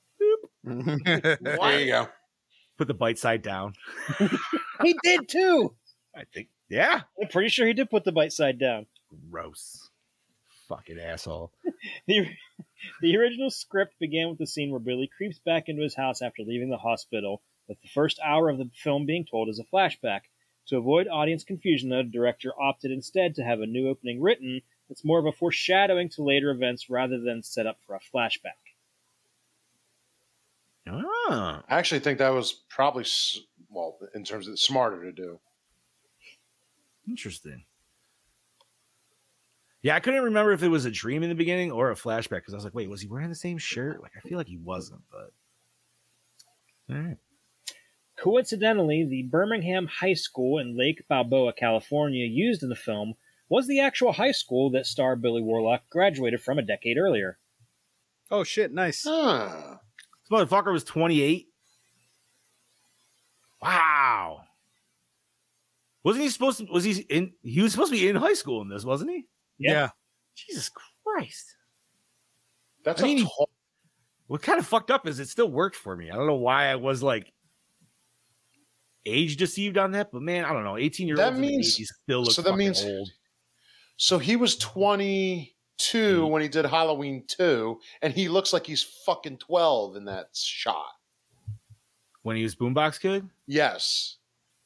[0.63, 2.09] There you go.
[2.77, 3.73] Put the bite side down.
[4.83, 5.75] He did too.
[6.15, 6.49] I think.
[6.69, 7.01] Yeah.
[7.21, 8.85] I'm pretty sure he did put the bite side down.
[9.31, 9.86] Gross.
[10.67, 11.51] Fucking asshole.
[12.07, 12.27] The,
[13.01, 16.43] the original script began with the scene where Billy creeps back into his house after
[16.43, 20.21] leaving the hospital, with the first hour of the film being told as a flashback.
[20.67, 24.61] To avoid audience confusion, though, the director opted instead to have a new opening written
[24.89, 28.57] that's more of a foreshadowing to later events rather than set up for a flashback.
[30.87, 31.63] Ah.
[31.67, 33.05] I actually think that was probably
[33.69, 35.39] well in terms of smarter to do.
[37.07, 37.63] Interesting.
[39.87, 42.41] Yeah, I couldn't remember if it was a dream in the beginning or a flashback
[42.41, 44.01] because I was like, wait, was he wearing the same shirt?
[44.01, 45.31] Like, I feel like he wasn't, but.
[46.93, 47.17] All right.
[48.21, 53.13] Coincidentally, the Birmingham High School in Lake Balboa, California, used in the film
[53.47, 57.37] was the actual high school that star Billy Warlock graduated from a decade earlier.
[58.29, 58.73] Oh shit!
[58.73, 59.05] Nice.
[59.07, 59.77] Huh.
[60.29, 61.47] This motherfucker was 28.
[63.61, 64.41] Wow.
[66.03, 66.65] Wasn't he supposed to?
[66.65, 67.31] Was he in?
[67.41, 69.27] He was supposed to be in high school in this, wasn't he?
[69.59, 69.71] Yeah.
[69.71, 69.89] Yeah.
[70.35, 70.69] Jesus
[71.03, 71.55] Christ.
[72.83, 73.49] That's I mean, a tall,
[74.27, 76.09] What kind of fucked up is it still worked for me?
[76.09, 77.31] I don't know why I was like
[79.05, 80.77] age deceived on that, but man, I don't know.
[80.77, 83.09] 18 year old means- the 80s still look so that means- old.
[83.99, 86.31] So he was 22 hmm.
[86.31, 90.91] when he did Halloween 2, and he looks like he's fucking 12 in that shot.
[92.21, 93.27] When he was Boombox Kid?
[93.47, 94.17] Yes.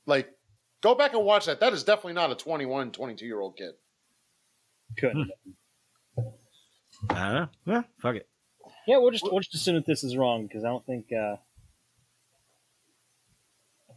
[0.05, 0.29] Like,
[0.81, 1.59] go back and watch that.
[1.59, 3.73] That is definitely not a 21, 22 year old kid.
[4.97, 5.31] Couldn't.
[7.09, 7.47] I don't know.
[7.65, 8.27] Yeah, fuck it.
[8.87, 11.07] Yeah, we'll just we'll just assume that this is wrong because I don't think.
[11.11, 11.37] uh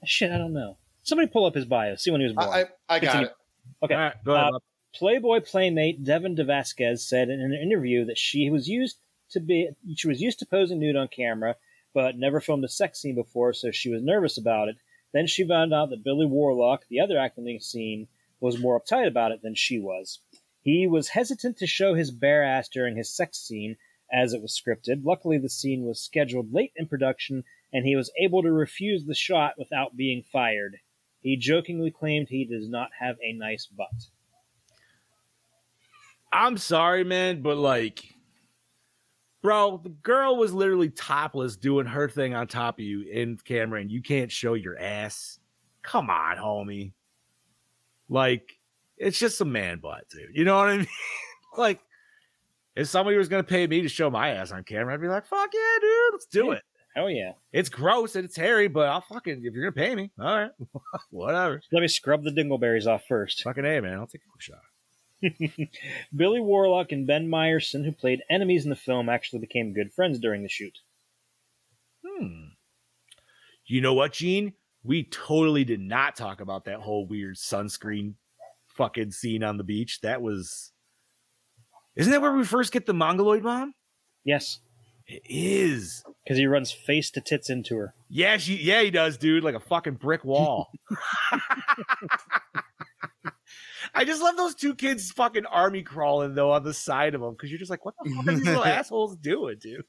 [0.04, 0.76] Shit, I don't know.
[1.02, 2.48] Somebody pull up his bio, see when he was born.
[2.48, 3.32] I, I, I got it.
[3.82, 3.94] okay.
[3.94, 4.54] All right, go ahead.
[4.54, 4.58] Uh,
[4.94, 8.98] Playboy playmate Devin DeVasquez said in an interview that she was used
[9.30, 11.56] to be she was used to posing nude on camera,
[11.92, 14.76] but never filmed a sex scene before, so she was nervous about it.
[15.12, 18.08] Then she found out that Billy Warlock, the other actor in the scene,
[18.40, 20.20] was more uptight about it than she was.
[20.64, 23.76] He was hesitant to show his bare ass during his sex scene
[24.10, 25.04] as it was scripted.
[25.04, 29.14] Luckily, the scene was scheduled late in production, and he was able to refuse the
[29.14, 30.78] shot without being fired.
[31.20, 34.08] He jokingly claimed he does not have a nice butt.
[36.32, 38.02] I'm sorry, man, but like,
[39.42, 43.82] bro, the girl was literally topless doing her thing on top of you in camera,
[43.82, 45.38] and you can't show your ass.
[45.82, 46.92] Come on, homie.
[48.08, 48.58] Like,
[49.04, 50.30] it's just a man butt, dude.
[50.32, 50.86] You know what I mean?
[51.56, 51.80] like,
[52.74, 55.26] if somebody was gonna pay me to show my ass on camera, I'd be like,
[55.26, 56.62] fuck yeah, dude, let's do it.
[56.96, 57.32] Hell yeah.
[57.52, 60.50] It's gross and it's hairy, but I'll fucking if you're gonna pay me, all right,
[61.10, 61.60] whatever.
[61.70, 63.42] Let me scrub the dingleberries off first.
[63.42, 64.60] Fucking a man, I'll take a quick shot.
[66.16, 70.18] Billy Warlock and Ben Meyerson, who played enemies in the film, actually became good friends
[70.18, 70.78] during the shoot.
[72.06, 72.48] Hmm.
[73.66, 74.52] You know what, Gene?
[74.82, 78.14] We totally did not talk about that whole weird sunscreen
[78.74, 80.00] fucking scene on the beach.
[80.02, 80.72] That was.
[81.96, 83.74] Isn't that where we first get the Mongoloid mom?
[84.24, 84.58] Yes,
[85.06, 86.02] It is.
[86.24, 87.94] because he runs face to tits into her.
[88.08, 88.56] Yeah, she.
[88.56, 89.44] Yeah, he does, dude.
[89.44, 90.70] Like a fucking brick wall.
[93.94, 97.32] I just love those two kids fucking army crawling though on the side of them
[97.32, 99.84] because you're just like, what the fuck are these little assholes doing, dude?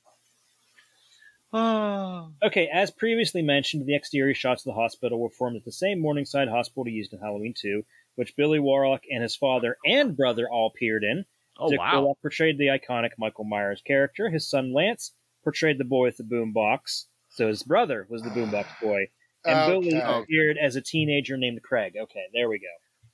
[1.53, 2.30] Oh.
[2.44, 6.02] Okay, as previously mentioned, the exterior shots of the hospital were filmed at the same
[6.02, 7.84] Morningside hospital used in Halloween 2,
[8.15, 11.25] which Billy Warlock and his father and brother all appeared in.
[11.57, 11.99] Oh Dick wow.
[12.01, 14.29] Warlock portrayed the iconic Michael Myers character.
[14.29, 15.13] His son Lance
[15.43, 17.05] portrayed the boy with the boombox.
[17.29, 19.07] So his brother was the boombox boy.
[19.45, 20.21] And Billy Okay.
[20.23, 21.93] appeared as a teenager named Craig.
[21.97, 22.65] Okay, there we go.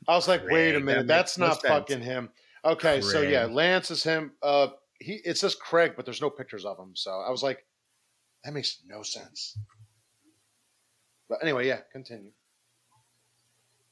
[0.07, 1.73] I was like, wait a minute, that that's makes no not sense.
[1.89, 2.29] fucking him.
[2.63, 4.31] Okay, so yeah, Lance is him.
[4.41, 4.67] Uh,
[4.99, 6.91] he it says Craig, but there's no pictures of him.
[6.95, 7.65] So I was like,
[8.43, 9.57] that makes no sense.
[11.29, 12.31] But anyway, yeah, continue.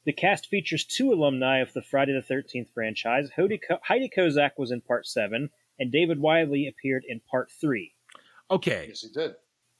[0.10, 3.30] The cast features two alumni of the Friday the 13th franchise.
[3.36, 7.94] Heidi, Ko- Heidi Kozak was in part seven, and David Wiley appeared in part three.
[8.49, 9.36] Okay, Yes, he did.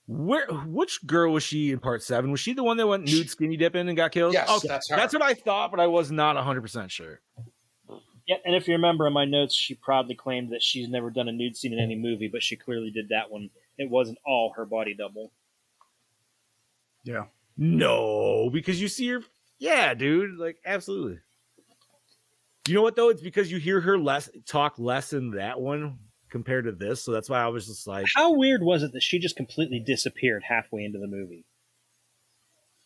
[0.06, 2.30] where which girl was she in part seven?
[2.30, 4.34] Was she the one that went nude skinny dipping and got killed?
[4.35, 4.68] Yes, okay.
[4.68, 4.97] that's her.
[4.97, 7.22] That's what I thought, but I was not 100 percent sure.
[8.27, 11.27] Yeah, and if you remember in my notes, she proudly claimed that she's never done
[11.27, 13.49] a nude scene in any movie, but she clearly did that one.
[13.80, 15.31] It wasn't all her body double.
[17.03, 17.23] Yeah.
[17.57, 19.22] No, because you see her.
[19.60, 20.38] Yeah, dude.
[20.38, 21.19] Like absolutely.
[22.68, 23.10] You know what though?
[23.10, 25.99] It's because you hear her less talk less in that one
[26.30, 29.02] compared to this, so that's why I was just like, How weird was it that
[29.02, 31.45] she just completely disappeared halfway into the movie?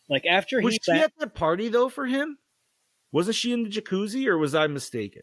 [0.08, 2.38] Like after was he she ba- at that party though for him?
[3.12, 5.22] Wasn't she in the jacuzzi, or was I mistaken?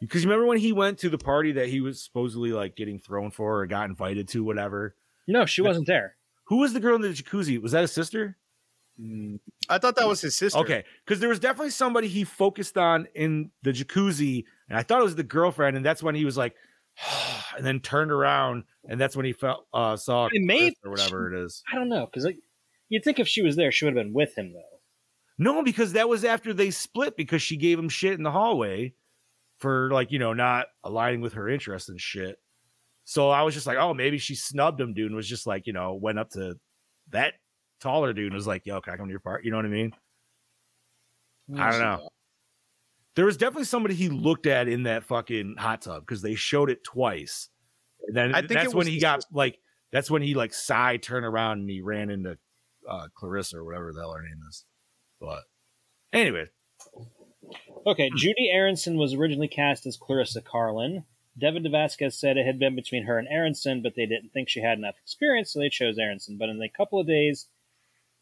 [0.00, 2.98] Because you remember when he went to the party that he was supposedly like getting
[2.98, 4.94] thrown for or got invited to, whatever.
[5.26, 6.16] no, she wasn't there.
[6.48, 7.60] Who was the girl in the jacuzzi?
[7.60, 8.36] Was that a sister?
[9.68, 10.58] I thought that was his sister.
[10.58, 15.00] Okay, because there was definitely somebody he focused on in the jacuzzi, and I thought
[15.00, 16.54] it was the girlfriend, and that's when he was like,
[17.56, 21.32] and then turned around, and that's when he felt uh, saw It may- or whatever
[21.32, 21.62] it is.
[21.72, 22.38] I don't know because like
[22.88, 24.62] you'd think if she was there, she would have been with him though.
[25.38, 28.94] No, because that was after they split because she gave him shit in the hallway
[29.58, 32.38] for like you know not aligning with her interests and shit.
[33.04, 35.66] So I was just like, oh, maybe she snubbed him, dude, and was just like,
[35.66, 36.58] you know, went up to
[37.10, 37.34] that
[37.80, 39.44] taller dude and was like, yo, can I come to your part?
[39.44, 39.92] You know what I mean?
[41.56, 42.08] I don't know.
[43.14, 46.70] There was definitely somebody he looked at in that fucking hot tub because they showed
[46.70, 47.48] it twice.
[48.06, 49.58] And then I think that's it when he his got like
[49.90, 52.38] that's when he like side turned around and he ran into
[52.88, 54.64] uh Clarissa or whatever the hell her name is.
[55.20, 55.42] But
[56.12, 56.46] anyway,
[57.86, 61.04] Okay, Judy Aronson was originally cast as Clarissa Carlyn.
[61.38, 64.60] Devin DeVasquez said it had been between her and Aronson, but they didn't think she
[64.60, 66.36] had enough experience, so they chose Aronson.
[66.36, 67.46] But in a couple of days,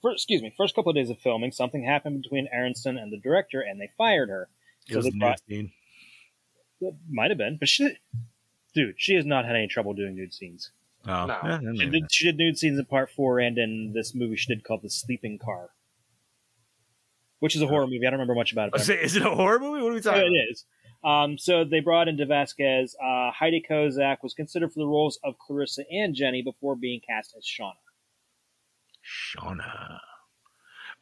[0.02, 3.18] first, excuse me, first couple of days of filming, something happened between Aronson and the
[3.18, 4.48] director, and they fired her.
[4.88, 5.72] it was they a nude brought, scene.
[7.10, 7.96] might have been, but she,
[8.74, 10.70] dude, she has not had any trouble doing nude scenes.
[11.08, 11.38] Oh, No.
[11.44, 14.52] yeah, She did, she did nude scenes in part four and in this movie she
[14.52, 15.70] did called The Sleeping Car,
[17.40, 18.00] which is a horror movie.
[18.06, 18.74] I don't remember much about it.
[18.74, 19.82] I but was is it a horror movie?
[19.82, 20.50] What are we talking it about?
[20.50, 20.64] is.
[21.04, 22.94] Um, so they brought in DeVasquez.
[23.00, 27.36] Uh, Heidi Kozak was considered for the roles of Clarissa and Jenny before being cast
[27.36, 27.74] as Shauna.
[29.06, 29.98] Shauna.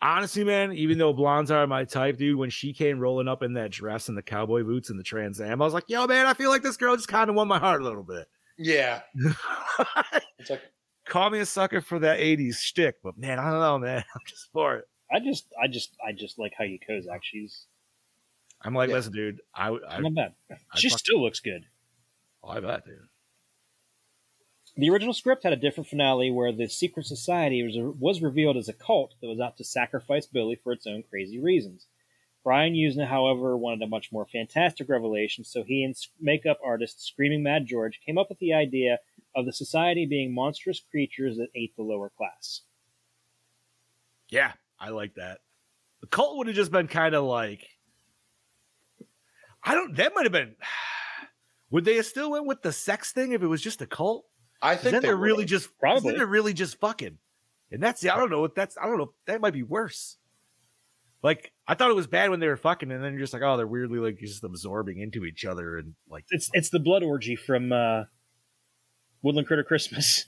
[0.03, 3.55] Honestly, man, even though blondes are my type, dude, when she came rolling up in
[3.55, 6.27] that dress and the cowboy boots and the Trans Am, I was like, yo, man,
[6.27, 8.27] I feel like this girl just kind of won my heart a little bit.
[8.59, 9.01] Yeah,
[10.39, 10.61] it's like
[11.07, 14.05] Call me a sucker for that 80s shtick, but man, I don't know, man.
[14.15, 14.85] I'm just for it.
[15.13, 17.19] I just, I just, I just like how Heidi Kozak.
[17.23, 17.67] She's
[18.63, 18.97] I'm like, Yeah.
[18.97, 20.33] listen, dude, I, I'm not bad.
[20.51, 21.65] I She fuck- still looks good.
[22.43, 22.99] oh, I bet, dude.
[24.77, 28.69] The original script had a different finale where the secret society was, was revealed as
[28.69, 31.87] a cult that was out to sacrifice Billy for its own crazy reasons.
[32.43, 37.43] Brian Yuzna, however, wanted a much more fantastic revelation, so he and makeup artist Screaming
[37.43, 38.99] Mad George came up with the idea
[39.35, 42.63] of the society being monstrous creatures that ate the lower class.
[44.29, 45.39] Yeah, I like that.
[46.01, 47.67] The cult would have just been kind of like,
[49.63, 50.57] I don't, that might have been,
[51.71, 54.27] would they have still went with the sex thing if it was just a cult?
[54.63, 55.51] I 'Cause think then they they're really would've.
[55.51, 56.11] just Probably.
[56.11, 57.19] Then they're really just fucking,
[57.71, 60.17] and that's the, I don't know what that's I don't know that might be worse.
[61.23, 63.43] Like I thought it was bad when they were fucking, and then you're just like,
[63.43, 67.03] oh, they're weirdly like just absorbing into each other, and like, It's it's the blood
[67.03, 68.05] orgy from uh,
[69.23, 70.27] Woodland Critter Christmas.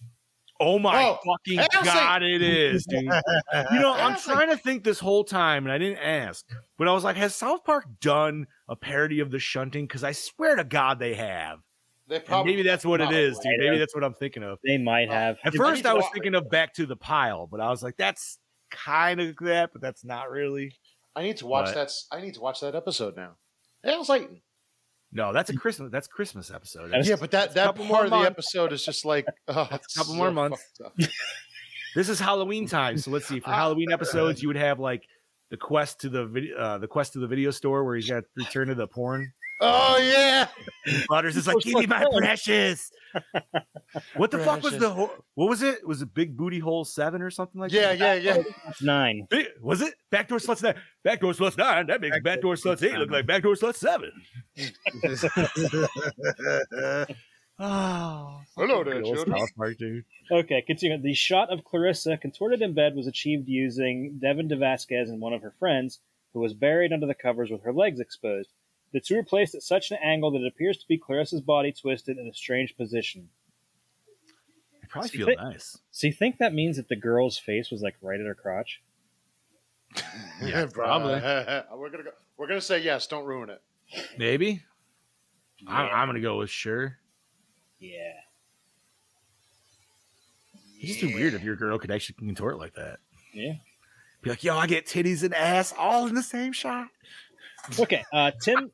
[0.58, 3.02] oh my Oh, fucking I was god, it is, dude.
[3.72, 6.46] You know, I'm was like- trying to think this whole time, and I didn't ask,
[6.78, 9.84] but I was like, has South Park done a parody of the shunting?
[9.86, 11.58] Because I swear to God, they have.
[12.08, 13.52] They And probably maybe that's what it is, dude.
[13.58, 14.58] Maybe that's what I'm thinking of.
[14.64, 15.36] They might have.
[15.44, 18.38] At first, I was thinking of Back to the Pile, but I was like, that's
[18.70, 20.72] kind of that, but that's not really.
[21.16, 21.92] I need to watch But- that.
[22.12, 23.36] I need to watch that episode now.
[23.84, 24.30] Yeah, it's like
[25.12, 25.90] No, that's a Christmas.
[25.90, 26.88] That's Christmas episode.
[26.88, 28.30] That's- yeah, but that that couple part of the months.
[28.30, 30.62] episode is just like oh, it's couple so more months.
[31.94, 33.40] This is Halloween time, so let's see.
[33.40, 33.48] For.
[33.48, 35.04] Halloween episodes, you would have like
[35.50, 38.20] the quest to the video, uh, the quest to the video store where he's got
[38.20, 39.32] to return to the porn.
[39.60, 40.48] Oh yeah,
[41.08, 42.90] Butters is like, give me my precious.
[44.14, 45.86] What the fuck was the ho- what was it?
[45.86, 48.22] Was it Big Booty Hole Seven or something like yeah, that?
[48.22, 48.42] yeah, yeah.
[48.68, 49.26] It's nine.
[49.30, 50.74] Big, was it Backdoor Sluts Nine?
[51.02, 51.86] Backdoor Sluts Nine.
[51.86, 54.12] That makes Backdoor Sluts Eight look like Backdoor Sluts Seven.
[57.58, 59.46] Oh, Hello there, good old children.
[59.56, 60.04] Park, dude.
[60.30, 60.98] Okay, continue.
[60.98, 65.40] The shot of Clarissa contorted in bed was achieved using Devin DeVasquez and one of
[65.40, 66.00] her friends,
[66.34, 68.50] who was buried under the covers with her legs exposed.
[68.96, 71.70] The two were placed at such an angle that it appears to be Clarissa's body
[71.70, 73.28] twisted in a strange position.
[74.82, 75.76] I probably See, feel thi- nice.
[75.90, 78.80] So you think that means that the girl's face was like right at her crotch?
[80.42, 81.12] Yeah, probably.
[81.76, 82.10] we're gonna go.
[82.38, 83.06] We're gonna say yes.
[83.06, 83.60] Don't ruin it.
[84.16, 84.62] Maybe.
[85.68, 86.96] I'm, I'm gonna go with sure.
[87.78, 88.14] Yeah.
[90.78, 93.00] It's just too weird if your girl could actually contort like that.
[93.34, 93.56] Yeah.
[94.22, 96.88] Be like, yo, I get titties and ass all in the same shot.
[97.78, 98.70] Okay, uh, Tim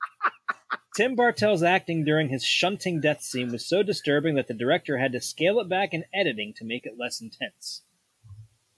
[0.96, 5.12] Tim Bartell's acting during his shunting death scene was so disturbing that the director had
[5.12, 7.82] to scale it back in editing to make it less intense.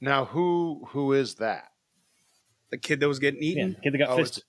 [0.01, 1.65] Now, who who is that?
[2.71, 3.73] The kid that was getting Yeah, eaten.
[3.75, 4.45] the kid that got Oh, it's- fisted.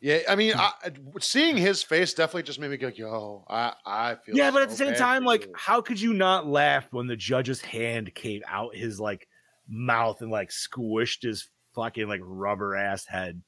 [0.00, 0.72] Yeah, I mean, I,
[1.20, 4.68] seeing his face definitely just made me go, "Yo, I I feel." Yeah, but at
[4.68, 8.42] the same time, like, you." how could you not laugh when the judge's hand came
[8.48, 9.28] out his like
[9.68, 13.42] mouth and like squished his fucking like rubber ass head?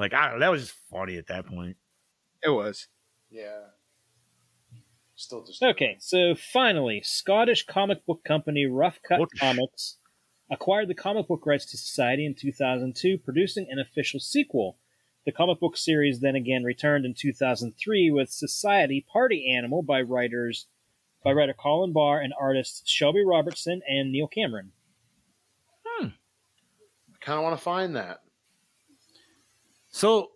[0.00, 1.76] Like, I don't know, that was just funny at that point.
[2.42, 2.88] It was.
[3.30, 3.60] yeah,
[5.14, 9.38] still just Okay, so finally, Scottish comic book company Rough Cut Butch.
[9.38, 9.98] Comics
[10.50, 14.78] acquired the comic book rights to Society in 2002, producing an official sequel.
[15.26, 20.66] The comic book series then again returned in 2003 with Society Party Animal by writers
[21.22, 24.72] by writer Colin Barr and artists Shelby Robertson and Neil Cameron.
[25.84, 26.06] Hmm.
[26.06, 28.22] I kind of want to find that.
[29.90, 30.30] So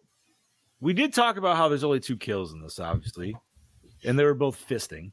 [0.81, 3.37] we did talk about how there's only two kills in this, obviously,
[4.05, 5.13] and they were both fisting.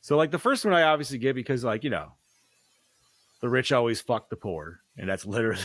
[0.00, 2.12] So like the first one, I obviously get because like you know,
[3.40, 5.64] the rich always fuck the poor, and that's literally,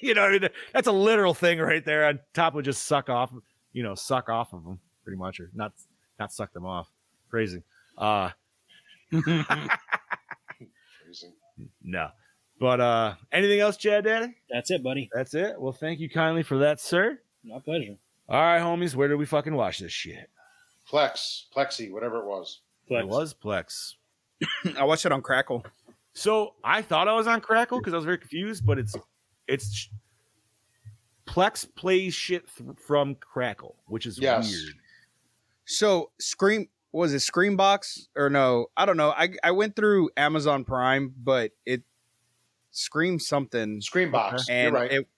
[0.00, 2.06] you know, I mean, that's a literal thing right there.
[2.06, 3.32] On top of just suck off,
[3.72, 5.72] you know, suck off of them pretty much, or not
[6.18, 6.90] not suck them off.
[7.28, 7.62] Crazy.
[7.98, 8.30] Uh
[9.12, 9.68] Crazy.
[11.82, 12.08] no.
[12.60, 14.34] But uh anything else, Chad Daddy?
[14.50, 15.10] That's it, buddy.
[15.12, 15.60] That's it.
[15.60, 17.18] Well, thank you kindly for that, sir.
[17.44, 17.96] My pleasure.
[18.28, 20.30] All right, homies, where do we fucking watch this shit?
[20.90, 22.60] Plex, Plexi, whatever it was.
[22.88, 23.94] It was Plex.
[24.78, 25.64] I watched it on Crackle.
[26.14, 28.94] So I thought I was on Crackle because I was very confused, but it's
[29.48, 29.88] it's
[31.26, 34.50] Plex plays shit th- from Crackle, which is Yes.
[34.50, 34.74] weird.
[35.64, 38.66] So Scream was it Screambox or no?
[38.76, 39.10] I don't know.
[39.10, 41.82] I I went through Amazon Prime, but it
[42.74, 44.48] Scream something Screenbox.
[44.48, 44.92] You're and right.
[44.92, 45.08] it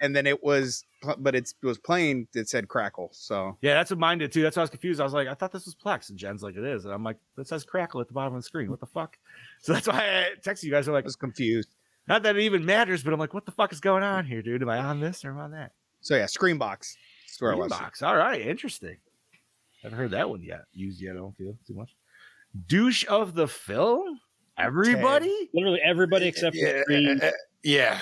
[0.00, 0.84] and then it was
[1.18, 3.10] but it's, it was playing it said Crackle.
[3.12, 4.42] So Yeah, that's what mine did too.
[4.42, 5.00] That's why I was confused.
[5.00, 7.04] I was like, I thought this was Plex, and Jen's like, it is, and I'm
[7.04, 8.70] like, that says Crackle at the bottom of the screen.
[8.70, 9.16] What the fuck?
[9.62, 10.86] So that's why I texted you guys.
[10.86, 11.74] I'm I like, was confused.
[12.06, 14.42] not that it even matters, but I'm like, what the fuck is going on here,
[14.42, 14.62] dude?
[14.62, 15.72] Am I on this or am I on that?
[16.00, 16.94] So yeah, Screambox.
[17.26, 17.68] That's where I.
[17.68, 18.02] Box.
[18.02, 18.96] All right, interesting.
[19.82, 20.62] Haven't heard that one yet.
[20.72, 21.12] Used yet.
[21.12, 21.94] I don't feel too much.
[22.66, 24.20] Douche of the film.
[24.58, 27.30] Everybody, Literally everybody except for three uh,
[27.62, 28.00] yeah.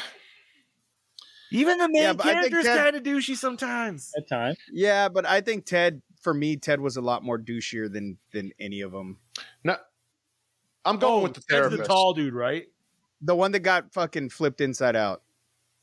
[1.51, 4.13] even the main Yeah, but I think character's that- kind of douchey sometimes.
[4.17, 4.55] at time.
[4.73, 8.53] Yeah, but I think Ted for me Ted was a lot more douchier than than
[8.61, 9.19] any of them.
[9.65, 9.77] No,
[10.85, 12.67] I'm going oh, with the Oh, Ted's the tall dude, right?
[13.21, 15.23] The one that got fucking flipped inside out.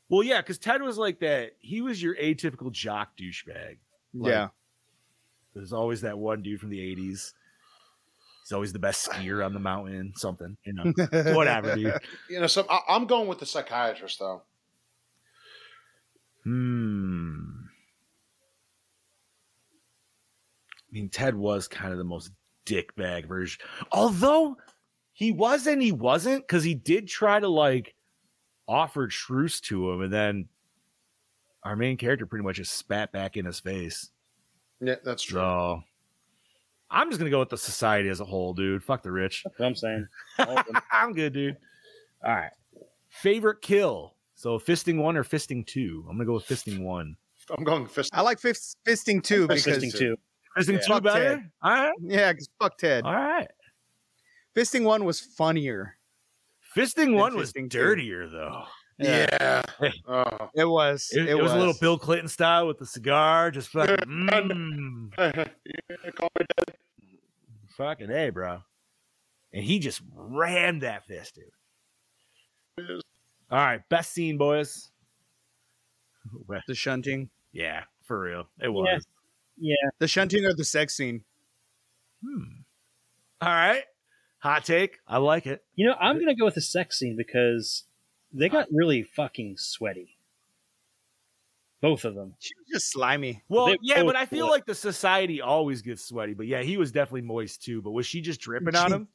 [0.09, 1.53] Well, yeah, because Ted was like that.
[1.59, 3.77] He was your atypical jock douchebag.
[4.13, 4.47] Like, yeah.
[5.53, 7.33] There's always that one dude from the '80s.
[8.43, 10.13] He's always the best skier on the mountain.
[10.15, 10.93] Something, you know,
[11.33, 11.93] whatever, dude.
[12.29, 14.41] You know, some, I, I'm going with the psychiatrist though.
[16.43, 17.61] Hmm.
[20.91, 22.31] I mean, Ted was kind of the most
[22.65, 23.61] dickbag version.
[23.91, 24.57] Although
[25.13, 27.95] he was and he wasn't, because he did try to like
[28.67, 30.49] offer truce to him, and then
[31.63, 34.09] our main character pretty much just spat back in his face.
[34.81, 35.39] Yeah, that's true.
[35.39, 35.83] So
[36.91, 38.83] I'm just gonna go with the society as a whole, dude.
[38.83, 39.43] Fuck the rich.
[39.45, 40.07] That's what I'm saying.
[40.39, 40.75] All of them.
[40.91, 41.57] I'm good, dude.
[42.23, 42.51] All right.
[43.09, 44.15] Favorite kill.
[44.35, 46.05] So fisting one or fisting two?
[46.09, 47.15] I'm gonna go with fisting one.
[47.57, 48.09] I'm going fisting.
[48.13, 50.17] I like fist, fisting two because Fisting two.
[50.57, 50.79] Fisting Yeah.
[50.79, 51.35] two Fuck better?
[51.37, 51.51] Ted.
[51.63, 51.93] All right.
[52.01, 53.03] yeah, because fuck Ted.
[53.05, 53.47] All right.
[54.55, 55.97] Fisting one was funnier.
[56.75, 57.79] Fisting one was fisting two.
[57.79, 58.63] dirtier though.
[59.01, 59.61] Yeah.
[60.07, 60.49] Oh.
[60.53, 61.09] It was.
[61.11, 61.51] It, it was.
[61.53, 66.75] a little Bill Clinton style with the cigar, just fucking, mm, Yeah, call me dead.
[67.77, 68.59] fucking hey, bro.
[69.53, 71.39] And he just rammed that fist,
[72.77, 73.01] dude.
[73.49, 74.89] All right, best scene, boys.
[76.47, 77.31] Well, the shunting.
[77.51, 79.03] Yeah, for real, it was.
[79.57, 79.71] Yeah.
[79.71, 79.89] Yeah.
[79.97, 81.23] The shunting or the sex scene.
[82.23, 82.43] Hmm.
[83.41, 83.83] All right,
[84.37, 84.99] hot take.
[85.07, 85.63] I like it.
[85.75, 87.85] You know, I'm gonna go with the sex scene because
[88.33, 90.17] they got really fucking sweaty.
[91.81, 92.35] Both of them.
[92.39, 93.41] She was just slimy.
[93.49, 94.51] Well, They yeah, but I feel were.
[94.51, 96.35] like the society always gets sweaty.
[96.35, 97.81] But yeah, he was definitely moist too.
[97.81, 99.07] But was she just dripping on him?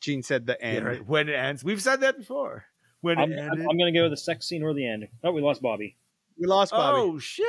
[0.00, 0.86] Gene said the Yeah, end.
[0.86, 1.06] right.
[1.06, 2.66] When it ends, we've said that before.
[3.00, 3.66] When I'm, it I'm, ended.
[3.70, 5.08] I'm going to go with the sex scene or the end.
[5.24, 5.96] Oh, we lost Bobby.
[6.38, 6.98] We lost Bobby.
[6.98, 7.46] Oh shit,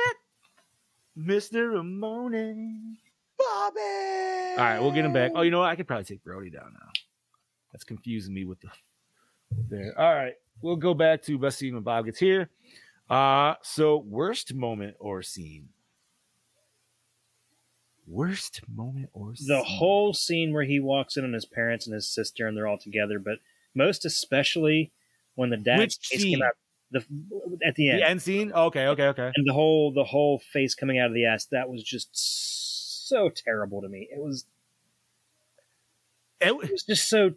[1.14, 2.96] Mister Ramone.
[3.38, 3.80] Bobby.
[3.80, 5.32] All right, we'll get him back.
[5.34, 5.68] Oh, you know what?
[5.68, 6.88] I could probably take Brody down now.
[7.72, 8.68] That's confusing me with the
[9.68, 9.98] there.
[9.98, 12.48] All right, we'll go back to best scene when Bob gets here.
[13.10, 15.68] Uh so worst moment or scene.
[18.06, 19.48] Worst moment or scene.
[19.48, 22.66] The whole scene where he walks in on his parents and his sister and they're
[22.66, 23.38] all together, but
[23.74, 24.90] most especially
[25.34, 26.52] when the dad Which face came out
[26.90, 27.04] the
[27.64, 28.00] at the end.
[28.00, 28.52] the end scene.
[28.52, 29.30] Okay, okay, okay.
[29.34, 32.10] and the whole the whole face coming out of the ass that was just
[33.08, 34.44] so terrible to me it was
[36.40, 37.32] It- it was just so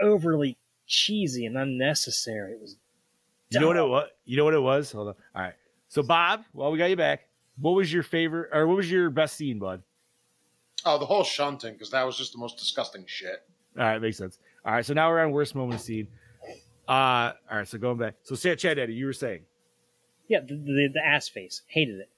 [0.00, 2.76] overly cheesy and unnecessary it was
[3.50, 4.08] you know what it was?
[4.24, 4.90] You know what it was?
[4.90, 5.14] Hold on.
[5.34, 5.54] All right.
[5.88, 7.28] So Bob, well, we got you back.
[7.60, 9.80] What was your favorite, or what was your best scene, bud?
[10.84, 13.44] Oh, the whole shunting because that was just the most disgusting shit.
[13.78, 14.38] All right, makes sense.
[14.64, 16.08] All right, so now we're on worst moment scene.
[16.88, 18.14] Uh, all right, so going back.
[18.24, 19.42] So, Chad, Chad Daddy, you were saying
[20.28, 22.08] yeah the, the, the ass face hated it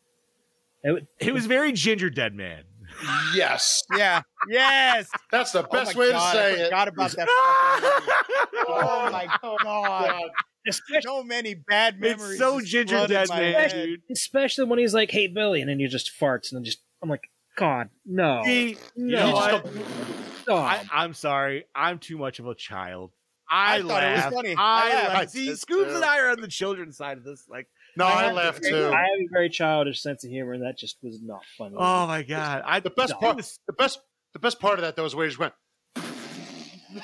[0.83, 2.63] it, it was very Gingerdead Man.
[3.35, 4.23] Yes, Yeah.
[4.49, 5.09] Yes.
[5.31, 6.65] that's the Oh best my way God, to I say it.
[6.67, 8.65] forgot about that fucking movie.
[8.69, 9.59] Oh my god.
[9.63, 10.23] God.
[10.69, 12.31] especially, So many bad memories.
[12.33, 14.01] It's so just ginger flooded dead man, dude.
[14.11, 17.09] especially when he's like hey billy and then he just farts and then just i'm
[17.09, 19.67] like god no See, you no know what?
[20.43, 20.59] stop.
[20.63, 21.65] I, I'm sorry.
[21.75, 23.11] I'm too much of a child.
[23.51, 24.55] I, I thought it was funny.
[24.57, 25.15] I, I laughed.
[25.15, 25.31] laughed.
[25.31, 27.47] See, That's Scoobs and I are on the children's side of this.
[27.49, 27.67] Like,
[27.97, 28.89] No, I I, laughed too.
[28.89, 31.77] I have a very childish sense of humor, and that just was not funny.
[31.79, 34.01] oh my god, I The best it part, the best,
[34.35, 35.55] the best part of that though is where he just went.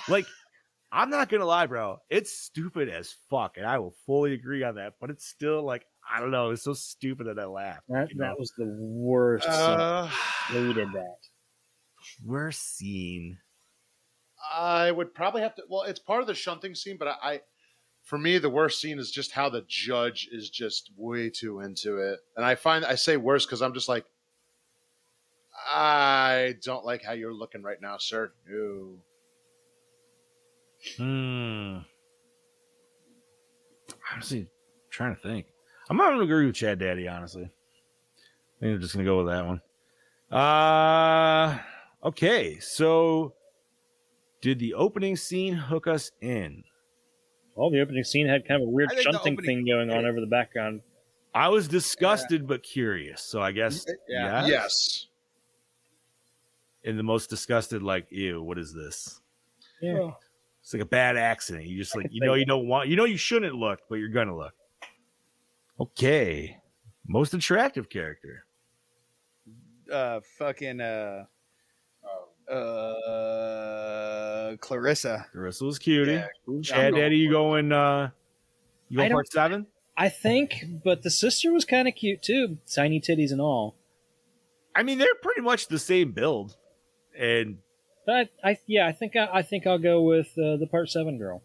[0.08, 0.26] like
[0.92, 1.98] I'm not gonna lie, bro.
[2.10, 4.94] It's stupid as fuck, and I will fully agree on that.
[5.00, 6.50] But it's still like I don't know.
[6.50, 7.84] It's so stupid that I laughed.
[7.88, 8.26] that, you know?
[8.26, 9.44] that was the worst.
[9.44, 9.54] scene.
[9.54, 10.10] Uh,
[10.48, 11.16] hated that.
[12.24, 13.38] worst scene.
[14.54, 15.62] I would probably have to.
[15.68, 17.40] Well, it's part of the shunting scene, but I, I,
[18.02, 21.98] for me, the worst scene is just how the judge is just way too into
[21.98, 24.04] it, and I find I say worse because I'm just like,
[25.70, 28.32] I don't like how you're looking right now, sir.
[28.48, 28.98] No.
[30.96, 31.78] Hmm.
[34.12, 34.46] Honestly, I'm
[34.90, 35.46] trying to think.
[35.88, 37.06] I'm not gonna agree with Chad Daddy.
[37.06, 39.60] Honestly, I think I'm just gonna go with that one.
[40.30, 41.58] Uh
[42.04, 42.58] okay.
[42.58, 43.34] So,
[44.40, 46.64] did the opening scene hook us in?
[47.54, 50.06] Well, the opening scene had kind of a weird I shunting opening- thing going on
[50.06, 50.80] over the background.
[51.34, 53.22] I was disgusted but curious.
[53.22, 54.42] So I guess Yeah.
[54.42, 54.46] yeah.
[54.46, 55.06] Yes.
[56.84, 59.20] And the most disgusted, like, ew, what is this?
[59.80, 60.10] Yeah.
[60.62, 61.66] It's like a bad accident.
[61.66, 63.96] You just like you know say you don't want you know you shouldn't look, but
[63.96, 64.54] you're gonna look.
[65.80, 66.58] Okay.
[67.06, 68.44] Most attractive character.
[69.90, 71.24] Uh, fucking uh,
[72.48, 72.54] uh,
[74.60, 75.26] Clarissa.
[75.34, 76.12] Carissa was cutie.
[76.12, 76.28] Yeah,
[76.62, 78.10] Chad Daddy, you going uh
[78.88, 79.66] you I going don't- part seven?
[79.96, 83.74] I think, but the sister was kind of cute too, tiny titties and all.
[84.74, 86.56] I mean, they're pretty much the same build.
[87.16, 87.58] And
[88.06, 91.18] But I, yeah, I think I, I think I'll go with uh, the part seven
[91.18, 91.42] girl.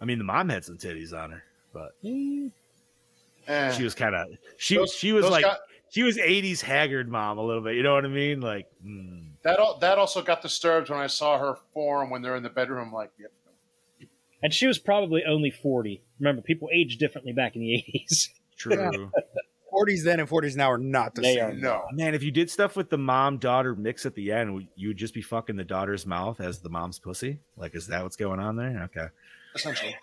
[0.00, 1.42] I mean the mom had some titties on her,
[1.74, 2.52] but Mm,
[3.76, 5.58] she was kind of she Those- she was those like got-
[5.90, 7.74] she was 80s haggard mom a little bit.
[7.74, 8.40] You know what I mean?
[8.40, 9.18] Like hmm.
[9.42, 9.58] that.
[9.58, 12.92] al- That also got disturbed when I saw her form when they're in the bedroom.
[12.92, 13.32] Like, yep.
[14.42, 16.02] And she was probably only forty.
[16.18, 18.30] Remember, people age differently back in the eighties.
[18.56, 19.10] true.
[19.72, 21.44] 40s then and 40s now are not the They same.
[21.44, 21.52] are.
[21.52, 21.84] No.
[21.92, 24.96] Man, if you did stuff with the mom daughter mix at the end, you would
[24.96, 27.38] just be fucking the daughter's mouth as the mom's pussy.
[27.56, 28.82] Like, is that what's going on there?
[28.92, 29.06] Okay.
[29.54, 29.94] Essentially.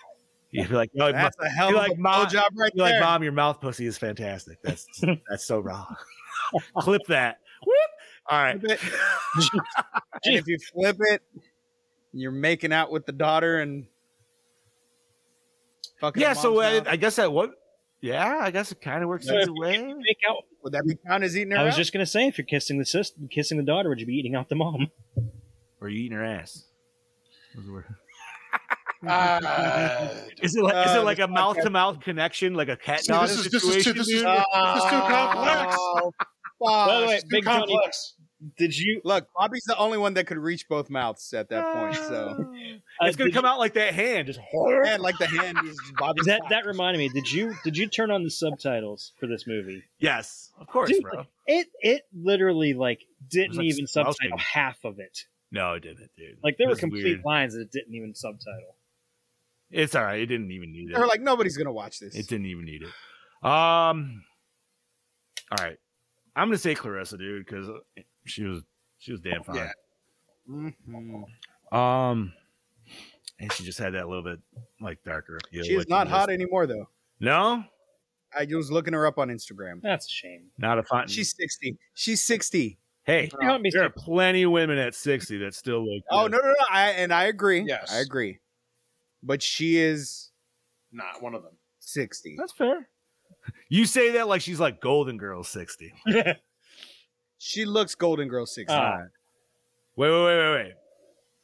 [0.57, 2.85] You'd be like, no, That's a hell of You're a like, "Ma- job right you're
[2.85, 4.57] like, mom, your mouth pussy is fantastic.
[4.63, 4.87] That's
[5.29, 5.85] that's so raw.
[6.79, 7.39] Clip that.
[7.65, 7.89] Whoop.
[8.29, 8.59] All right.
[10.25, 11.21] And if you flip it,
[12.11, 13.85] you're making out with the daughter and
[16.01, 16.19] fucking.
[16.21, 16.33] Yeah.
[16.33, 16.87] So mom's uh, mouth.
[16.87, 17.51] I guess that what?
[18.01, 19.77] Yeah, I guess it kind of works So either way.
[19.77, 20.37] Make out.
[20.63, 21.57] would that be count as eating her?
[21.59, 21.77] I was out?
[21.77, 24.33] just gonna say, if you're kissing the sister, kissing the daughter, would you be eating
[24.35, 24.89] out the mom?
[25.79, 26.65] Or you eating her ass?
[29.01, 30.11] Those were- Ah.
[30.41, 33.01] Is it like is Uh, it like a mouth to mouth connection, like a cat
[33.01, 34.25] See, dog this is- this is too- this is- dude?
[34.25, 35.75] this is too complex.
[35.79, 36.11] Oh,
[36.59, 38.15] By the way, It's too Johnny, complex.
[38.57, 38.99] did you?
[39.03, 41.95] Look, Bobby's the only one that could reach both mouths at that point.
[41.95, 42.51] So,
[42.99, 45.79] uh, it's gonna did come out like that hand, just and like the hand is
[45.99, 46.25] Bobby's.
[46.25, 46.49] That cock.
[46.49, 47.09] that reminded me.
[47.09, 49.83] Did you did you turn on the subtitles for this movie?
[49.99, 51.25] yes, of course, Dude, bro.
[51.45, 55.25] It it literally like didn't like even subtitle half of it.
[55.51, 56.37] No, it didn't, dude.
[56.43, 57.21] Like there were complete weird.
[57.23, 58.75] lines that it didn't even subtitle.
[59.71, 60.19] It's all right.
[60.19, 60.95] It didn't even need it.
[60.95, 62.15] They're like, nobody's gonna watch this.
[62.15, 63.47] It didn't even need it.
[63.47, 64.23] Um.
[65.51, 65.77] All right,
[66.35, 67.69] I'm gonna say Clarissa, dude, because
[68.25, 68.63] she was
[68.97, 69.55] she was damn fine.
[69.55, 69.71] Yeah.
[70.49, 71.23] Mhm.
[71.71, 72.33] Um,
[73.39, 74.39] and she just had that little bit
[74.81, 75.63] like darker appeal.
[75.63, 76.89] She is like, not just- hot anymore though.
[77.19, 77.63] No,
[78.37, 79.81] I was looking her up on Instagram.
[79.81, 80.51] That's a shame.
[80.57, 81.07] not a fine.
[81.07, 81.77] She's 60.
[81.93, 82.77] She's 60.
[83.05, 83.29] hey.
[83.41, 86.03] You want There are plenty of women at 60 that still look.
[86.11, 86.55] Oh no, no, no.
[86.69, 87.63] I and I agree.
[87.65, 87.91] Yes.
[87.91, 88.39] I agree.
[89.27, 90.31] But she is
[90.91, 91.53] Not one of them.
[91.79, 92.35] 60.
[92.37, 92.89] that's fair.
[93.69, 95.93] You say that like she's like Golden Girl 60.
[97.39, 98.73] She looks Golden Girl 60.
[98.73, 98.97] Ah.
[99.95, 100.73] Wait, wait, wait, wait, wait.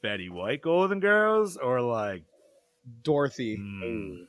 [0.02, 2.24] Betty White Golden Girls or like
[3.04, 3.56] Dorothy.
[3.56, 4.24] hmm,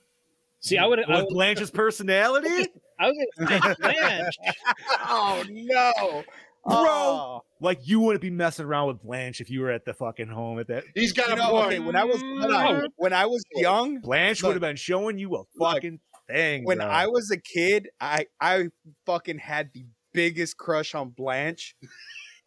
[0.61, 1.01] See, I would.
[1.05, 2.69] I, with would, Blanche's personality?
[3.01, 4.37] I was gonna say Blanche.
[5.09, 6.23] oh no.
[6.67, 6.77] Bro.
[6.77, 7.45] Oh.
[7.61, 10.59] like you wouldn't be messing around with Blanche if you were at the fucking home
[10.59, 10.85] at that.
[10.95, 11.67] He's got You a know, point.
[11.67, 12.89] okay, when I was hold on.
[12.97, 14.49] when I was young, Blanche Look.
[14.51, 15.49] would have been showing you a Look.
[15.59, 16.65] fucking thing.
[16.65, 16.87] when bro.
[16.87, 18.69] I was a kid, I I
[19.07, 21.75] fucking had the biggest crush on Blanche,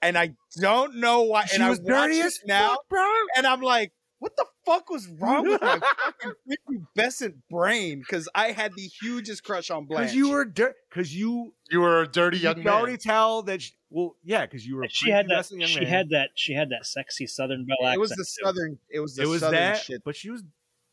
[0.02, 1.45] and I don't know why.
[1.45, 3.06] she and I was watch dirty it as now, fuck, bro.
[3.38, 6.31] and I'm like, what the fuck was wrong with my fucking
[6.98, 7.99] prepubescent brain?
[7.99, 10.06] Because I had the hugest crush on Blanche.
[10.06, 10.76] Because you were dirt.
[10.89, 12.73] Because you You were a dirty young can man.
[12.73, 13.61] already tell that.
[13.61, 14.84] She, well, yeah, because you were.
[14.84, 15.49] a She had that.
[15.52, 15.89] young She man.
[15.89, 16.30] had that.
[16.35, 17.95] She had that sexy Southern belle accent.
[17.95, 18.77] It was the southern.
[18.89, 20.02] It was the It was southern that, shit.
[20.03, 20.44] but she was.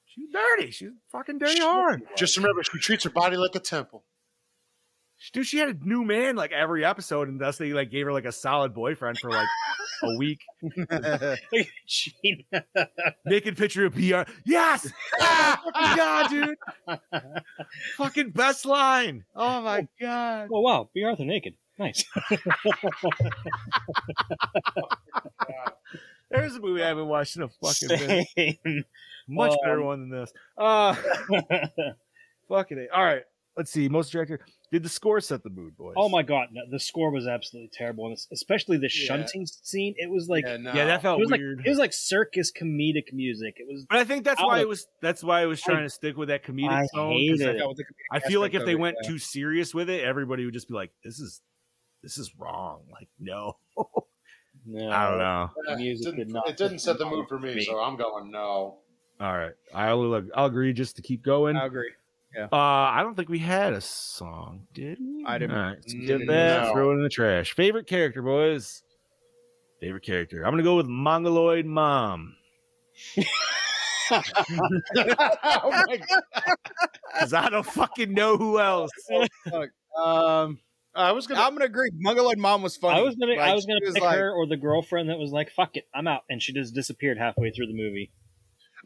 [0.07, 0.71] She was dirty.
[0.71, 2.03] She was fucking dirty She- hard.
[2.17, 4.05] Just remember, she treats her body like a temple.
[5.33, 8.13] Dude, she had a new man like every episode, and thus they like gave her
[8.13, 9.49] like a solid boyfriend for like
[10.03, 10.41] a week.
[11.87, 12.47] She-
[13.25, 14.23] Naked picture of PR.
[14.45, 14.91] Yes!
[15.21, 16.57] Ah, oh god, dude.
[17.97, 19.25] fucking best line.
[19.35, 20.49] Oh my god.
[20.53, 21.55] oh wow, Bea Arthur naked.
[21.79, 22.05] Nice.
[26.31, 28.27] There's a movie I haven't watched in a fucking minute.
[28.37, 28.85] Same.
[29.29, 30.33] Much better Um, one than this.
[30.59, 30.95] Uh
[32.49, 32.91] fucking it.
[32.93, 33.23] All right.
[33.57, 33.89] Let's see.
[33.89, 34.41] Most director.
[34.73, 35.95] Did the score set the mood, boys?
[35.97, 39.07] oh my god, no, the score was absolutely terrible, and especially the Yeah.
[39.07, 39.95] shunting scene.
[39.97, 40.73] It was like yeah, no.
[40.73, 41.63] Yeah, that it felt was like weird.
[41.65, 43.55] it was like circus comedic music.
[43.59, 43.87] It was.
[43.89, 45.91] but I think that's I why it was- was that's why I was trying to
[45.91, 47.13] stick with that comedic I tone.
[47.13, 47.59] 'cause hated I- it.
[47.59, 49.09] That was I feel like if they it, went yeah.
[49.11, 51.41] too serious with it, everybody would just be like, "This is,
[52.03, 53.59] this is wrong." Like, no,
[54.67, 55.51] No, I don't know.
[55.67, 57.65] The Yeah, music it didn't, did not it didn't set the mood for me, me.
[57.65, 58.79] so I'm going no.
[59.21, 61.57] All right, I'll I'll agree just to keep going.
[61.57, 61.93] I agree.
[62.37, 65.25] Uh, I don't think we had a song, did we?
[65.27, 65.57] I didn't.
[65.57, 66.63] All right, let's get that.
[66.65, 66.73] no.
[66.73, 67.53] Throw it in the trash.
[67.55, 68.83] Favorite character, boys.
[69.81, 70.45] Favorite character.
[70.45, 72.37] I'm gonna go with Mongoloid Mom
[74.11, 74.23] oh
[75.89, 76.57] my god!
[77.13, 78.91] because I don't fucking know who else.
[79.97, 80.59] Um,
[80.95, 81.41] I was gonna.
[81.41, 81.91] I'm gonna agree.
[81.95, 83.01] Mongoloid mom was funny.
[83.01, 85.33] I was gonna, I was gonna she pick like- her or the girlfriend that was
[85.33, 88.13] like, "Fuck it, I'm out," and she just disappeared halfway through the movie.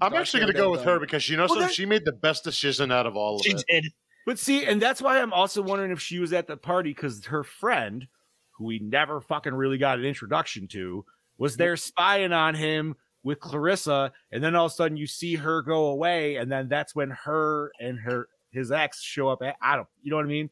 [0.01, 0.93] I'm Dark actually gonna go with Rises.
[0.93, 1.67] her because you know Well, something.
[1.69, 3.65] that- She made the best decision out of all of She it.
[3.69, 3.93] did.
[4.27, 7.25] But see, and that's why I'm also wondering if she was at the party because
[7.27, 8.07] her friend,
[8.53, 11.05] who we never fucking really got an introduction to,
[11.39, 15.35] was there spying on him with Clarissa, and then all of a sudden you see
[15.37, 19.43] her go away, and then that's when her and her his ex show up.
[19.43, 20.51] At, I don't, you know what I mean?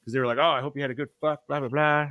[0.00, 2.08] Because they were like, "Oh, I hope you had a good fuck," blah blah blah.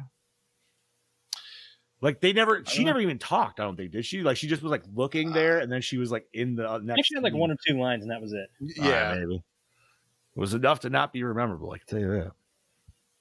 [2.02, 2.90] Like they never, she don't know.
[2.92, 3.60] never even talked.
[3.60, 4.24] I don't think did she?
[4.24, 6.68] Like she just was like looking uh, there, and then she was like in the
[6.70, 6.96] uh, I next.
[6.96, 8.50] think she had like one or two lines, and that was it.
[8.60, 9.36] All right, Yeah, maybe.
[9.36, 11.72] It was enough to not be rememberable.
[11.72, 12.32] I can tell you that.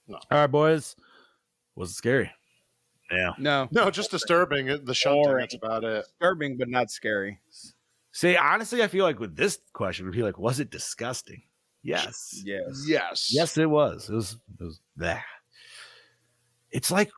[0.08, 0.16] No.
[0.16, 0.96] All right, boys.
[1.76, 2.30] Was it scary?
[3.12, 3.32] Yeah.
[3.38, 4.70] No, no, just disturbing.
[4.70, 5.24] Uh, the shunting.
[5.24, 5.42] Boring.
[5.42, 6.04] That's about it.
[6.18, 7.38] disturbing but not scary.
[8.12, 11.42] See, honestly, I feel like with this question, would be like, was it disgusting?
[11.82, 12.40] Yes.
[12.44, 12.84] Yes.
[12.86, 13.30] Yes.
[13.32, 14.08] Yes, it was.
[14.08, 14.36] It was.
[14.58, 15.24] It was that.
[16.70, 17.10] It's like,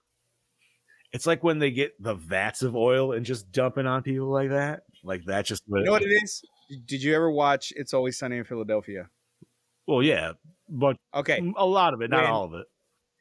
[1.13, 4.51] it's like when they get the vats of oil and just dumping on people like
[4.51, 4.83] that.
[5.05, 5.45] Like that.
[5.47, 6.43] Just You know what it is?
[6.87, 9.09] Did you ever watch It's Always Sunny in Philadelphia?
[9.87, 10.33] Well, yeah,
[10.69, 12.67] but Okay, a lot of it, not When- all of it.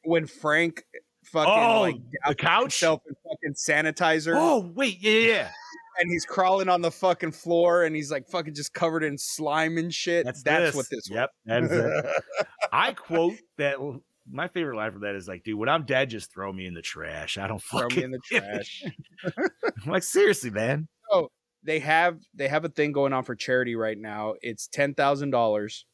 [0.04, 0.82] when Frank
[1.24, 1.96] fucking Oh, like
[2.28, 2.62] the couch.
[2.62, 5.50] himself in fucking sanitizer Oh wait, yeah, yeah, yeah.
[5.98, 9.76] and he's crawling on the fucking floor and he's like fucking just covered in slime
[9.78, 10.24] and shit.
[10.24, 10.74] That's, this.
[10.74, 12.06] what this Yep, that is it.
[12.72, 13.76] I quote that.
[14.30, 16.74] My favorite line for that is like, "Dude, when I'm dead, just throw me in
[16.74, 17.38] the trash.
[17.38, 17.60] I don't.
[17.70, 18.84] Throw me in the trash.
[19.24, 20.88] I'm like, seriously, man.
[21.10, 21.28] Oh,
[21.64, 24.34] they have they have a thing going on for charity right now.
[24.40, 25.86] It's ten thousand dollars.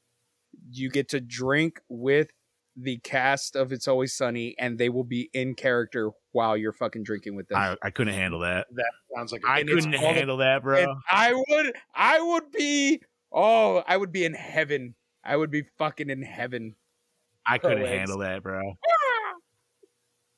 [0.71, 2.29] You get to drink with
[2.77, 7.03] the cast of It's Always Sunny, and they will be in character while you're fucking
[7.03, 7.59] drinking with them.
[7.59, 8.67] I, I couldn't handle that.
[8.73, 10.95] That sounds like I And couldn't all the- handle that, bro.
[11.11, 13.01] I would, I would be,
[13.33, 14.95] oh, I would be in heaven.
[15.25, 16.77] I would be fucking in heaven.
[17.49, 17.91] I couldn't legs.
[17.99, 18.61] handle that, bro.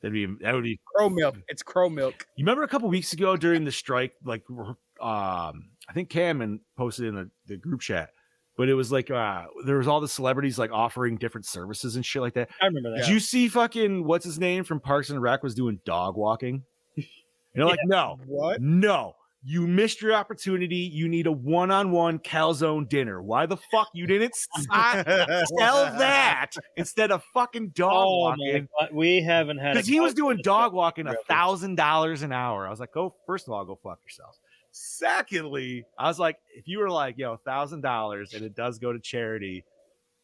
[0.03, 0.81] That'd be that would be.
[0.95, 1.37] Crow milk.
[1.49, 2.27] It's crow milk.
[2.37, 7.07] You remember a couple weeks ago during the strike, like, um, I think Cameron posted
[7.07, 8.11] in the, the group chat
[8.57, 12.05] but it was like uh there was all the celebrities like offering different services and
[12.05, 12.51] shit like that.
[12.61, 12.99] I remember that.
[13.07, 16.63] Did you see fucking what's his name from Parks and Rec was doing dog walking?
[16.97, 17.05] And
[17.55, 18.61] they're like, no, What?
[18.61, 20.77] no, you missed your opportunity.
[20.77, 23.23] You need a one-on-one calzone dinner.
[23.23, 24.67] Why the fuck you didn't s-
[25.59, 28.69] tell that instead of fucking dog Oh walking?
[28.79, 32.67] God, we haven't had Because he was doing dog walking a thousand dollars an hour.
[32.67, 34.39] I was like, go first of all, go fuck yourself.
[34.73, 38.79] Secondly, I was like, if you were like, yo, a thousand dollars and it does
[38.79, 39.65] go to charity,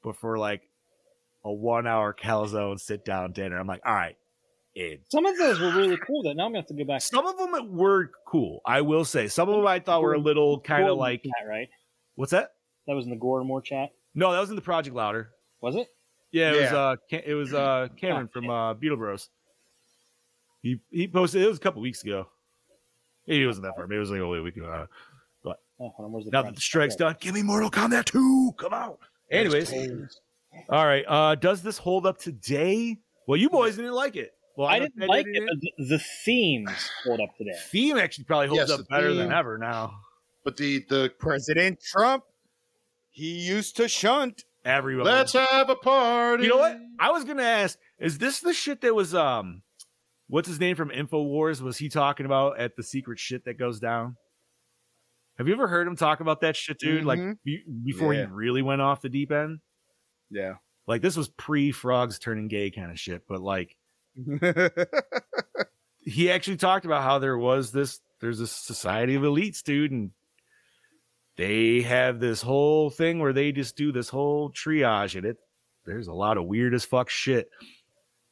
[0.03, 0.63] but for like
[1.45, 4.17] a one hour calzone sit down dinner, I'm like, all right,
[4.77, 4.99] in.
[5.11, 6.23] Some of those were really cool.
[6.23, 7.01] That now I'm gonna have to go back.
[7.01, 8.61] Some of them were cool.
[8.65, 11.49] I will say some of them I thought were a little kind of like, chat,
[11.49, 11.69] right?
[12.15, 12.53] what's that?
[12.87, 13.91] That was in the Gore N More chat.
[14.15, 15.31] No, that was in the Project Louder.
[15.61, 15.89] Was it?
[16.31, 19.29] Yeah, it was uh it was uh Cameron from uh Beetle Bros.
[20.63, 22.29] He he posted it was a couple weeks ago.
[23.27, 23.87] Maybe it wasn't that far.
[23.87, 24.67] Maybe it was like only a week ago.
[24.69, 24.87] Uh,
[25.79, 27.05] Oh, hold on, now that the strike's Okay.
[27.05, 28.55] done, give me Mortal Kombat 2.
[28.57, 28.97] Come on.
[29.31, 29.71] Anyways,
[30.71, 31.05] all right.
[31.07, 32.97] Uh does this hold up today?
[33.27, 34.33] Well, you boys didn't like it.
[34.57, 35.43] Well, I know didn't like didn't.
[35.43, 37.53] it, but the, the themes hold up today.
[37.71, 39.93] Theme actually probably holds Yes, up the better than ever now.
[40.45, 42.25] But the the President Trump,
[43.11, 44.45] he used to shunt.
[44.65, 45.05] Everyone.
[45.07, 46.43] let's have a party.
[46.45, 46.77] You know what?
[46.99, 49.63] I was gonna ask, is this the shit that was um
[50.29, 51.61] what's his name from InfoWars?
[51.61, 54.17] Was he talking about at the secret shit that goes down?
[55.39, 57.05] Have you ever heard him talk about that shit, dude?
[57.05, 57.39] Like Mhm.
[57.45, 58.27] be- before Yeah.
[58.27, 59.61] he really went off the deep end?
[60.31, 60.55] Yeah.
[60.89, 63.77] Like this was pre frogs turning gay kind of shit, but like
[66.01, 70.11] he actually talked about how there was this there's this society of elites, dude, and
[71.37, 75.37] they have this whole thing where they just do this whole triage and it
[75.85, 77.51] there's a lot of weird as fuck shit.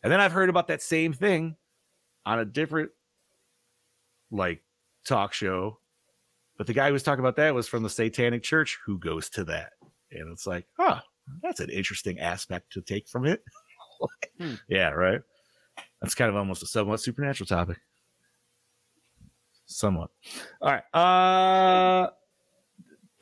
[0.02, 1.56] And then I've heard about that same thing
[2.26, 2.90] on a different
[4.30, 4.62] like
[5.06, 5.78] talk show.
[6.56, 9.28] But the guy who was talking about that was from the Satanic Church who goes
[9.30, 9.72] to that.
[10.10, 11.00] And it's like, huh,
[11.42, 13.42] that's an interesting aspect to take from it.
[14.38, 14.54] Hmm.
[14.68, 15.20] Yeah, right.
[16.04, 17.78] That's kind of almost a somewhat supernatural topic.
[19.66, 20.10] Somewhat.
[20.60, 20.94] All right.
[20.94, 22.10] Uh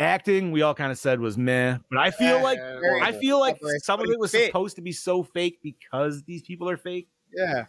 [0.00, 3.56] acting, we all kind of said was meh, but I feel like I feel like
[3.56, 4.46] Operates some of it was fit.
[4.46, 7.08] supposed to be so fake because these people are fake.
[7.32, 7.66] yeah.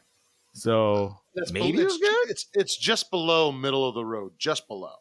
[0.56, 2.30] So That's maybe bel- it was it's, good.
[2.30, 4.95] It's it's just below middle of the road, just below.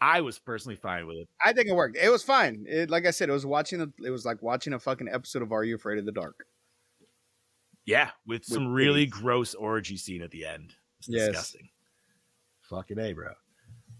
[0.00, 1.28] I was personally fine with it.
[1.44, 1.96] I think it worked.
[1.96, 2.66] It was fine.
[2.68, 3.80] It, like I said, it was watching.
[3.80, 6.46] A, it was like watching a fucking episode of Are You Afraid of the Dark?
[7.86, 9.10] Yeah, with some With really titties.
[9.10, 10.74] gross orgy scene at the end.
[10.98, 11.26] It's Yes.
[11.28, 11.68] disgusting.
[12.62, 13.32] Fucking A, bro.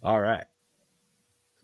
[0.03, 0.45] All right.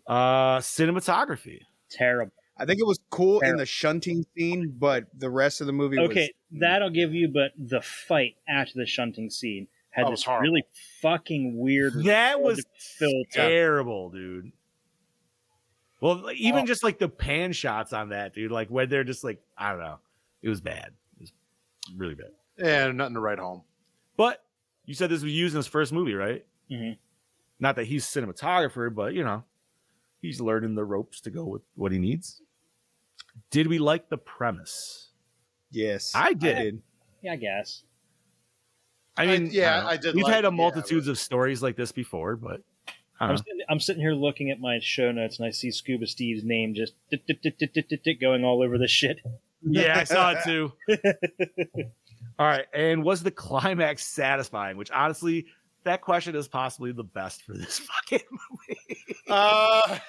[0.07, 1.61] Uh cinematography.
[1.89, 2.33] Terrible.
[2.57, 5.97] I think it was cool in the shunting scene, but the rest of the movie
[5.97, 10.11] was Okay, that I'll give you, but the fight after the shunting scene had That
[10.11, 10.43] this horrible.
[10.43, 10.63] really
[11.01, 12.03] fucking weird.
[12.03, 13.25] That was filter.
[13.31, 14.51] terrible, dude.
[16.01, 16.39] Well, like, Oh.
[16.39, 19.71] even just like the pan shots on that, dude, like when they're just like, I
[19.71, 19.99] don't know.
[20.43, 20.93] It was bad.
[21.87, 22.31] It was really bad.
[22.63, 23.63] And nothing to write home.
[24.17, 24.43] But
[24.85, 26.45] you said this was used in his first movie, right?
[26.69, 26.97] Mhm.
[27.59, 29.43] Not that he's cinematographer, but you know,
[30.21, 32.41] he's learning the ropes to go with what he needs.
[33.49, 35.09] Did we like the premise?
[35.73, 36.81] yes, I did.
[37.21, 37.83] Yeah, I guess.
[39.15, 39.89] I I- mean, yeah, don't.
[39.89, 42.61] I did We've like had it, a yeah, multitudes of stories like this before, but
[43.19, 46.07] I I'm sitting, I'm sitting here looking at my show notes and I see Scuba
[46.07, 46.93] Steve's name just
[48.19, 49.19] going all over the shit.
[49.63, 50.71] Yeah, I saw it too.
[52.39, 54.77] All right, and was the climax satisfying?
[54.77, 55.45] Which honestly,
[55.83, 57.79] that question is possibly the best for this
[58.09, 59.05] fucking movie.
[59.27, 59.99] Uh,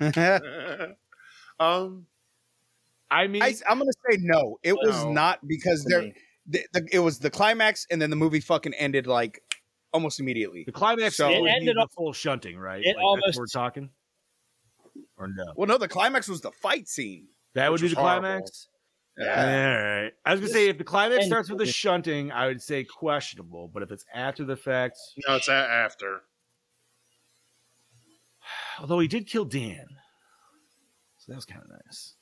[1.60, 2.06] um,
[3.10, 4.58] I mean, I, am gonna say no.
[4.62, 6.12] It was not because there.
[6.46, 9.40] The, the, it was the climax, and then the movie fucking ended like
[9.92, 10.64] almost immediately.
[10.64, 12.82] the climax So- so It ended need up- full shunting, right?
[12.82, 13.90] it Like, that's almost- what we're talking,
[15.16, 15.52] or no?
[15.56, 17.28] Well, no, the climax was the fight scene.
[17.54, 18.20] That would be the horrible.
[18.20, 18.68] climax.
[19.18, 19.26] Yeah.
[19.26, 20.12] All right.
[20.24, 23.68] I was gonna say if the climax starts with the shunting, I would say questionable.
[23.68, 24.98] But if it's after the fact,
[25.28, 26.20] no, it's a- after.
[28.80, 29.86] although he did kill Dan,
[31.18, 32.14] so that was kind of nice.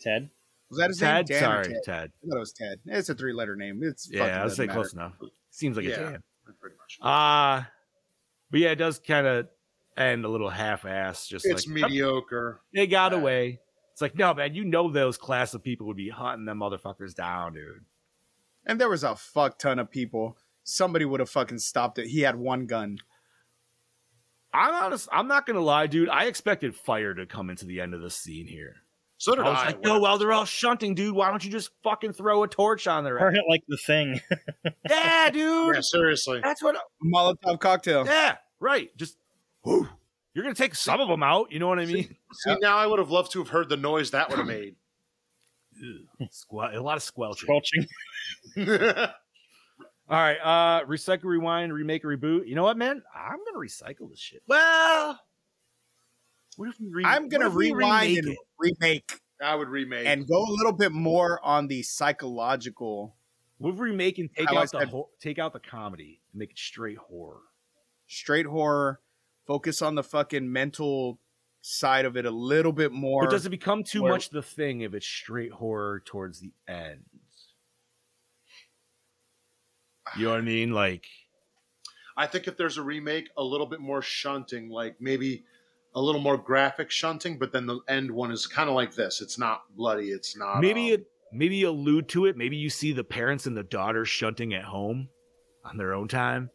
[0.00, 0.30] Ted.
[0.70, 1.36] Was that his Ted, name?
[1.38, 1.82] Dan sorry, Ted?
[1.84, 2.12] Ted.
[2.24, 2.78] I thought it was Ted.
[2.86, 3.80] It's a three-letter name.
[3.82, 5.12] It's Yeah, I would say doesn't close enough.
[5.50, 5.96] Seems like a Yeah.
[5.98, 6.22] Dan.
[6.60, 6.98] Pretty much.
[7.02, 7.64] Uh
[8.50, 9.48] but yeah, it does kind of
[9.96, 11.28] end a little half-ass.
[11.28, 12.60] Just It's like mediocre.
[12.74, 13.20] they got bad.
[13.20, 13.60] away.
[14.00, 17.14] It's like no man, you know those class of people would be hunting them motherfuckers
[17.14, 17.84] down, dude.
[18.64, 20.38] And there was a fuck ton of people.
[20.64, 22.06] Somebody would have fucking stopped it.
[22.06, 22.96] He had one gun.
[24.54, 25.06] I'm honest.
[25.12, 26.08] I'm not gonna lie, dude.
[26.08, 28.76] I expected fire to come into the end of the scene here.
[29.18, 29.66] So I did was I.
[29.66, 31.14] like, no, well, they're all shunting, dude.
[31.14, 33.42] Why don't you just fucking throw a torch on their Burn ass?
[33.42, 34.18] it like the thing.
[34.88, 35.74] Yeah, dude.
[35.74, 36.40] yeah, seriously.
[36.42, 36.76] That's what.
[37.04, 38.06] Molotov cocktail.
[38.06, 38.96] Yeah, right.
[38.96, 39.18] Just
[39.62, 39.86] whoo.
[40.34, 41.50] You're gonna take some of them out.
[41.50, 42.14] You know what I mean?
[42.32, 44.76] See, now I would have loved to have heard the noise that would have made.
[46.30, 47.46] Squel- a lot of squelching.
[47.46, 47.86] Squelching.
[50.08, 52.46] All right, uh, recycle, rewind, remake, reboot.
[52.48, 53.02] You know what, man?
[53.14, 54.42] I'm gonna recycle this shit.
[54.48, 55.20] Well,
[56.56, 58.38] what if we re- I'm gonna if rewind remake and it?
[58.58, 60.06] remake I would remake.
[60.06, 63.14] and go a little bit more on the psychological,
[63.58, 65.60] What if we remake and take How I out the said- ho- take out the
[65.60, 67.42] comedy and make it straight horror?
[68.08, 69.00] straight horror.
[69.50, 71.18] Focus on the fucking mental
[71.60, 73.24] side of it a little bit more.
[73.24, 76.52] But does it become too where- much the thing if it's straight horror towards the
[76.68, 77.02] end?
[80.16, 80.70] You know what I mean?
[80.70, 81.04] Like,
[82.16, 85.42] I think if there's a remake, a little bit more shunting, like maybe
[85.96, 89.20] a little more graphic shunting, but then the end one is kind of like this.
[89.20, 90.10] It's not bloody.
[90.10, 90.60] It's not.
[90.60, 92.36] maybe um, it maybe allude to it.
[92.36, 95.08] Maybe you see the parents and the daughter shunting at home
[95.64, 96.50] on their own time,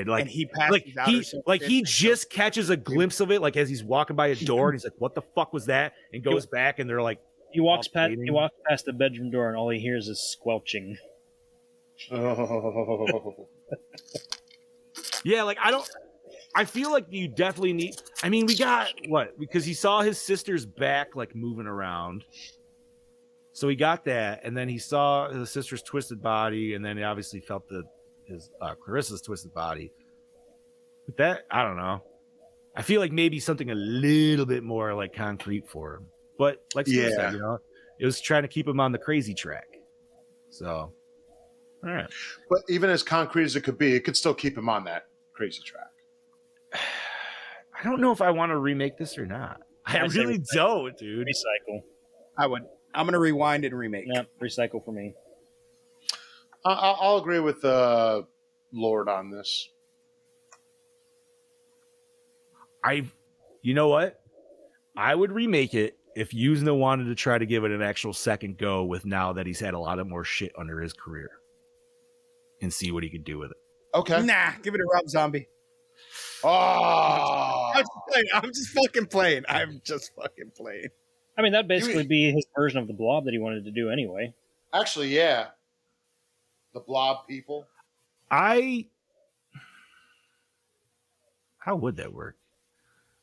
[0.00, 3.30] and like and he passes like out he like he just catches a glimpse of
[3.30, 5.66] it, like as he's walking by a door, and he's like, "What the fuck was
[5.66, 7.20] that?" and goes back, and they're like,
[7.52, 8.14] He walks All past.
[8.22, 10.96] He walks past the bedroom door, and all he hears is squelching.
[12.10, 13.48] Oh.
[15.24, 15.88] "Yeah, like I don't."
[16.54, 17.96] I feel like you definitely need.
[18.22, 22.24] I mean, we got what because he saw his sister's back like moving around,
[23.52, 27.02] so he got that, and then he saw his sister's twisted body, and then he
[27.02, 27.84] obviously felt the
[28.32, 29.92] his uh, Clarissa's twisted body.
[31.06, 32.02] But that I don't know.
[32.74, 36.06] I feel like maybe something a little bit more like concrete for him,
[36.38, 37.08] but like Yeah.
[37.10, 37.58] said, you know,
[38.00, 39.66] it was trying to keep him on the crazy track.
[40.50, 40.66] So,
[41.84, 42.10] all right.
[42.48, 45.06] but even as concrete as it could be, it could still keep him on that
[45.34, 45.88] crazy track.
[46.74, 49.60] I don't know if I want to remake this or not.
[49.84, 51.26] I I really don't, dude.
[51.26, 51.82] Recycle.
[52.38, 52.62] I would.
[52.94, 54.04] I'm gonna rewind and remake.
[54.06, 55.14] Yep, recycle for me.
[56.64, 58.22] I- I- I'll agree with uh,
[58.72, 59.68] Lord on this.
[62.84, 63.04] I,
[63.62, 64.20] you know what?
[64.96, 68.58] I would remake it if Yuzna wanted to try to give it an actual second
[68.58, 71.30] go with now that he's had a lot of more shit under his career
[72.60, 73.56] and see what he could do with it.
[73.94, 74.22] Okay.
[74.22, 75.48] Nah, give it to Rob Zombie.
[76.44, 78.26] Oh, I'm just playing.
[78.34, 79.44] I'm just fucking playing.
[79.48, 80.88] I'm just fucking playing.
[81.38, 83.90] I mean, that'd basically be his version of the blob that he wanted to do
[83.90, 84.34] anyway.
[84.74, 85.48] actually, yeah.
[86.72, 87.66] The blob people.
[88.30, 88.86] I,
[91.58, 92.36] how would that work?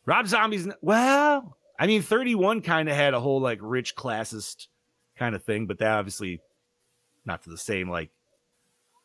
[0.05, 4.67] Rob Zombie's, well, I mean, 31 kind of had a whole like rich classist
[5.17, 6.41] kind of thing, but that obviously
[7.26, 8.09] not to the same like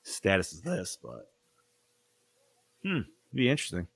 [0.03, 1.31] status as this, but
[2.83, 3.01] hmm,
[3.33, 3.87] be interesting.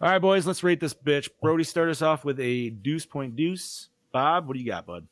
[0.00, 1.28] All right, boys, let's rate this bitch.
[1.42, 3.88] Brody, start us off with a deuce point deuce.
[4.12, 5.06] Bob, what do you got, bud?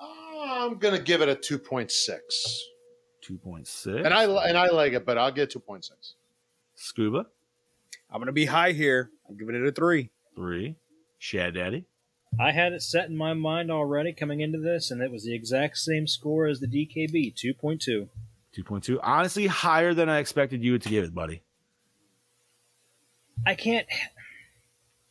[0.00, 1.34] I'm gonna give it a
[3.22, 6.14] two point six, and I and I like it, but I'll get two point six.
[6.74, 7.26] Scuba,
[8.10, 9.10] I'm gonna be high here.
[9.28, 10.10] I'm giving it a three.
[10.34, 10.76] three.
[11.18, 11.86] Chad Daddy,
[12.40, 15.34] I had it set in my mind already coming into this, and it was the
[15.34, 18.08] exact same score as the DKB, 2.2.
[18.56, 18.98] 2.2.
[19.02, 21.42] Honestly, higher than I expected you to give it, buddy.
[23.46, 23.86] I can't.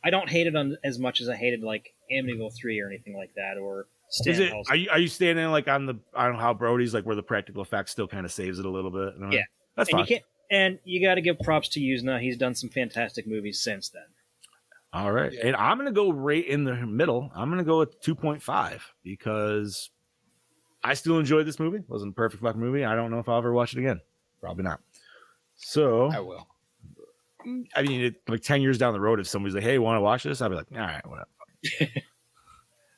[0.04, 3.16] I don't hate it on as much as I hated like Amityville 3 or anything
[3.16, 3.86] like that, or
[4.26, 4.52] Is it?
[4.68, 7.62] Are you are you standing like on the on how Brody's like where the practical
[7.62, 9.18] effects still kind of saves it a little bit?
[9.18, 9.30] No?
[9.30, 9.42] Yeah.
[9.76, 10.00] that's and fine.
[10.00, 10.22] you can't.
[10.50, 12.20] And you got to give props to Yuzna.
[12.20, 14.02] He's done some fantastic movies since then.
[14.92, 15.46] All right, Yeah.
[15.46, 17.30] and I'm gonna go right in the middle.
[17.34, 19.88] I'm gonna go with 2.5 because
[20.84, 21.78] I still enjoyed this movie.
[21.78, 22.84] It wasn't a perfect fucking movie.
[22.84, 24.00] I don't know if I'll ever watch it again.
[24.42, 24.80] Probably not.
[25.56, 26.46] So I will.
[27.74, 30.00] I mean, it, like 10 years down the road, if somebody's like, hey, want to
[30.02, 30.42] watch this?
[30.42, 31.92] I'll be like, all right, whatever.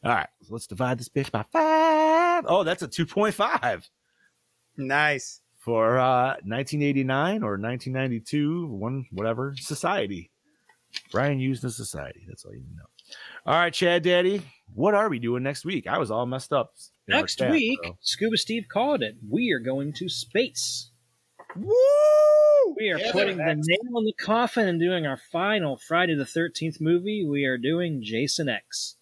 [0.05, 2.45] all right, so let's divide this bitch by five.
[2.47, 3.89] Oh, that's a 2.5
[4.77, 5.41] Nice.
[5.61, 10.31] for uh, 1989 or 1992, one, whatever, Society.
[11.11, 12.25] Brian Yuzna Society.
[12.29, 12.83] That's all you need to know.
[13.47, 14.43] All right, Chad Daddy,
[14.75, 15.87] what are we doing next week?
[15.87, 16.73] I was all messed up.
[17.09, 17.97] Next chat, week, so.
[18.01, 19.17] Scuba Steve called it.
[19.29, 20.91] We are going to space.
[21.57, 21.75] Woo!
[22.79, 26.15] We are Yeah, putting the that's- nail in the coffin and doing our final Friday
[26.15, 27.25] the 13th movie.
[27.29, 28.97] We are doing Jason X.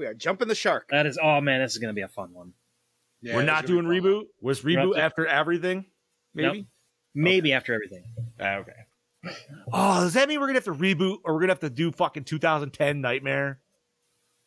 [0.00, 0.88] We are jumping the shark.
[0.90, 2.54] That is, oh man, this is going to be a fun one.
[3.20, 4.10] Yeah, We're not doing be fun.
[4.10, 4.22] reboot.
[4.40, 5.84] Was We're reboot doing- after everything?
[6.34, 6.58] Maybe.
[6.60, 6.66] Nope.
[7.14, 8.04] Maybe after everything.
[8.40, 8.72] Ah, okay.
[9.70, 11.92] Oh, does that mean we're gonna have to reboot or we're gonna have to do
[11.92, 13.60] fucking 2010 Nightmare?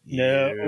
[0.08, 0.48] No.
[0.54, 0.62] Ew.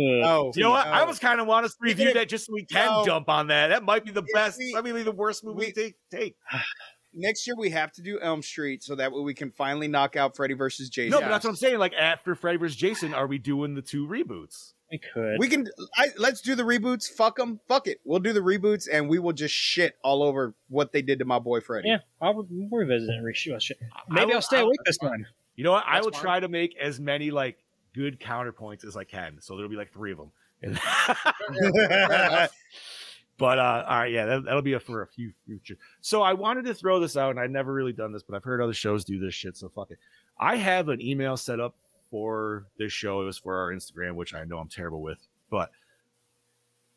[0.00, 0.22] Ooh.
[0.24, 0.86] Oh, You know what?
[0.86, 3.04] I was kind of want us to review Even that just so we can no.
[3.04, 3.68] jump on that.
[3.68, 4.58] That might be the If best.
[4.58, 6.36] we- That might be the worst movie we- to take.
[7.12, 7.22] take.
[7.22, 10.16] next year we have to do Elm Street so that way we can finally knock
[10.16, 11.10] out Freddy versus Jason.
[11.10, 11.78] No, but that's what I'm saying.
[11.78, 14.72] Like after Freddy versus Jason, are we doing the two reboots?
[14.92, 15.38] I could.
[15.38, 17.08] We can I, let's do the reboots.
[17.08, 17.60] Fuck them.
[17.66, 18.00] Fuck it.
[18.04, 21.24] We'll do the reboots and we will just shit all over what they did to
[21.24, 21.88] my boy Freddy.
[21.88, 23.60] yeah, I'll re- we'll revisit it and reshoot.
[23.62, 23.78] Shit.
[24.08, 25.26] Maybe will- I'll stay I- awake this time.
[25.56, 25.84] You know what?
[25.86, 26.20] I will fine.
[26.20, 27.58] try to make as many like
[27.94, 29.38] good counterpoints as I can.
[29.40, 30.30] So there'll be like three of them.
[33.38, 35.76] But uh, all right, yeah, that, that'll be a, for a few future.
[36.00, 38.44] So I wanted to throw this out, and I've never really done this, but I've
[38.44, 39.56] heard other shows do this shit.
[39.56, 39.98] So fuck it.
[40.38, 41.74] I have an email set up
[42.10, 43.22] for this show.
[43.22, 45.18] It was for our Instagram, which I know I'm terrible with.
[45.50, 45.70] But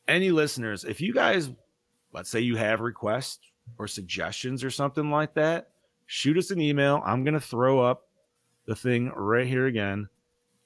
[0.07, 1.49] any listeners, if you guys,
[2.13, 3.39] let's say you have requests
[3.79, 5.69] or suggestions or something like that,
[6.05, 7.01] shoot us an email.
[7.05, 8.07] I'm gonna throw up
[8.67, 10.07] the thing right here again.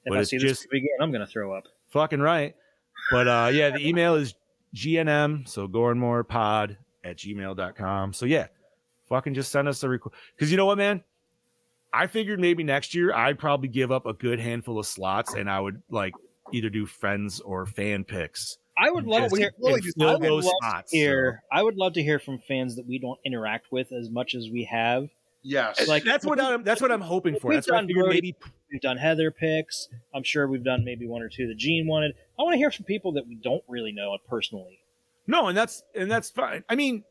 [0.04, 1.64] If But I it's see just- this again, I'm gonna throw up.
[1.88, 2.54] Fucking right.
[3.10, 4.34] But uh yeah, the email is
[4.74, 8.12] GNM, so Gorenmorepod at gmail.com.
[8.12, 8.46] So yeah,
[9.08, 10.14] fucking just send us a request.
[10.36, 11.02] Because you know what, man?
[11.92, 15.50] I figured maybe next year I'd probably give up a good handful of slots and
[15.50, 16.14] I would like
[16.52, 18.58] either do friends or fan picks.
[18.78, 19.52] I would love Just to hear.
[19.58, 20.90] and I would love spots.
[20.92, 21.42] to hear.
[21.52, 24.48] I would love to hear from fans that we don't interact with as much as
[24.50, 25.08] we have.
[25.42, 25.86] Yes.
[25.88, 27.52] Like that's what I'm that's what I'm hoping for.
[27.52, 28.36] That's what I done figured maybe
[28.70, 29.88] We've done Heather picks.
[30.14, 32.14] I'm sure we've done maybe one or two that Gene wanted.
[32.38, 34.78] I want to hear from people that we don't really know personally.
[35.26, 36.64] No, and that's and that's fine.
[36.68, 37.04] I mean,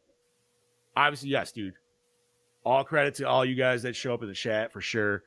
[0.95, 1.73] obviously, yes, dude.
[2.65, 5.23] All credit to all you guys that show up in the chat for sure.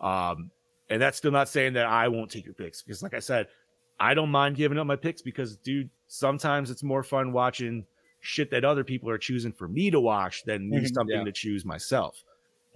[0.00, 0.50] Um,
[0.90, 3.48] and that's still not saying that I won't take your picks because, like I said,
[3.98, 7.86] I don't mind giving up my picks because, dude, sometimes it's more fun watching
[8.20, 11.24] shit that other people are choosing for me to watch than me Mhm, something yeah.
[11.24, 12.22] to choose myself.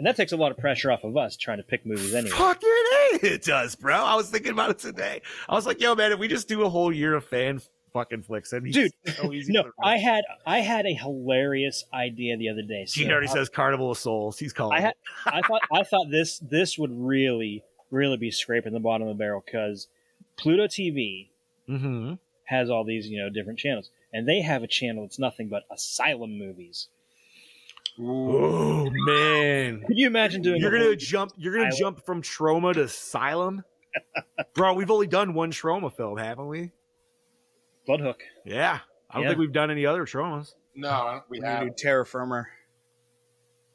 [0.00, 2.34] And that takes a lot of pressure off of us trying to pick movies anyway.
[2.34, 3.94] Fucking A, it does, bro.
[3.94, 5.20] I was thinking about it today.
[5.46, 7.60] I was like, yo, man, if we just do a whole year of fan
[7.92, 9.30] fucking flicks, that'd Dude, so.
[9.48, 9.70] No.
[9.82, 12.86] I had I had a hilarious idea the other day.
[12.86, 14.38] So already I- says Carnival of Souls.
[14.38, 14.78] He's calling.
[14.78, 14.94] I had
[15.26, 19.18] I thought I thought this this would really really be scraping the bottom of the
[19.22, 19.86] barrel because
[20.38, 21.28] Pluto TV
[21.68, 22.14] Mm-hmm.
[22.44, 25.64] has all these you know different channels, and they have a channel that's nothing but
[25.70, 26.88] asylum movies.
[28.02, 30.60] Oh man, Could you imagine doing?
[30.60, 31.32] you're gonna whole- jump.
[31.36, 31.94] You're gonna Asylum.
[31.96, 33.64] jump from Troma to asylum,
[34.54, 34.72] bro.
[34.74, 36.70] We've only done one Troma film, haven't we?
[37.86, 38.22] Blood Hook?
[38.44, 39.28] Yeah, I don't Yeah.
[39.30, 40.54] think we've done any other Tromas.
[40.74, 41.64] no, we We have.
[41.68, 42.48] do Terror Firmer.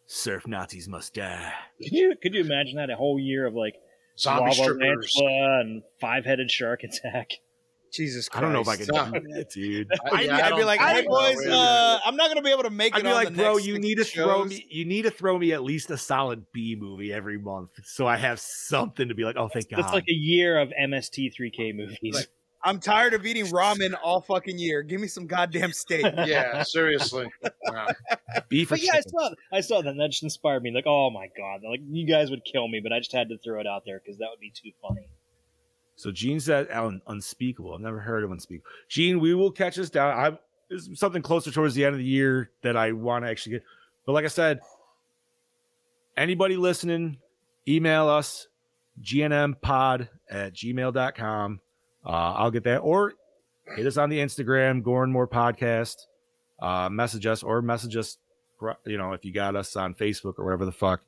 [0.08, 1.54] Surf Nazis must die.
[1.82, 3.76] Could you could you imagine that a whole year of like
[4.18, 5.16] Zombie strippers.
[5.22, 7.32] and five headed shark attack?
[7.96, 8.40] Jesus Christ.
[8.40, 9.88] I don't know if I could do that, dude.
[10.12, 12.70] I'd, Yeah, I I'd be like, hey boys, uh, I'm not gonna be able to
[12.70, 14.66] make it I'd be on like, the bro, you need to throw me.
[14.70, 18.18] You need to throw me at least a solid B movie every month, so I
[18.18, 19.82] have something to be like, oh, thank God.
[19.82, 21.98] That's like a year of MST3K movies.
[22.16, 22.28] Like-
[22.66, 24.82] I'm tired of eating ramen all fucking year.
[24.82, 26.04] Give me some goddamn steak.
[26.26, 27.28] Yeah, seriously.
[27.64, 27.88] Wow.
[28.50, 29.90] beef But yeah, I saw I saw that.
[29.90, 30.72] and That just inspired me.
[30.72, 33.38] Like, oh my god, like you guys would kill me, but I just had to
[33.38, 35.08] throw it out there because that would be too funny.
[35.96, 37.74] So Gene said un- unspeakable.
[37.74, 38.70] I've never heard of unspeakable.
[38.90, 40.18] Gene, we will catch this down.
[40.18, 40.38] I
[40.70, 43.64] there's something closer towards the end of the year that I want to actually get.
[44.06, 44.60] But like I said,
[46.18, 47.18] anybody listening,
[47.68, 48.48] email us
[49.02, 51.60] gnmpod at gmail.com.
[52.06, 52.78] Uh, I'll get that.
[52.80, 53.14] Or
[53.76, 56.08] hit us on the Instagram, Gore N More Podcast.
[56.60, 58.18] Uh, message us or message us,
[58.86, 61.02] you know, if you got us on Facebook or whatever the fuck.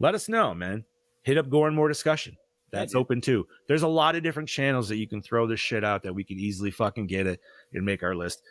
[0.00, 0.84] Let us know, man.
[1.22, 2.36] Hit up Gore N More Discussion.
[2.74, 3.46] That's Yeah, open too.
[3.68, 6.24] There's a lot of different channels that you can throw this shit out that we
[6.24, 7.40] could easily fucking get it
[7.72, 8.42] and make our list.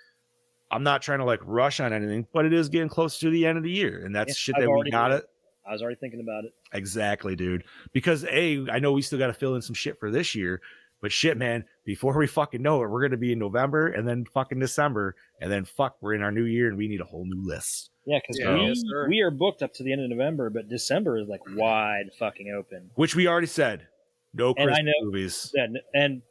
[0.71, 3.45] I'm not trying to like rush on anything, but it is getting close to the
[3.45, 5.25] end of the year, and that's Yeah, shit I've that we got it
[5.65, 6.51] I was already thinking about it.
[6.73, 7.63] exactly, dude.
[7.93, 10.59] Because a, I know we still got to fill in some shit for this year,
[11.01, 14.25] but shit, man, before we fucking know it, we're gonna be in November and then
[14.33, 17.25] fucking December, and then fuck, we're in our new year and we need a whole
[17.25, 17.91] new list.
[18.05, 20.67] Yeah, because Yeah, we, yes, we are booked up to the end of November, but
[20.69, 22.89] December is like wide fucking open.
[22.95, 23.87] Which we already said,
[24.33, 25.51] no And I Christmas know- movies.
[25.55, 26.21] And, and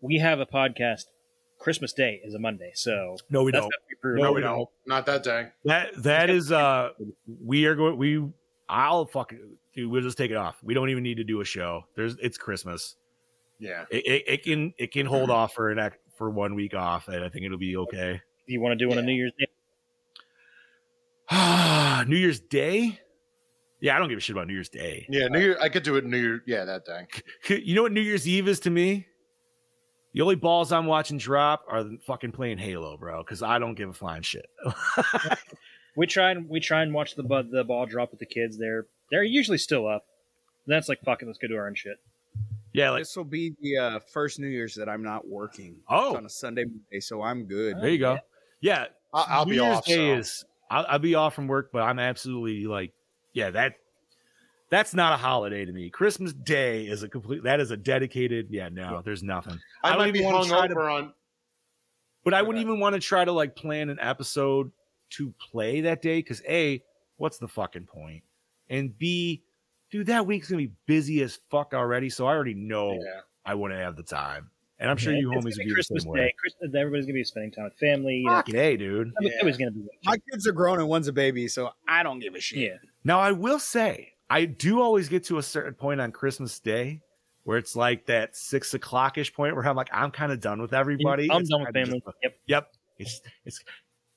[0.00, 1.04] we have a podcast.
[1.58, 3.62] Christmas Day is a Monday, so No, we don't.
[3.62, 4.22] got to be proven.
[4.22, 4.68] No, we don't.
[4.84, 5.50] Not that day.
[5.64, 6.88] That that is uh
[7.44, 8.20] we are going we
[8.68, 9.38] I'll fucking
[9.72, 10.56] dude, we'll just take it off.
[10.64, 11.84] We don't even need to do a show.
[11.94, 12.96] There's it's Christmas.
[13.60, 13.84] Yeah.
[13.92, 17.06] It, it, it can it can hold off for an ac- for one week off,
[17.06, 18.20] and I think it'll be okay.
[18.48, 19.10] Do you want to do one on Yeah.
[19.12, 19.46] New Year's Day?
[22.08, 22.98] New Year's Day.
[23.82, 25.06] Yeah, I don't give a shit about New Year's Day.
[25.10, 25.58] Yeah, New Year.
[25.60, 26.42] I could do it New Year.
[26.46, 27.06] Yeah, that day.
[27.62, 29.06] You know what New Year's Eve is to me?
[30.14, 33.22] The only balls I'm watching drop are the fucking playing Halo, bro.
[33.22, 34.46] Because I don't give a flying shit.
[35.94, 38.56] We try and we try and watch the the ball drop with the kids.
[38.58, 40.06] They're they're usually still up.
[40.66, 41.28] That's like fucking.
[41.28, 41.98] Let's go do our own shit.
[42.72, 45.76] yeah, like This will be the uh, first New Year's that I'm not working.
[45.88, 46.10] Oh.
[46.10, 47.76] It's on a Sunday, Monday, so I'm good.
[47.80, 48.18] there you go.
[48.60, 49.84] Yeah, I'll, I'll New be Year's off.
[49.84, 50.18] Day so.
[50.18, 52.92] is I'll, I'll be off from work, but I'm absolutely like,
[53.32, 53.74] yeah, that
[54.70, 55.90] that's not a holiday to me.
[55.90, 58.48] Christmas Day is a complete that is a dedicated.
[58.50, 59.58] Yeah, no, there's nothing.
[59.82, 61.12] I I, don't might even be wanna try to- hungover on.
[62.24, 64.70] But I wouldn't even want to try to like plan an episode
[65.10, 66.80] to play that day because a,
[67.16, 68.22] what's the fucking point?
[68.70, 69.42] And b,
[69.90, 72.08] dude, that week's gonna be busy as fuck already.
[72.08, 73.20] So I already know Yeah.
[73.44, 74.50] I wouldn't have the time.
[74.78, 76.20] And I'm sure Yeah, you homies gonna would be be the Christmas same Day.
[76.20, 76.34] way.
[76.38, 78.18] Christmas, everybody's gonna be spending time with family.
[78.18, 79.08] You know, Fucking hey, dude.
[79.08, 79.38] I mean, Yeah.
[79.40, 79.88] everybody's gonna be.
[80.04, 82.58] My kids are grown and one's a baby, so I don't give a shit.
[82.60, 86.58] Yeah, Now I will say, I do always get to a certain point on Christmas
[86.60, 87.00] Day
[87.44, 90.60] where it's like that six o'clock ish point where I'm like, I'm kind of done
[90.62, 91.28] with everybody.
[91.30, 92.00] I'm It's done with family.
[92.04, 92.36] just- Yep.
[92.46, 92.72] Yep.
[92.98, 93.60] It's it's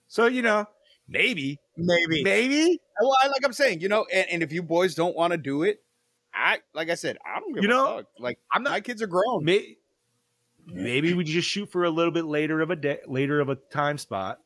[0.08, 0.66] so you know,
[1.08, 2.24] maybe, Maybe.
[2.24, 2.80] maybe.
[3.02, 5.38] Well, I, like I'm saying, you know, and, and if you boys don't want to
[5.38, 5.82] do it,
[6.34, 8.06] I like I said, I don't give You a know, fuck.
[8.20, 9.44] Like I'm not my kids are grown.
[9.44, 9.78] May,
[10.68, 13.56] maybe we just shoot for a little bit later of a day, later of a
[13.56, 14.40] time spot.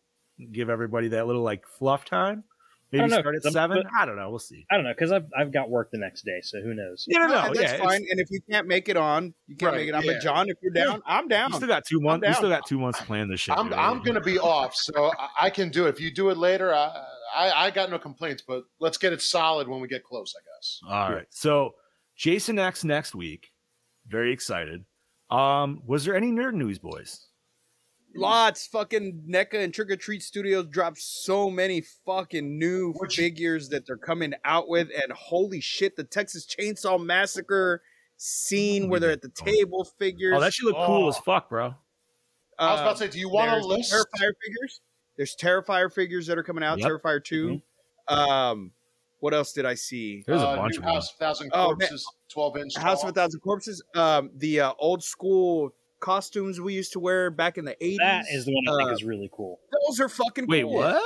[0.52, 2.44] Give everybody that little like fluff time.
[2.92, 3.84] Maybe don't know, start at 'cause I'm- seven.
[3.84, 4.30] but- I don't know.
[4.30, 4.66] We'll see.
[4.72, 7.06] I don't know because I've I've got work the next day, so who knows?
[7.08, 8.04] Yeah, no, no, And that's yeah, fine.
[8.10, 10.04] And if you can't make it on, you can't Right, make it on.
[10.04, 10.14] yeah.
[10.14, 11.52] But John, if you're down, I'm down.
[11.52, 12.28] You still got two months.
[12.28, 13.56] You still got two months to plan this shit.
[13.58, 13.78] I'm dude.
[13.78, 15.90] I'm gonna be off, so I, I can do it.
[15.90, 16.92] If you do it later, I,
[17.36, 18.44] I I got no complaints.
[18.48, 20.80] But let's get it solid when we get close, I guess.
[20.88, 21.28] All right.
[21.30, 21.76] So
[22.16, 23.52] Jason X next week.
[24.08, 24.84] Very excited.
[25.30, 27.28] Um, was there any nerd news, boys?
[28.16, 33.70] Lots fucking NECA and Trick or Treat Studios dropped so many fucking new Which- figures
[33.70, 37.82] that they're coming out with, and holy shit, the Texas Chainsaw Massacre
[38.18, 40.34] scene where they're at the table figures.
[40.36, 41.10] Oh, that should look cool Oh.
[41.10, 41.76] as fuck, bro.
[42.58, 43.94] I was about to say, do you want a there's list?
[43.94, 44.82] Terrifier figures.
[45.16, 46.80] There's Terrifier figures that are coming out.
[46.80, 46.88] Yep.
[46.90, 47.62] Terrifier 2
[48.10, 48.72] Um,
[49.20, 50.24] what else did I see?
[50.26, 50.94] There's a Uh, bunch new of them.
[50.96, 51.78] House of Thousand Oh, man.
[51.90, 52.76] Corpses, twelve inch.
[52.76, 53.10] House of tall.
[53.10, 53.84] a Thousand Corpses.
[53.96, 57.98] Um, the uh, old school costumes we used to wear back in the 80s.
[57.98, 59.60] That is the one I think Uh, is really cool.
[59.88, 60.74] Those are fucking Wait, cool.
[60.76, 61.04] what?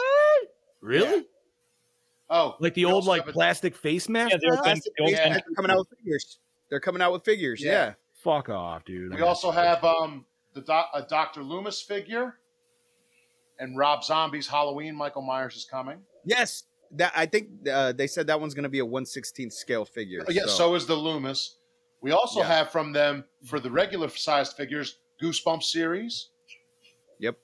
[0.82, 1.26] Really?
[2.30, 4.32] Oh, Like the old like plastic face mask?
[4.32, 4.62] Yeah, they're?
[4.62, 5.34] Plastic The old figures, Yeah.
[5.34, 6.40] They're coming out with figures.
[6.70, 7.62] They're coming out with figures.
[7.64, 7.72] Yeah.
[7.72, 7.94] Yeah.
[8.24, 9.14] Fuck off, dude.
[9.14, 12.36] We also have um the doc, a Doctor Loomis figure,
[13.60, 14.96] and Rob Zombie's Halloween.
[14.96, 16.00] Michael Myers is coming.
[16.26, 16.64] Yes.
[16.92, 20.24] That I think uh, they said that one's going to be a 116th scale figure.
[20.30, 20.76] Yeah, so.
[20.76, 21.58] is the Loomis.
[22.04, 22.48] We also Yeah.
[22.48, 26.30] have from them for the regular sized figures Goosebumps series.
[27.20, 27.38] Yep.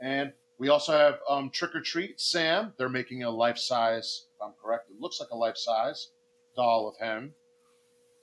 [0.00, 2.74] And we also have um, Trick or Treat Sam.
[2.76, 6.08] They're making a life size, if I'm correct, it looks like a life size
[6.56, 7.32] doll of him.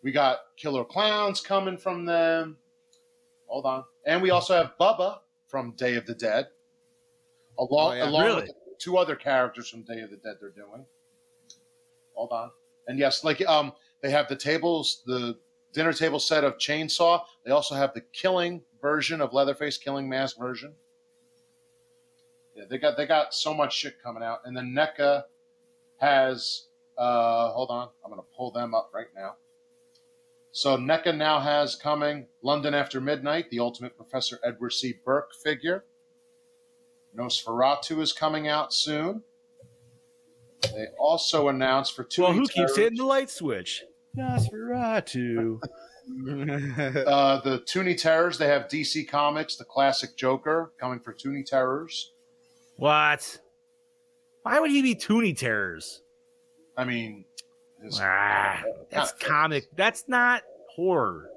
[0.03, 2.57] We got Killer Clowns coming from them.
[3.47, 3.85] Hold on.
[4.05, 6.49] And we also have Bubba from Day of the Dead.
[7.57, 8.09] Along, Oh, yeah.
[8.09, 8.41] along Really?
[8.43, 10.85] with two other characters from Day of the Dead they're doing.
[12.15, 12.51] Hold on.
[12.87, 15.37] And yes, like um, they have the tables, the
[15.73, 17.23] dinner table set of Chainsaw.
[17.43, 20.73] They also have the killing version of Leatherface, killing mask version.
[22.55, 25.23] Yeah, they got they got so much shit coming out, and then NECA
[25.97, 26.65] has.
[26.97, 29.35] Uh, hold on, I'm gonna pull them up right now.
[30.51, 34.95] So NECA now has coming London After Midnight, the Ultimate Professor Edward C.
[35.05, 35.85] Burke figure.
[37.15, 39.23] Nosferatu is coming out soon.
[40.61, 42.23] They also announced for two.
[42.23, 43.83] Well, who keeps hitting the light switch?
[44.19, 45.61] Nosferatu.
[46.11, 52.13] Uh, the Toony Terrors, they have DC Comics, the classic Joker coming for Toony Terrors.
[52.77, 53.37] what?
[54.41, 56.01] Why would he be Toony Terrors?
[56.75, 57.25] I mean,
[58.01, 59.67] Ah, that's comic.
[59.75, 60.41] That's not
[60.75, 61.29] horror.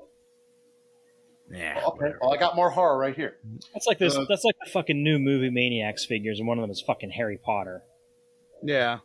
[1.50, 1.82] Yeah.
[1.88, 2.12] okay.
[2.22, 3.36] Well, I got more horror right here.
[3.74, 4.16] That's like this.
[4.16, 7.10] Uh, that's like the fucking new movie Maniacs figures, and one of them is fucking
[7.10, 7.82] Harry Potter.
[8.62, 9.00] yeah.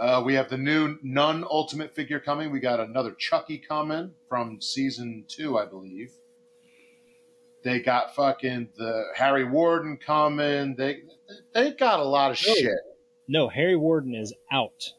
[0.00, 2.50] Uh, we have the new Nun Ultimate figure coming.
[2.50, 6.10] We got another Chucky coming from season two, I believe.
[7.62, 10.74] They got fucking the Harry Warden coming.
[10.76, 11.02] They
[11.52, 12.54] they got a lot of Oh.
[12.54, 12.72] shit.
[13.28, 14.94] No, Harry Warden is out.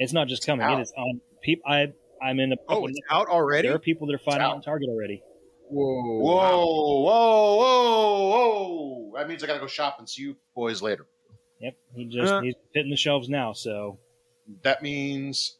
[0.00, 0.80] It's not just coming; out.
[0.80, 1.20] it is on.
[1.40, 2.56] Peop, I I'm in the.
[2.68, 3.68] Oh, it's out already.
[3.68, 4.50] There are people that are finding out.
[4.50, 5.22] out on Target already.
[5.68, 6.18] Whoa.
[6.18, 6.66] Whoa,
[7.04, 9.12] whoa, whoa, whoa!
[9.16, 11.06] That means I gotta go shop and see you boys later.
[11.60, 12.40] Yep, he just Uh.
[12.40, 13.52] he's hitting the shelves now.
[13.52, 13.98] So
[14.62, 15.56] That means,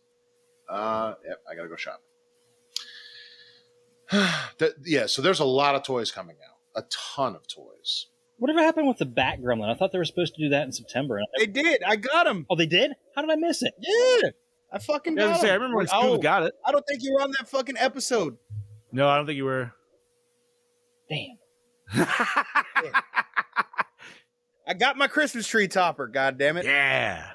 [0.69, 2.03] uh, yep, I gotta go shop.
[4.59, 8.07] that, yeah, so there's a lot of toys coming out, a ton of toys.
[8.39, 9.69] whatever happened with the Bat Gremlin?
[9.71, 11.19] I thought they were supposed to do that in September.
[11.19, 11.83] and I- They did.
[11.85, 12.47] I got him.
[12.49, 12.93] Oh, they did?
[13.15, 13.75] How did I miss it?
[13.79, 14.31] Yeah.
[14.73, 16.55] I fucking I, got say, I remember when Oh, got it.
[16.65, 18.39] I don't think you were on that fucking episode.
[18.93, 19.73] No, I don't think you were.
[21.11, 21.37] Damn.
[24.67, 26.07] I got my Christmas tree topper.
[26.07, 26.65] God damn it!
[26.65, 27.31] yeah.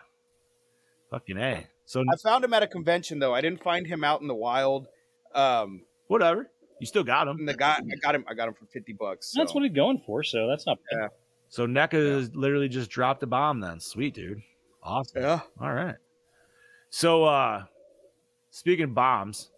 [1.11, 1.67] Fucking A.
[1.85, 3.33] So I found him at a convention though.
[3.33, 4.87] I didn't find him out in the wild.
[5.33, 6.49] Um, whatever.
[6.79, 7.37] You still got him.
[7.39, 8.25] and the guy, I got him.
[8.27, 9.33] I got him for fifty bucks.
[9.35, 10.23] That's what he's going for.
[10.23, 10.97] So that's not bad.
[10.99, 11.07] Yeah.
[11.49, 13.79] So NECA has literally just dropped a bomb then.
[13.79, 14.41] Sweet, dude.
[14.83, 15.21] Awesome.
[15.21, 15.39] Yeah.
[15.61, 15.95] All right.
[16.89, 17.63] So uh
[18.49, 19.51] speaking of bombs,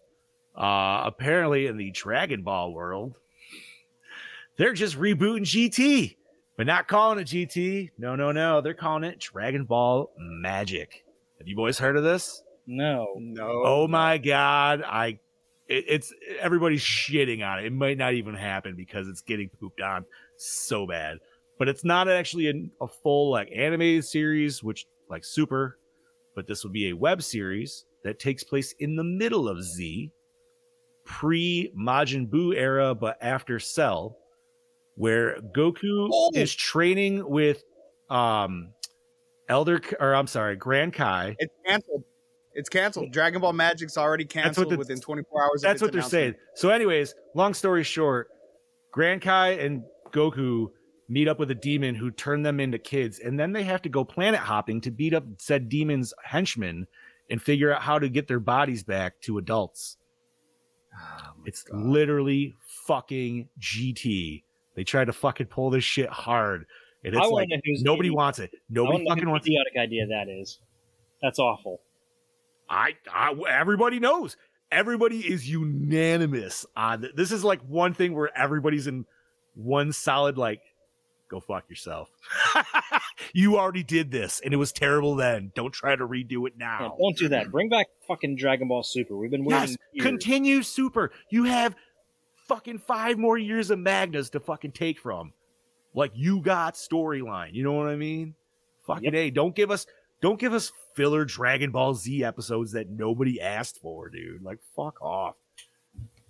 [0.56, 3.15] uh apparently in the Dragon Ball world,
[4.57, 6.15] they're just rebooting GT,
[6.58, 7.92] but not calling it GT.
[7.98, 8.62] No, no, no.
[8.62, 11.06] They're calling it Dragon Ball Magic.
[11.38, 12.44] Have you boys heard of this?
[12.66, 13.14] No.
[13.18, 13.62] No.
[13.64, 15.20] Oh my god, I
[15.68, 17.66] it, it's everybody's shitting on it.
[17.66, 20.06] It might not even happen because it's getting pooped on
[20.38, 21.20] so bad.
[21.60, 25.78] But it's not actually a, a full like animated series, which like super.
[26.36, 30.12] But this will be a web series that takes place in the middle of Z,
[31.04, 34.18] pre Majin Buu era, but after Cell,
[34.98, 36.32] where Goku Oh.
[36.36, 37.64] is training with
[38.10, 38.74] um
[39.49, 41.36] Elder or I'm sorry, Grand Kai.
[41.40, 42.03] It's canceled.
[42.53, 43.11] It's canceled.
[43.14, 45.61] Dragon Ball Magic's already canceled the- within 24 hours.
[45.61, 46.36] That's what they're saying.
[46.56, 48.30] So, anyways, long story short,
[48.91, 50.72] Grand Kai and Goku
[51.07, 53.90] meet up with a demon who turned them into kids, and then they have to
[53.90, 56.88] go planet hopping to beat up said demon's henchmen
[57.30, 59.98] and figure out how to get their bodies back to adults.
[61.45, 62.56] it's literally
[62.88, 64.44] fucking GT.
[64.78, 66.68] They tried to fucking pull this shit hard,
[67.04, 67.49] and it's like
[67.82, 68.52] nobody wants it.
[68.70, 69.49] Nobody fucking wants it.
[69.49, 70.60] idiotic idea that is.
[71.20, 71.82] That's awful.
[72.70, 74.38] I, I everybody knows.
[74.72, 77.32] Everybody is unanimous on th- this.
[77.32, 79.06] Is like one thing where everybody's in
[79.56, 80.62] one solid like,
[81.28, 82.12] go fuck yourself.
[83.34, 85.52] you already did this, and it was terrible then.
[85.56, 86.95] Don't try to redo it Yeah, now.
[86.99, 87.49] don't do that.
[87.49, 89.18] Bring back fucking Dragon Ball Super.
[89.18, 89.76] We've been waiting.
[89.94, 91.10] Yes, continue super.
[91.32, 91.76] You have
[92.48, 95.34] fucking five more years of Magnas to fucking take from.
[95.94, 97.53] Like you got storyline.
[97.53, 98.36] You know what I mean?
[98.86, 99.14] Fucking Yep.
[99.14, 99.30] a.
[99.32, 99.86] Don't give us
[100.22, 104.44] don't give us filler Dragon Ball Z episodes that nobody asked for, dude.
[104.44, 105.36] Like fuck off.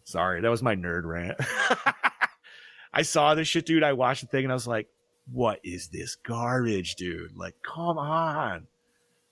[0.03, 1.37] Sorry, that was my nerd rant.
[2.93, 3.83] I saw this shit, dude.
[3.83, 4.87] I watched the thing and I was like,
[5.31, 7.35] what is this garbage, dude?
[7.35, 8.67] Like, come on.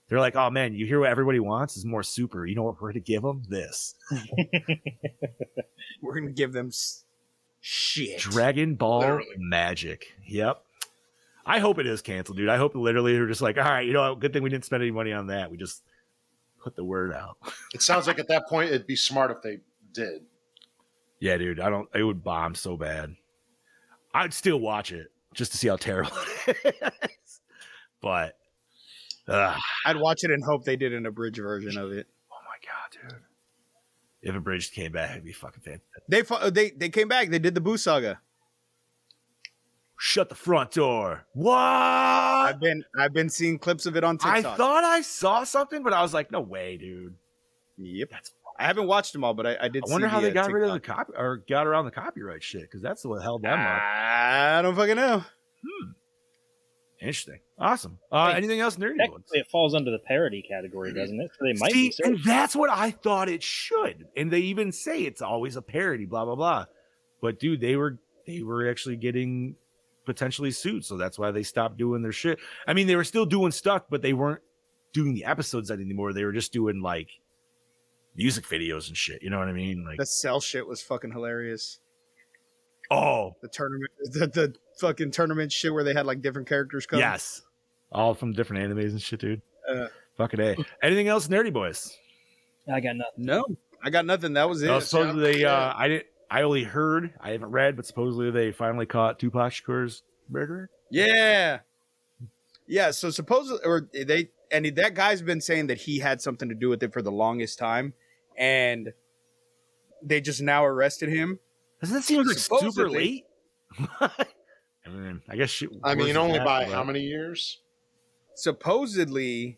[0.07, 2.45] They're like, oh man, you hear what everybody wants is more super.
[2.45, 3.43] You know what we're gonna give them?
[3.49, 3.95] This
[6.01, 6.71] We're gonna give them
[7.59, 8.19] shit.
[8.19, 9.27] Dragon Ball Literally.
[9.37, 10.13] Magic.
[10.27, 10.61] Yep.
[11.45, 12.49] I hope it is canceled, dude.
[12.49, 14.19] I hope literally they're just like, all right, you know, what?
[14.19, 15.51] good thing we didn't spend any money on that.
[15.51, 15.83] We just
[16.61, 17.37] put the word out.
[17.73, 19.59] It sounds like at that point it'd be smart if they
[19.93, 20.21] did.
[21.19, 21.59] Yeah, dude.
[21.59, 21.89] I don't.
[21.93, 23.15] It would bomb so bad.
[24.13, 26.15] I'd still watch it just to see how terrible
[26.47, 27.41] it is.
[28.01, 28.37] But,
[29.27, 32.07] ugh, I'd watch it and hope they did an abridged version of it.
[32.31, 33.21] oh my god, dude.
[34.21, 36.03] If a bridge came back, it'd be fucking fantastic.
[36.09, 37.29] They fu- they they came back.
[37.29, 38.19] They did the Buu Saga.
[39.97, 41.25] Shut the front door.
[41.33, 41.55] What?
[41.55, 44.45] I've been I've been seeing clips of it on TikTok.
[44.45, 47.15] I thought I saw something, but I was like, no way, dude.
[47.77, 48.09] yep.
[48.11, 49.83] That's I haven't watched them all, but I, I did.
[49.87, 51.91] I wonder how the, they uh, got rid of the copy or got around the
[51.91, 53.81] copyright shit because that's what held them up.
[53.81, 55.23] I don't fucking know.
[57.05, 57.99] Interesting, awesome.
[58.11, 59.09] Uh, Hey, anything else nerdy?
[59.11, 59.25] ones?
[59.31, 61.31] It falls under the parody category, doesn't it?
[61.37, 61.91] So they might See, be.
[61.91, 62.15] certain.
[62.15, 64.07] and that's what I thought it should.
[64.17, 66.65] And they even say it's always a parody, blah blah blah.
[67.21, 69.55] But dude, they were they were actually getting
[70.05, 72.39] potentially sued, so that's why they stopped doing their shit.
[72.67, 74.41] I mean, they were still doing stuff, but they weren't
[74.93, 76.11] doing the episodes anymore.
[76.13, 77.09] They were just doing like
[78.15, 79.21] music videos and shit.
[79.21, 79.83] You know what I mean?
[79.85, 81.79] Like, The cell shit was fucking hilarious.
[82.91, 86.99] oh The tournament, the, the fucking tournament shit where they had like different characters come.
[86.99, 87.41] yes,
[87.91, 89.41] all from different animes and shit, dude.
[89.69, 89.87] Uh,
[90.17, 90.55] Fucking a.
[90.81, 91.97] Anything else, nerdy boys?
[92.71, 93.25] I got nothing.
[93.25, 93.45] No,
[93.83, 94.33] I got nothing.
[94.33, 94.69] That was it.
[94.69, 95.53] Oh, supposedly they, yeah.
[95.53, 96.05] uh, I didn't.
[96.29, 97.13] I only heard.
[97.19, 100.69] I haven't read, but supposedly they finally caught Tupac Shakur's murderer.
[100.89, 101.59] Yeah.
[102.67, 106.55] Yeah, so supposedly or they and that guy's been saying that he had something to
[106.55, 107.93] do with it for the longest time
[108.37, 108.91] and
[110.01, 111.39] they just now arrested him.
[111.81, 113.25] Doesn't that seem like super late?
[114.85, 115.49] I mean, I guess.
[115.49, 117.59] Shit I mean, only that, by but- how many years?
[118.35, 119.57] Supposedly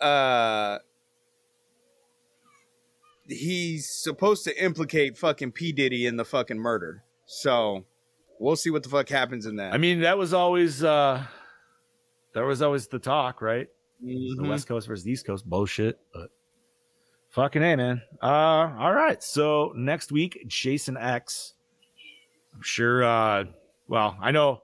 [0.00, 0.78] uh
[3.26, 7.02] he's supposed to implicate fucking P Diddy in the fucking murder.
[7.26, 7.84] So
[8.38, 9.72] we'll see what the fuck happens in that.
[9.72, 10.82] I mean, that was always.
[10.84, 11.24] uh
[12.34, 13.68] That was always the talk, right?
[14.00, 14.48] The Mhm.
[14.48, 16.30] West Coast versus the East Coast bullshit, but
[17.30, 18.02] fucking a man.
[18.22, 18.26] Uh,
[18.78, 19.22] all right.
[19.22, 21.54] So next week, Jason X.
[22.54, 23.02] I'm sure.
[23.04, 23.44] uh
[23.88, 24.62] Well, I know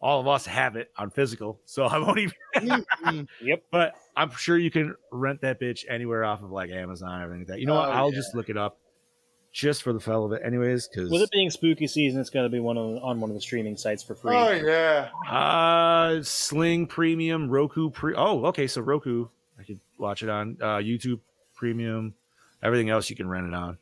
[0.00, 2.34] all of us have it on physical, so I won't even.
[3.04, 3.26] Mhm.
[3.42, 3.64] Yep.
[3.70, 7.48] But I'm sure you can rent that bitch anywhere off of like Amazon, everything like
[7.48, 7.60] that.
[7.60, 7.88] You know what?
[7.88, 8.16] Oh, I'll yeah.
[8.16, 8.78] just look it up,
[9.52, 10.88] just for the fell of it, anyways.
[10.88, 13.34] Because With it being spooky season, it's going to be one of, on one of
[13.34, 14.34] the streaming sites for free.
[14.36, 15.08] Oh yeah.
[15.30, 18.14] Uh, Sling Premium, Roku Pre.
[18.16, 18.66] Oh, okay.
[18.68, 19.26] So Roku,
[19.58, 21.20] I could watch it on uh, YouTube
[21.56, 22.14] Premium.
[22.62, 23.76] Everything else you can rent it on.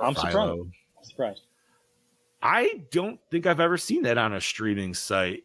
[0.00, 0.30] I'm Philo.
[0.30, 0.60] surprised.
[0.98, 1.42] I'm surprised.
[2.42, 5.44] I don't think I've ever seen that on a streaming site.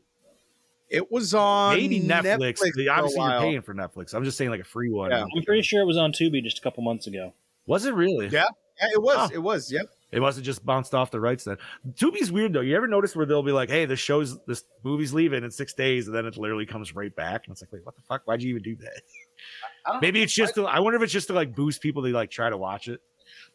[0.89, 2.59] It was on Maybe Netflix.
[2.59, 4.13] for a Obviously, you're paying for Netflix.
[4.13, 5.11] I'm just saying like a free one.
[5.11, 5.23] Yeah.
[5.23, 7.33] I'm pretty sure it was on Tubi just a couple months ago.
[7.65, 8.27] Was it really?
[8.27, 8.45] Yeah.
[8.79, 9.29] Yeah, it was.
[9.31, 9.33] Oh.
[9.33, 9.71] It was.
[9.71, 9.87] Yep.
[10.11, 11.57] It must have just bounced off the rights then.
[11.95, 12.61] Tubi's weird though.
[12.61, 15.73] You ever notice where they'll be like, "Hey, this show's this movie's leaving in six
[15.73, 18.21] days," and then it literally comes right back, and it's like, "Wait, what the fuck?
[18.25, 19.01] Why'd you even do that?"
[20.01, 20.55] Maybe it's just.
[20.55, 22.87] To, I wonder if it's just to like boost people to like try to watch
[22.87, 23.01] it.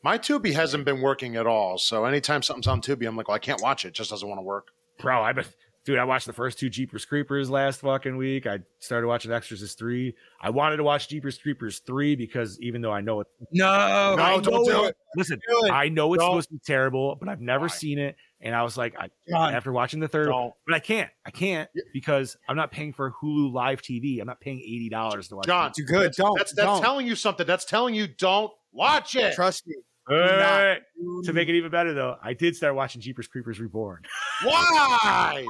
[0.02, 1.78] My Tubi hasn't been working at all.
[1.78, 3.88] So anytime something's on Tubi, I'm like, well, I can't watch it.
[3.88, 4.68] It just doesn't want to work.
[5.00, 5.48] Bro, I bet.
[5.84, 8.46] Dude, I watched the first two Jeepers Creepers last fucking week.
[8.46, 10.14] I started watching Exorcist 3.
[10.40, 14.22] I wanted to watch Jeepers Creepers 3 because even though I know it, No, No,
[14.22, 14.96] I don't do it- it.
[15.16, 15.72] Listen, Do it.
[15.72, 16.30] I know it's Don't.
[16.30, 17.68] supposed to be terrible, but I've never Why?
[17.68, 18.14] seen it.
[18.40, 20.54] And I was like, I, after watching the third, Don't.
[20.66, 21.10] but I can't.
[21.26, 24.20] I can't because I'm not paying for Hulu Live TV.
[24.20, 25.46] I'm not paying eighty dollars to watch.
[25.46, 26.12] John, Too good.
[26.12, 26.36] Don't.
[26.38, 26.80] that's that's don't.
[26.82, 27.44] telling you something.
[27.46, 29.34] That's telling you don't watch it.
[29.34, 29.74] Trust me.
[30.08, 30.78] Wait, wait, not.
[30.98, 31.24] wait.
[31.26, 34.02] To make it even better, though, I did start watching Jeepers Creepers Reborn
[34.42, 35.46] Why?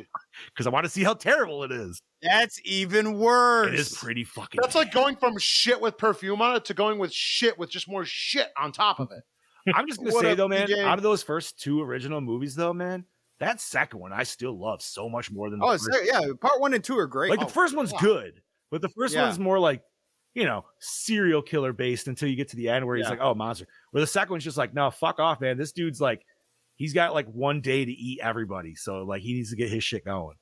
[0.46, 2.02] because I want to see how terrible it is.
[2.22, 3.68] That's even worse.
[3.72, 4.60] It is pretty fucking.
[4.62, 7.88] That's like going from shit with perfume on it to going with shit with just
[7.88, 9.22] more shit on top of it.
[9.74, 10.68] I'm just gonna say though, man.
[10.68, 10.84] DJ?
[10.84, 13.04] Out of those first two original movies, though, man,
[13.40, 15.88] that second one I still love so much more than the Oh, first.
[16.04, 16.20] yeah.
[16.40, 17.30] Part one and two are great.
[17.30, 18.00] like Oh, the first one's yeah.
[18.00, 19.24] good, but the first Yeah.
[19.24, 19.82] one's more like,
[20.34, 23.10] you know, serial killer based until you get to the end where he's Yeah.
[23.10, 23.66] like, oh, monster.
[23.90, 25.58] Where the second one's just like, no, fuck off, man.
[25.58, 26.24] This dude's like,
[26.76, 29.84] he's got like one day to eat everybody, so like he needs to get his
[29.84, 30.36] shit going.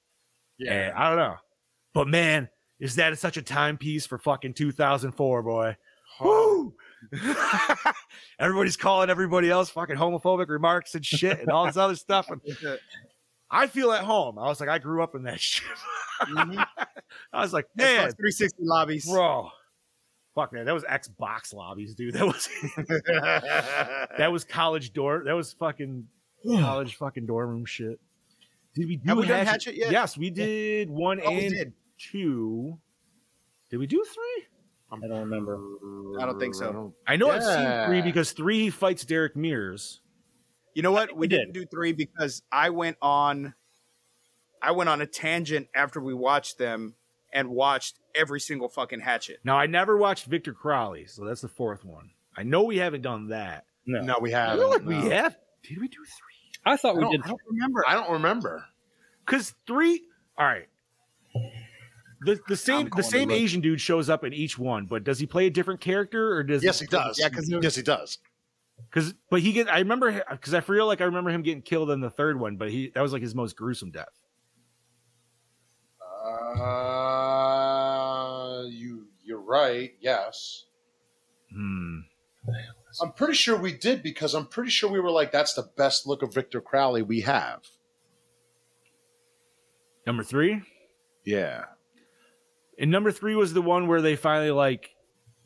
[0.58, 1.36] Yeah, I don't know,
[1.94, 2.48] but man,
[2.78, 5.76] is that such a timepiece for fucking 2004, boy?
[6.20, 6.74] Woo!
[8.38, 12.28] Everybody's calling everybody else fucking homophobic remarks and shit and all this other stuff.
[12.30, 12.40] And
[13.50, 14.38] I feel at home.
[14.38, 15.66] I was like, I grew up in that shit.
[16.22, 16.64] Mhm.
[17.32, 19.06] I was like, man, 360 lobbies.
[19.08, 19.48] bro.
[20.40, 22.14] Fuck man, that was Xbox lobbies, dude.
[22.18, 22.48] That was
[24.18, 25.26] that was college dorm.
[25.26, 26.06] That was fucking
[26.48, 28.00] college fucking dorm room shit.
[28.74, 29.50] Did we do Have we done Hatchet?
[29.50, 29.92] Hatchet yet?
[29.92, 31.72] Yes, we did one Oh, and did.
[31.98, 32.78] two.
[33.70, 34.46] Did we do three?
[34.90, 35.60] I don't remember.
[36.18, 36.94] I don't think so.
[37.06, 40.00] I know I've seen three because three fights Derek Mears.
[40.74, 41.12] You know what?
[41.12, 41.38] We we did.
[41.40, 43.52] didn't do three because I went on
[44.62, 46.94] I went on a tangent after we watched them
[47.32, 49.38] and watched every single fucking hatchet.
[49.44, 52.10] Now I never watched Victor Crowley, so that's the fourth one.
[52.36, 53.64] I know we haven't done that.
[53.86, 54.58] No, No, we I have.
[54.58, 55.36] feel like we have.
[55.62, 56.62] Did we do three?
[56.64, 57.22] I thought I we did.
[57.24, 57.84] I don't remember.
[57.88, 58.64] I don't remember.
[59.26, 60.02] Because three.
[60.38, 60.68] All right.
[62.22, 63.30] The, the same the same.
[63.30, 66.42] Asian dude shows up in each one, but does he play a different character or
[66.42, 67.18] does Yes, he does.
[67.18, 68.18] Yeah, 'cause yes, he does.
[68.90, 71.90] Because but he get I remember because I feel like I remember him getting killed
[71.90, 74.08] in the third one, but he that was like his most gruesome death.
[77.70, 79.90] Uh, you you're right.
[80.01, 80.64] Yes,
[81.52, 81.98] Hmm.
[83.02, 86.06] I'm pretty sure we did because I'm pretty sure we were like, that's the best
[86.06, 87.60] look of Victor Crowley we have.
[90.06, 90.62] Number three.
[91.24, 91.64] Yeah.
[92.78, 94.90] And number three was the one where they finally like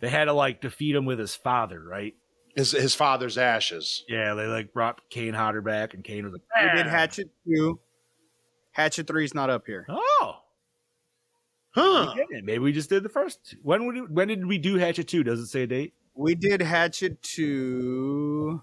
[0.00, 2.14] they had to like defeat him with his father, right?
[2.54, 4.04] His his father's ashes.
[4.08, 7.28] Yeah, they like brought Kane Hodder back, and Kane was like, We did "Ah." Hatchet
[7.46, 7.80] two.
[8.72, 9.84] Hatchet three is not up here.
[9.88, 10.36] Oh,
[11.74, 12.14] Huh.
[12.30, 13.56] we maybe we just did the first.
[13.62, 15.24] When would when did we do Hatchet two?
[15.24, 15.94] Does it say a date?
[16.14, 18.62] We did Hatchet two.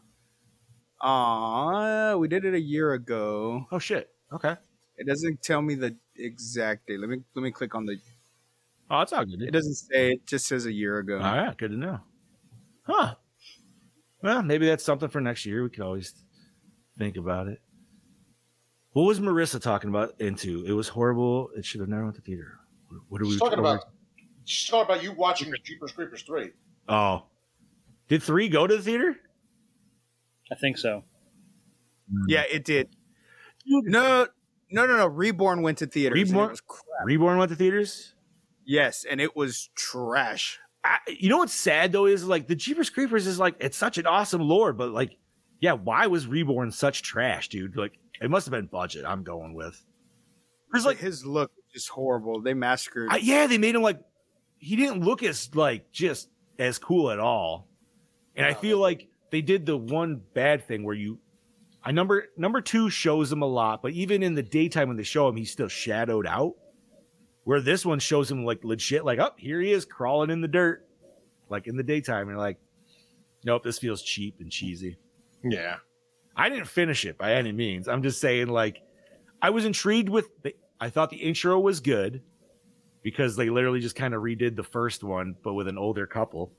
[1.01, 3.65] Uh we did it a year ago.
[3.71, 4.09] Oh shit.
[4.33, 4.55] Okay.
[4.97, 6.99] It doesn't tell me the exact date.
[6.99, 7.97] Let me let me click on the.
[8.89, 9.41] Oh, it's all good.
[9.41, 10.11] It doesn't say.
[10.11, 11.15] It just says a year ago.
[11.15, 11.99] All right, good to know.
[12.83, 13.15] Huh.
[14.21, 15.63] Well, maybe that's something for next year.
[15.63, 16.13] We could always
[16.97, 17.59] think about it.
[18.91, 20.65] What was Marissa talking about into?
[20.67, 21.49] It was horrible.
[21.57, 22.59] It should have never went to theater.
[23.09, 23.85] What are we She's talking about.
[24.45, 26.51] She's talking about you watching Jeepers Creepers three.
[26.87, 27.23] Oh.
[28.07, 29.15] Did three go to the theater?
[30.51, 31.03] I think so.
[32.11, 32.23] Hmm.
[32.27, 32.89] Yeah, it did.
[33.65, 34.27] No,
[34.69, 35.07] no, no, no.
[35.07, 36.15] Reborn went to theaters.
[36.15, 37.05] Reborn- was crap.
[37.05, 38.15] Reborn went to theaters?
[38.65, 40.59] Yes, and it was trash.
[40.83, 43.97] I, you know what's sad though is like the Jeepers Creepers is like it's such
[43.97, 45.17] an awesome lore, but like,
[45.59, 47.75] yeah, why was Reborn such trash, dude?
[47.75, 49.05] Like, it must have been budget.
[49.05, 49.83] I'm going with.
[50.71, 52.41] Because Like like, his look was just horrible.
[52.41, 53.09] They massacred.
[53.11, 53.99] I, yeah, they made him like
[54.57, 56.29] he didn't look as like just
[56.59, 57.67] as cool at all.
[58.35, 61.19] And I feel like they did the one bad thing where you
[61.83, 65.03] I number number two shows him a lot, but even in the daytime when they
[65.03, 66.55] show him, he's still shadowed out.
[67.43, 70.47] Where this one shows him like legit, like, oh, here he is crawling in the
[70.47, 70.87] dirt,
[71.49, 72.27] like in the daytime.
[72.27, 72.59] And you're like,
[73.43, 74.97] nope, this feels cheap and cheesy.
[75.43, 75.77] Yeah.
[76.35, 77.87] I didn't finish it by any means.
[77.87, 78.83] I'm just saying, like,
[79.41, 80.29] I was intrigued with.
[80.43, 82.23] The, I thought the intro was good
[83.03, 86.51] because they literally just kind of redid the first one, but with an older couple,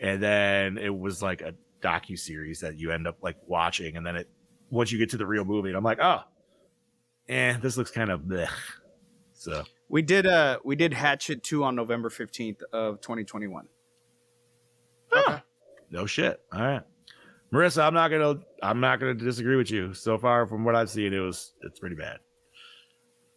[0.00, 4.04] and then it was like a docu series that you end up like watching, and
[4.04, 4.28] then it
[4.70, 6.22] once you get to the real movie, I'm like, oh,
[7.28, 8.48] eh, this looks kind of bleh.
[9.32, 10.26] So we did.
[10.26, 13.68] Uh, we did Hatchet two on November fifteenth of twenty twenty one.
[15.90, 16.40] no shit.
[16.52, 16.82] All right,
[17.52, 19.94] Marissa, I'm not gonna, I'm not gonna disagree with you.
[19.94, 22.18] So far, from what I've seen, it was, it's pretty bad.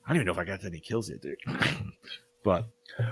[0.06, 1.38] I don't even know if I got any kills yet, dude.
[2.44, 2.66] But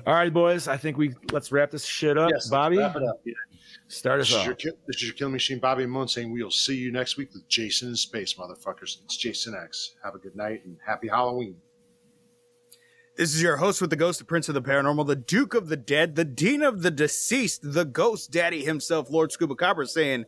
[0.07, 2.32] all right, boys, I think we let's wrap this shit up.
[2.34, 3.22] Yes, Bobby, wrap it up.
[3.88, 4.57] start This us is, your, off.
[4.60, 7.48] ki- this is your killing machine, Bobby Moon, saying we'll see you next week with
[7.48, 9.03] Jason in space, motherfuckers.
[9.03, 9.94] It's Jason X.
[10.03, 11.57] Have a good night and happy Halloween.
[13.18, 15.68] This is your host with the ghost, the prince of the paranormal, the duke of
[15.68, 20.26] the dead, the dean of the deceased, the ghost daddy himself, Lord Scuba Copper, saying,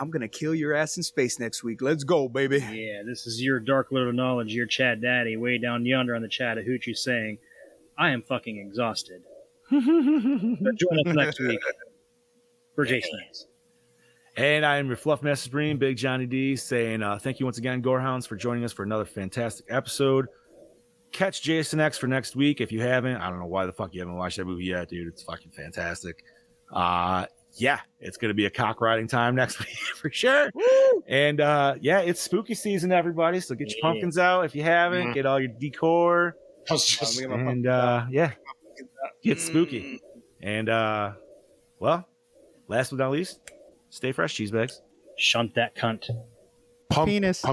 [0.00, 1.82] I'm going to kill your ass in space next week.
[1.82, 2.56] Let's go, baby.
[2.56, 6.28] Yeah, this is your Dark little Knowledge, your Chad Daddy, way down yonder on the
[6.28, 7.36] Chattahoochee saying,
[7.98, 9.22] I am fucking exhausted.
[9.70, 11.60] But join us next week
[12.74, 13.46] for Jason X.
[14.36, 17.58] And I am your Fluff Master Bream, Big Johnny D, saying uh, thank you once
[17.58, 20.28] again, Gorehounds, for joining us for another fantastic episode.
[21.12, 23.16] Catch Jason X for next week if you haven't.
[23.16, 25.08] I don't know why the fuck you haven't watched that movie yet, dude.
[25.08, 26.24] It's fucking fantastic.
[26.72, 30.50] Uh, yeah, it's gonna be a cock riding time next week for sure.
[31.06, 33.40] And uh, yeah, it's spooky season, everybody.
[33.40, 33.82] So get your Yeah.
[33.82, 35.08] pumpkins out if you haven't.
[35.08, 35.14] Mhm.
[35.14, 36.36] Get all your decor,
[36.68, 38.32] I was just- and uh, yeah,
[39.22, 40.00] get spooky.
[40.42, 41.12] And uh,
[41.78, 42.06] well,
[42.68, 43.40] last but not least,
[43.90, 44.80] stay fresh, cheese bags.
[45.18, 46.08] Shunt that cunt.
[46.88, 47.40] pump, Penis.
[47.42, 47.48] pump